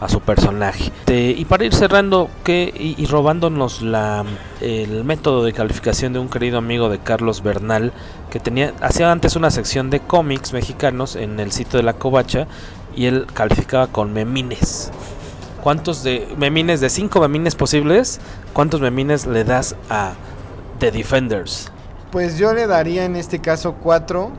a 0.00 0.08
su 0.08 0.20
personaje. 0.20 0.90
Y 1.08 1.44
para 1.44 1.64
ir 1.66 1.74
cerrando 1.74 2.30
que 2.42 2.72
y, 2.74 3.04
robándonos 3.06 3.82
la 3.82 4.24
el 4.60 5.04
método 5.04 5.44
de 5.44 5.52
calificación 5.52 6.12
de 6.12 6.18
un 6.18 6.28
querido 6.28 6.58
amigo 6.58 6.88
de 6.90 6.98
Carlos 6.98 7.42
Bernal 7.42 7.92
que 8.30 8.38
tenía 8.38 8.74
hacía 8.82 9.12
antes 9.12 9.34
una 9.36 9.50
sección 9.50 9.88
de 9.88 10.00
cómics 10.00 10.52
mexicanos 10.52 11.16
en 11.16 11.40
el 11.40 11.52
sitio 11.52 11.78
de 11.78 11.84
la 11.84 11.94
covacha 11.94 12.46
y 12.94 13.06
él 13.06 13.26
calificaba 13.32 13.86
con 13.86 14.12
memines 14.12 14.90
¿cuántos 15.62 16.02
de 16.02 16.28
memines, 16.36 16.80
de 16.80 16.90
cinco 16.90 17.20
memines 17.20 17.54
posibles, 17.54 18.20
cuántos 18.52 18.80
memines 18.80 19.26
le 19.26 19.44
das 19.44 19.76
a 19.88 20.14
The 20.78 20.90
Defenders? 20.90 21.70
Pues 22.10 22.38
yo 22.38 22.52
le 22.52 22.66
daría 22.66 23.04
en 23.04 23.16
este 23.16 23.38
caso 23.40 23.74
cuatro, 23.74 24.30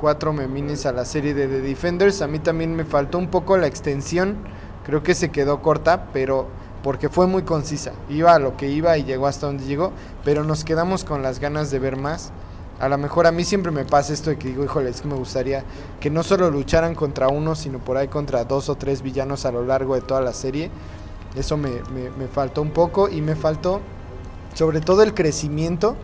cuatro 0.00 0.32
memines 0.32 0.86
a 0.86 0.92
la 0.92 1.04
serie 1.04 1.34
de 1.34 1.48
The 1.48 1.60
Defenders. 1.60 2.22
A 2.22 2.26
mí 2.26 2.38
también 2.38 2.74
me 2.74 2.84
faltó 2.84 3.18
un 3.18 3.28
poco 3.28 3.56
la 3.56 3.66
extensión, 3.66 4.36
creo 4.84 5.02
que 5.02 5.14
se 5.14 5.30
quedó 5.30 5.62
corta, 5.62 6.08
pero 6.12 6.48
porque 6.82 7.08
fue 7.08 7.26
muy 7.26 7.42
concisa. 7.42 7.92
Iba 8.08 8.34
a 8.34 8.38
lo 8.38 8.56
que 8.56 8.68
iba 8.68 8.96
y 8.98 9.04
llegó 9.04 9.26
hasta 9.26 9.46
donde 9.46 9.64
llegó, 9.64 9.92
pero 10.24 10.44
nos 10.44 10.64
quedamos 10.64 11.04
con 11.04 11.22
las 11.22 11.40
ganas 11.40 11.70
de 11.70 11.78
ver 11.78 11.96
más. 11.96 12.32
A 12.78 12.88
lo 12.88 12.98
mejor 12.98 13.26
a 13.26 13.32
mí 13.32 13.42
siempre 13.42 13.72
me 13.72 13.86
pasa 13.86 14.12
esto 14.12 14.28
de 14.28 14.36
que 14.36 14.48
digo, 14.48 14.62
híjole, 14.62 14.90
es 14.90 15.00
que 15.00 15.08
me 15.08 15.14
gustaría 15.14 15.64
que 15.98 16.10
no 16.10 16.22
solo 16.22 16.50
lucharan 16.50 16.94
contra 16.94 17.28
uno, 17.28 17.54
sino 17.54 17.78
por 17.78 17.96
ahí 17.96 18.08
contra 18.08 18.44
dos 18.44 18.68
o 18.68 18.74
tres 18.74 19.00
villanos 19.00 19.46
a 19.46 19.52
lo 19.52 19.64
largo 19.64 19.94
de 19.94 20.02
toda 20.02 20.20
la 20.20 20.34
serie. 20.34 20.70
Eso 21.34 21.56
me, 21.56 21.70
me, 21.90 22.28
faltó 22.28 22.60
un 22.60 22.70
poco 22.70 23.08
y 23.08 23.22
me 23.22 23.34
faltó 23.34 23.80
sobre 24.54 24.80
todo 24.80 25.02
el 25.02 25.14
crecimiento 25.14 25.96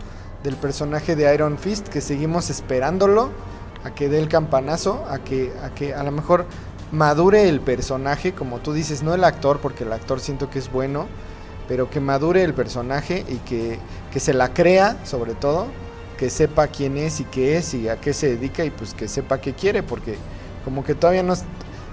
del 0.43 0.55
personaje 0.55 1.15
de 1.15 1.31
Iron 1.33 1.59
Fist, 1.59 1.87
que 1.87 2.01
seguimos 2.01 2.49
esperándolo 2.49 3.29
a 3.83 3.91
que 3.93 4.09
dé 4.09 4.19
el 4.19 4.27
campanazo, 4.27 5.05
a 5.09 5.19
que 5.19 5.53
a, 5.63 5.69
que 5.75 5.93
a 5.93 6.03
lo 6.03 6.11
mejor 6.11 6.45
madure 6.91 7.49
el 7.49 7.61
personaje, 7.61 8.33
como 8.33 8.59
tú 8.59 8.73
dices, 8.73 9.03
no 9.03 9.13
el 9.13 9.23
actor, 9.23 9.59
porque 9.59 9.83
el 9.83 9.93
actor 9.93 10.19
siento 10.19 10.49
que 10.49 10.59
es 10.59 10.71
bueno, 10.71 11.07
pero 11.67 11.89
que 11.89 11.99
madure 11.99 12.43
el 12.43 12.53
personaje 12.53 13.25
y 13.27 13.37
que, 13.37 13.79
que 14.11 14.19
se 14.19 14.33
la 14.33 14.53
crea 14.53 14.97
sobre 15.03 15.33
todo 15.33 15.67
que 16.23 16.29
sepa 16.29 16.67
quién 16.67 16.95
es 16.95 17.19
y 17.19 17.25
qué 17.25 17.57
es 17.57 17.73
y 17.73 17.89
a 17.89 17.99
qué 17.99 18.13
se 18.13 18.29
dedica 18.29 18.63
y 18.63 18.69
pues 18.69 18.93
que 18.93 19.09
sepa 19.09 19.41
qué 19.41 19.51
quiere, 19.51 19.83
porque 19.83 20.15
como 20.63 20.81
que 20.85 20.95
todavía 20.95 21.21
no 21.21 21.33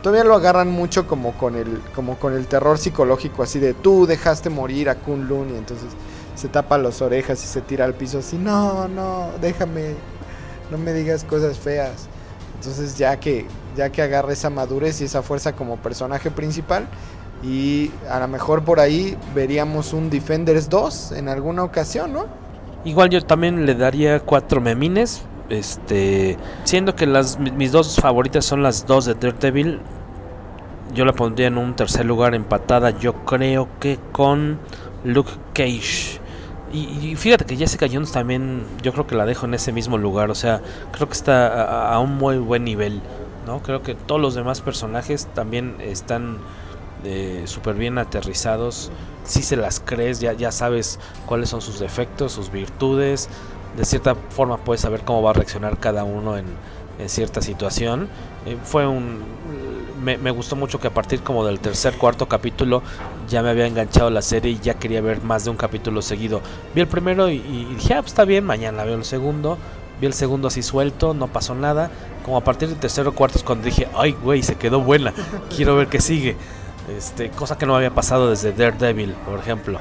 todavía 0.04 0.22
lo 0.22 0.36
agarran 0.36 0.70
mucho 0.70 1.08
como 1.08 1.32
con 1.32 1.56
el 1.56 1.80
como 1.96 2.16
con 2.16 2.34
el 2.34 2.46
terror 2.46 2.78
psicológico 2.78 3.42
así 3.42 3.58
de 3.58 3.74
tú 3.74 4.06
dejaste 4.06 4.48
morir 4.48 4.88
a 4.88 4.94
Kun 4.94 5.26
Lun 5.26 5.52
y 5.52 5.58
entonces 5.58 5.88
se 6.36 6.46
tapa 6.46 6.78
las 6.78 7.02
orejas 7.02 7.42
y 7.42 7.48
se 7.48 7.60
tira 7.60 7.84
al 7.84 7.94
piso 7.94 8.20
así, 8.20 8.38
"No, 8.38 8.86
no, 8.86 9.30
déjame. 9.40 9.96
No 10.70 10.78
me 10.78 10.92
digas 10.92 11.24
cosas 11.24 11.58
feas." 11.58 12.06
Entonces, 12.54 12.96
ya 12.96 13.18
que 13.18 13.46
ya 13.76 13.90
que 13.90 14.00
agarra 14.00 14.32
esa 14.32 14.48
madurez 14.48 15.00
y 15.00 15.06
esa 15.06 15.22
fuerza 15.22 15.56
como 15.56 15.76
personaje 15.78 16.30
principal 16.30 16.86
y 17.42 17.90
a 18.08 18.20
lo 18.20 18.28
mejor 18.28 18.62
por 18.64 18.78
ahí 18.78 19.18
veríamos 19.34 19.92
un 19.92 20.08
Defenders 20.08 20.68
2 20.68 21.12
en 21.16 21.28
alguna 21.28 21.64
ocasión, 21.64 22.12
¿no? 22.12 22.49
Igual 22.84 23.10
yo 23.10 23.22
también 23.22 23.66
le 23.66 23.74
daría 23.74 24.20
cuatro 24.20 24.60
memines. 24.60 25.22
Este, 25.48 26.38
siendo 26.64 26.94
que 26.94 27.06
las 27.06 27.38
mis 27.38 27.72
dos 27.72 27.96
favoritas 27.96 28.44
son 28.44 28.62
las 28.62 28.86
dos 28.86 29.04
de 29.04 29.14
Daredevil, 29.14 29.80
yo 30.94 31.04
la 31.04 31.12
pondría 31.12 31.48
en 31.48 31.58
un 31.58 31.74
tercer 31.74 32.06
lugar 32.06 32.34
empatada. 32.34 32.90
Yo 32.98 33.24
creo 33.24 33.68
que 33.80 33.98
con 34.12 34.58
Luke 35.04 35.32
Cage. 35.52 36.20
Y, 36.72 37.16
fíjate 37.16 37.44
que 37.44 37.56
Jessica 37.56 37.86
Jones 37.90 38.12
también, 38.12 38.62
yo 38.80 38.92
creo 38.92 39.04
que 39.04 39.16
la 39.16 39.26
dejo 39.26 39.46
en 39.46 39.54
ese 39.54 39.72
mismo 39.72 39.98
lugar. 39.98 40.30
O 40.30 40.36
sea, 40.36 40.60
creo 40.92 41.08
que 41.08 41.14
está 41.14 41.92
a, 41.92 41.98
un 41.98 42.16
muy 42.16 42.38
buen 42.38 42.64
nivel. 42.64 43.00
¿no? 43.46 43.60
Creo 43.60 43.82
que 43.82 43.94
todos 43.94 44.20
los 44.20 44.34
demás 44.34 44.60
personajes 44.60 45.26
también 45.34 45.76
están 45.80 46.38
eh, 47.04 47.42
súper 47.46 47.74
bien 47.74 47.98
aterrizados 47.98 48.90
si 49.24 49.42
se 49.42 49.56
las 49.56 49.80
crees, 49.80 50.20
ya, 50.20 50.32
ya 50.32 50.52
sabes 50.52 50.98
cuáles 51.26 51.48
son 51.48 51.60
sus 51.60 51.78
defectos, 51.78 52.32
sus 52.32 52.50
virtudes, 52.50 53.28
de 53.76 53.84
cierta 53.84 54.14
forma 54.14 54.58
puedes 54.58 54.80
saber 54.80 55.02
cómo 55.02 55.22
va 55.22 55.30
a 55.30 55.34
reaccionar 55.34 55.78
cada 55.78 56.04
uno 56.04 56.36
en, 56.36 56.46
cierta 57.06 57.40
situación. 57.40 58.08
Eh, 58.44 58.58
fue 58.62 58.86
un... 58.86 59.20
Me, 60.04 60.30
gustó 60.30 60.54
mucho 60.54 60.78
que 60.80 60.88
a 60.88 60.92
partir 60.92 61.22
como 61.22 61.46
del 61.46 61.58
tercer, 61.58 61.94
cuarto 61.96 62.28
capítulo 62.28 62.82
ya 63.26 63.42
me 63.42 63.48
había 63.48 63.66
enganchado 63.66 64.10
la 64.10 64.20
serie 64.20 64.52
y 64.52 64.58
ya 64.58 64.74
quería 64.74 65.00
ver 65.00 65.22
más 65.22 65.44
de 65.44 65.50
un 65.50 65.56
capítulo 65.56 66.02
seguido. 66.02 66.42
Vi 66.74 66.82
el 66.82 66.88
primero 66.88 67.30
y, 67.30 67.38
dije, 67.74 67.94
ah, 67.94 68.02
pues 68.02 68.12
está 68.12 68.26
bien, 68.26 68.44
mañana 68.44 68.84
veo 68.84 68.96
el 68.96 69.04
segundo. 69.06 69.56
Vi 69.98 70.06
el 70.06 70.12
segundo 70.12 70.48
así 70.48 70.62
suelto, 70.62 71.14
no 71.14 71.28
pasó 71.28 71.54
nada. 71.54 71.90
Como 72.22 72.36
a 72.36 72.44
partir 72.44 72.68
del 72.68 72.78
tercero 72.78 73.14
cuarto 73.14 73.38
es 73.38 73.44
cuando 73.44 73.64
dije, 73.64 73.88
ay, 73.96 74.12
güey, 74.12 74.42
se 74.42 74.56
quedó 74.56 74.80
buena. 74.80 75.14
Quiero 75.56 75.76
ver 75.76 75.88
qué 75.88 76.02
sigue. 76.02 76.36
Este, 76.96 77.30
cosa 77.30 77.56
que 77.56 77.66
no 77.66 77.76
había 77.76 77.90
pasado 77.90 78.30
desde 78.30 78.52
Daredevil, 78.52 79.14
por 79.26 79.38
ejemplo. 79.38 79.78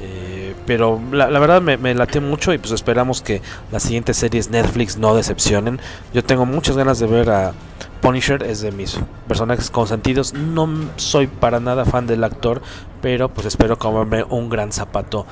Eh, 0.00 0.54
pero 0.66 1.00
la, 1.10 1.26
verdad 1.26 1.60
me, 1.60 1.76
me 1.76 1.94
latió 1.94 2.20
mucho 2.20 2.52
y 2.52 2.58
pues 2.58 2.72
esperamos 2.72 3.22
que 3.22 3.42
las 3.72 3.82
siguientes 3.82 4.16
series 4.16 4.50
Netflix 4.50 4.96
no 4.96 5.14
decepcionen. 5.14 5.80
Yo 6.12 6.22
tengo 6.22 6.46
muchas 6.46 6.76
ganas 6.76 6.98
de 6.98 7.06
ver 7.06 7.30
a 7.30 7.52
Punisher, 8.00 8.42
es 8.44 8.60
de 8.60 8.70
mis 8.70 8.98
personajes 9.26 9.70
consentidos. 9.70 10.34
No 10.34 10.68
soy 10.96 11.26
para 11.26 11.60
nada 11.60 11.84
fan 11.84 12.06
del 12.06 12.22
actor, 12.24 12.62
pero 13.02 13.28
pues 13.28 13.46
espero 13.46 13.78
comerme 13.78 14.24
un 14.24 14.48
gran 14.48 14.72
zapato 14.72 15.26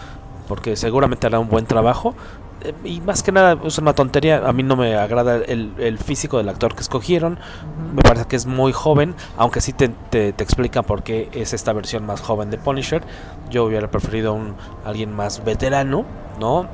porque 0.47 0.76
seguramente 0.76 1.26
hará 1.26 1.38
un 1.38 1.49
buen 1.49 1.66
eh, 1.66 2.14
y 2.85 3.01
más 3.01 3.23
que 3.23 3.33
nada 3.33 3.59
es 3.65 3.79
una 3.79 3.93
tontería. 3.95 4.47
A 4.47 4.53
mí 4.53 4.63
no 4.63 4.77
me 4.77 4.97
agrada 4.97 5.37
el, 5.37 5.99
físico 5.99 6.39
del 6.39 6.49
actor 6.49 6.75
que 6.75 6.81
escogieron. 6.81 7.39
Me 7.95 8.03
parece 8.03 8.27
que 8.27 8.37
es 8.37 8.47
muy 8.47 8.73
joven, 8.73 9.15
aunque 9.37 9.61
sí 9.61 9.73
te, 9.73 9.89
te, 9.89 10.29
explican 10.29 10.85
por 10.85 11.03
qué 11.03 11.29
es 11.33 11.53
esta 11.53 11.73
versión 11.73 12.07
más 12.07 12.21
joven 12.21 12.51
de 12.51 12.59
Punisher. 12.59 13.03
Yo 13.51 13.65
hubiera 13.65 13.91
preferido 13.91 14.35
un 14.35 14.55
alguien 14.85 15.15
más 15.15 15.45
veterano, 15.45 16.05
¿no? 16.41 16.69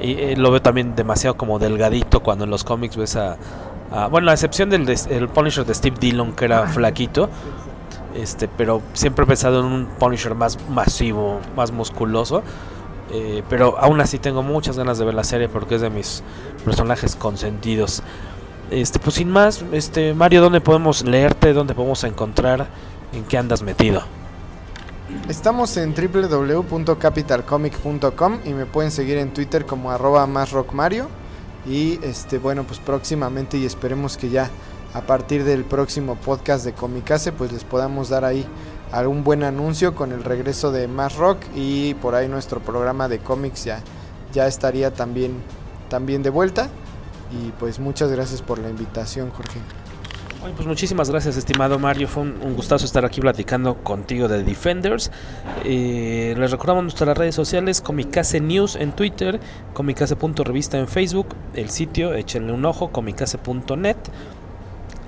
Y 0.00 0.12
eh, 0.12 0.34
lo 0.36 0.50
veo 0.50 0.62
también 0.62 0.94
demasiado 0.94 1.36
como 1.36 1.58
delgadito 1.58 2.20
cuando 2.20 2.44
en 2.44 2.50
los 2.50 2.64
cómics 2.64 2.96
ves 2.96 3.16
a, 3.16 3.36
bueno, 4.10 4.30
a 4.30 4.34
excepción 4.34 4.70
del 4.70 4.88
el 4.88 5.28
Punisher 5.28 5.64
de 5.64 5.74
Steve 5.74 5.96
Dillon 5.98 6.32
que 6.32 6.44
era 6.44 6.66
flaquito. 6.66 7.28
Este, 8.14 8.48
pero 8.48 8.82
siempre 8.94 9.24
he 9.24 9.28
pensado 9.28 9.60
en 9.60 9.66
un 9.66 9.86
Punisher 9.98 10.34
más 10.34 10.58
masivo, 10.68 11.40
más 11.54 11.70
musculoso. 11.70 12.42
Eh, 13.10 13.42
pero 13.48 13.78
aún 13.78 14.00
así 14.00 14.18
tengo 14.18 14.42
muchas 14.42 14.76
ganas 14.76 14.98
de 14.98 15.04
ver 15.04 15.14
la 15.14 15.22
serie 15.24 15.48
porque 15.48 15.76
es 15.76 15.80
de 15.80 15.90
mis 15.90 16.22
personajes 16.64 17.14
consentidos. 17.16 18.02
Este, 18.70 18.98
pues 18.98 19.16
sin 19.16 19.30
más, 19.30 19.64
este 19.72 20.12
Mario, 20.12 20.42
¿dónde 20.42 20.60
podemos 20.60 21.02
leerte? 21.04 21.54
¿Dónde 21.54 21.74
podemos 21.74 22.04
encontrar? 22.04 22.66
¿En 23.12 23.24
qué 23.24 23.38
andas 23.38 23.62
metido? 23.62 24.02
Estamos 25.28 25.76
en 25.78 25.94
www.capitalcomic.com 25.94 28.38
y 28.44 28.50
me 28.50 28.66
pueden 28.66 28.90
seguir 28.90 29.16
en 29.16 29.32
Twitter 29.32 29.64
como 29.64 29.90
arroba 29.90 30.26
más 30.26 30.54
Mario. 30.72 31.08
Y 31.66 31.98
este, 32.04 32.36
bueno, 32.38 32.64
pues 32.64 32.78
próximamente 32.78 33.56
y 33.56 33.64
esperemos 33.64 34.18
que 34.18 34.28
ya 34.28 34.50
a 34.94 35.02
partir 35.02 35.44
del 35.44 35.64
próximo 35.64 36.16
podcast 36.16 36.64
de 36.64 36.72
Comicase, 36.72 37.30
pues 37.32 37.52
les 37.52 37.64
podamos 37.64 38.08
dar 38.10 38.24
ahí 38.24 38.46
algún 38.92 39.24
buen 39.24 39.42
anuncio 39.42 39.94
con 39.94 40.12
el 40.12 40.24
regreso 40.24 40.72
de 40.72 40.88
Más 40.88 41.16
Rock 41.16 41.38
y 41.54 41.94
por 41.94 42.14
ahí 42.14 42.28
nuestro 42.28 42.60
programa 42.60 43.08
de 43.08 43.18
cómics 43.18 43.64
ya, 43.64 43.80
ya 44.32 44.46
estaría 44.46 44.92
también, 44.92 45.42
también 45.88 46.22
de 46.22 46.30
vuelta. 46.30 46.68
Y 47.30 47.50
pues 47.52 47.78
muchas 47.78 48.10
gracias 48.10 48.40
por 48.40 48.58
la 48.58 48.70
invitación, 48.70 49.30
Jorge. 49.30 49.60
pues 50.56 50.66
muchísimas 50.66 51.10
gracias, 51.10 51.36
estimado 51.36 51.78
Mario. 51.78 52.08
Fue 52.08 52.22
un, 52.22 52.54
gustazo 52.54 52.86
estar 52.86 53.04
aquí 53.04 53.20
platicando 53.20 53.82
contigo 53.82 54.28
de 54.28 54.42
Defenders. 54.44 55.10
Eh, 55.64 56.34
les 56.38 56.50
recordamos 56.50 56.84
nuestras 56.84 57.18
redes 57.18 57.34
sociales: 57.34 57.82
Comicase 57.82 58.40
News 58.40 58.76
en 58.76 58.92
Twitter, 58.92 59.40
Comicase.revista 59.74 60.78
en 60.78 60.88
Facebook, 60.88 61.28
el 61.52 61.68
sitio, 61.68 62.14
échenle 62.14 62.52
un 62.52 62.64
ojo, 62.64 62.90
comicase.net. 62.92 63.96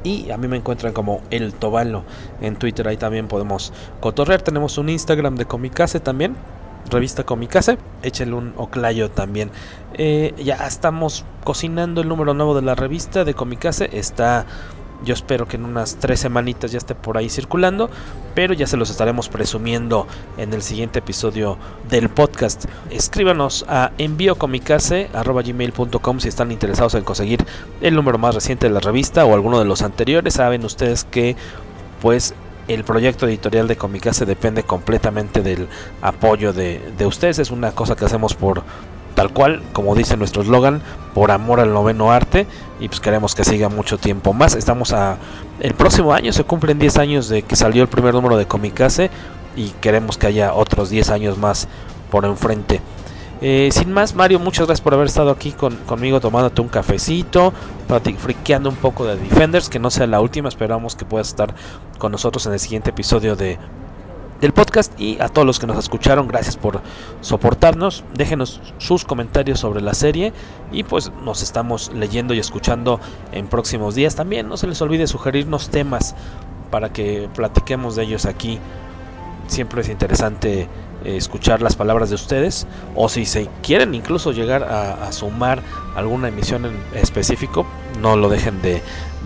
Y 0.03 0.31
a 0.31 0.37
mí 0.37 0.49
me 0.49 0.57
encuentran 0.57 0.93
como 0.93 1.21
El 1.31 1.53
Tobalo 1.53 2.05
en 2.41 2.57
Twitter. 2.57 2.89
Ahí 2.89 2.97
también 2.97 3.29
podemos 3.29 3.73
cotorrear. 4.01 4.43
Tenemos 4.43 4.79
un 4.79 4.89
Instagram 4.89 5.37
de 5.37 5.45
Comicase 5.45 6.01
también. 6.01 6.37
Revista 6.91 7.25
Comicase. 7.25 7.79
Échenle 8.03 8.35
un 8.35 8.55
oclayo 8.57 9.11
también. 9.11 9.51
Eh, 9.95 10.35
ya 10.43 10.67
estamos 10.67 11.25
cocinando 11.45 12.01
el 12.01 12.09
número 12.09 12.35
nuevo 12.35 12.55
de 12.55 12.63
la 12.63 12.75
revista 12.75 13.25
de 13.25 13.35
Comicase. 13.35 13.91
Está 13.93 14.47
yo 15.05 15.15
espero 15.15 15.49
que 15.49 15.57
en 15.57 15.65
unas 15.65 15.97
tres 15.97 16.21
semanitas 16.21 16.71
ya 16.73 16.79
esté 16.79 16.95
por 16.95 17.19
ahí 17.19 17.29
circulando, 17.29 17.91
pero 18.35 18.55
ya 18.55 18.67
se 18.67 18.77
los 18.77 18.91
estaremos 18.91 19.29
presumiendo 19.29 20.07
en 20.37 20.53
el 20.53 20.63
siguiente 20.63 20.99
episodio 21.01 21.59
del 21.89 22.09
podcast. 22.09 22.67
Escríbanos 22.91 23.65
a 23.69 23.91
enviocomicase.gmail.com 23.99 26.21
si 26.21 26.29
están 26.29 26.53
interesados 26.53 26.95
en 26.95 27.03
conseguir 27.05 27.45
el 27.81 27.95
número 27.95 28.19
más 28.19 28.35
reciente 28.35 28.69
de 28.69 28.75
la 28.75 28.81
revista 28.81 29.25
o 29.25 29.33
alguno 29.35 29.59
de 29.59 29.65
los 29.65 29.81
anteriores. 29.83 30.35
Saben 30.35 30.65
ustedes 30.65 31.05
que 31.05 31.37
pues 32.01 32.35
el 32.69 32.85
proyecto 32.85 33.27
editorial 33.27 33.67
de 33.67 33.77
Comicase 33.77 34.27
depende 34.27 34.63
completamente 34.63 35.43
del 35.43 35.67
apoyo 36.03 36.53
de, 36.53 36.93
de 36.97 37.07
ustedes. 37.07 37.39
Es 37.39 37.51
una 37.51 37.73
cosa 37.73 37.97
que 37.97 38.05
hacemos 38.05 38.35
por 38.35 38.63
tal 39.15 39.33
cual, 39.33 39.63
como 39.73 39.95
dice 39.95 40.17
nuestro 40.17 40.43
eslogan, 40.43 40.83
por 41.15 41.31
amor 41.31 41.61
al 41.61 41.73
noveno 41.73 42.13
arte 42.13 42.47
y 42.79 42.89
pues 42.89 43.01
queremos 43.01 43.35
que 43.35 43.45
siga 43.45 43.69
mucho 43.69 43.99
tiempo 43.99 44.33
más. 44.33 44.55
Estamos 44.55 44.93
a 44.93 45.19
el 45.61 45.75
próximo 45.75 46.15
año 46.15 46.33
se 46.33 46.45
cumplen 46.45 46.79
10 46.79 46.97
años 46.99 47.29
de 47.29 47.43
que 47.43 47.57
salió 47.57 47.83
el 47.83 47.89
primer 47.89 48.15
número 48.15 48.37
de 48.37 48.47
Comicase 48.47 49.11
y 49.57 49.71
queremos 49.81 50.17
que 50.17 50.27
haya 50.27 50.55
otros 50.55 50.91
10 50.91 51.11
años 51.11 51.39
más 51.39 51.69
por 52.11 52.25
enfrente. 52.25 52.81
Eh, 53.43 53.71
sin 53.73 53.91
más, 53.93 54.15
Mario, 54.15 54.39
muchas 54.39 54.67
gracias 54.67 54.83
por 54.83 54.93
haber 54.93 55.07
estado 55.07 55.31
aquí 55.31 55.53
conmigo 55.53 56.21
tomándote 56.21 56.61
un 56.61 56.69
cafecito, 56.69 57.55
friqueando 58.19 58.69
un 58.69 58.77
poco 58.77 59.07
de 59.07 59.17
Defenders, 59.17 59.71
que 59.71 59.79
no 59.79 59.91
sea 59.91 60.07
la 60.07 60.21
última, 60.21 60.51
esperamos 60.51 60.95
que 60.95 61.07
puedas 61.07 61.29
estar 61.29 61.55
con 61.99 62.13
nosotros 62.13 62.45
en 62.47 62.53
el 62.53 62.61
siguiente 62.61 62.91
episodio 62.91 63.37
de 63.37 63.59
del 64.41 64.53
podcast 64.53 64.99
y 64.99 65.21
a 65.21 65.29
todos 65.29 65.47
los 65.47 65.59
que 65.59 65.67
nos 65.67 65.79
escucharon, 65.79 66.27
gracias 66.27 66.57
por 66.57 66.81
soportarnos. 67.21 68.05
Déjenos 68.15 68.61
sus 68.79 69.05
comentarios 69.05 69.61
sobre 69.61 69.81
la 69.83 69.95
serie 69.95 70.33
y 70.73 70.85
pues 70.85 71.13
nos 71.25 71.43
estamos 71.43 71.93
leyendo 71.95 72.35
y 72.35 72.39
escuchando 72.39 73.01
en 73.33 73.49
próximos 73.49 73.95
días. 73.95 74.17
También 74.17 74.49
no 74.49 74.57
se 74.57 74.67
les 74.67 74.81
olvide 74.81 75.07
sugerirnos 75.07 75.69
temas 75.69 76.15
para 76.71 76.93
que 76.93 77.29
platiquemos 77.35 77.97
de 77.97 78.05
ellos 78.05 78.25
aquí. 78.27 78.59
Siempre 79.47 79.83
es 79.83 79.89
interesante 79.89 80.69
eh, 81.05 81.17
escuchar 81.17 81.61
las 81.61 81.77
palabras 81.77 82.11
de 82.11 82.15
ustedes 82.15 82.67
o 82.95 83.09
si 83.09 83.27
se 83.27 83.49
quieren 83.63 83.95
incluso 83.95 84.33
llegar 84.33 84.63
a, 84.65 85.11
sumar 85.13 85.63
alguna 85.97 86.29
emisión 86.29 86.67
en 86.67 86.77
específico, 86.95 87.67
no 88.01 88.17
lo 88.17 88.29
dejen 88.29 88.63
de, 88.63 88.83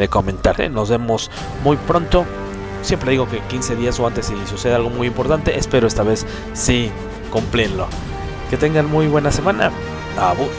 comentar. 0.09 0.61
¿eh? 0.61 0.69
Nos 0.69 0.89
vemos 0.89 1.31
muy 1.63 1.77
pronto. 1.77 2.25
Siempre 2.85 3.13
digo 3.13 3.27
que 3.27 3.41
15 3.41 3.77
días 3.77 3.99
o 3.99 4.07
antes 4.07 4.27
si 4.27 4.35
sucede 4.47 4.75
algo 4.75 4.91
muy 4.91 5.07
importante, 5.07 5.59
espero 5.59 5.87
esta 5.87 6.03
vez 6.03 6.27
sí 6.53 6.91
cumplirlo. 7.31 7.87
Que 8.51 8.59
tengan 8.59 8.91
muy 8.91 9.07
buena 9.07 9.33
semana. 9.33 9.73
Abur. 10.19 10.51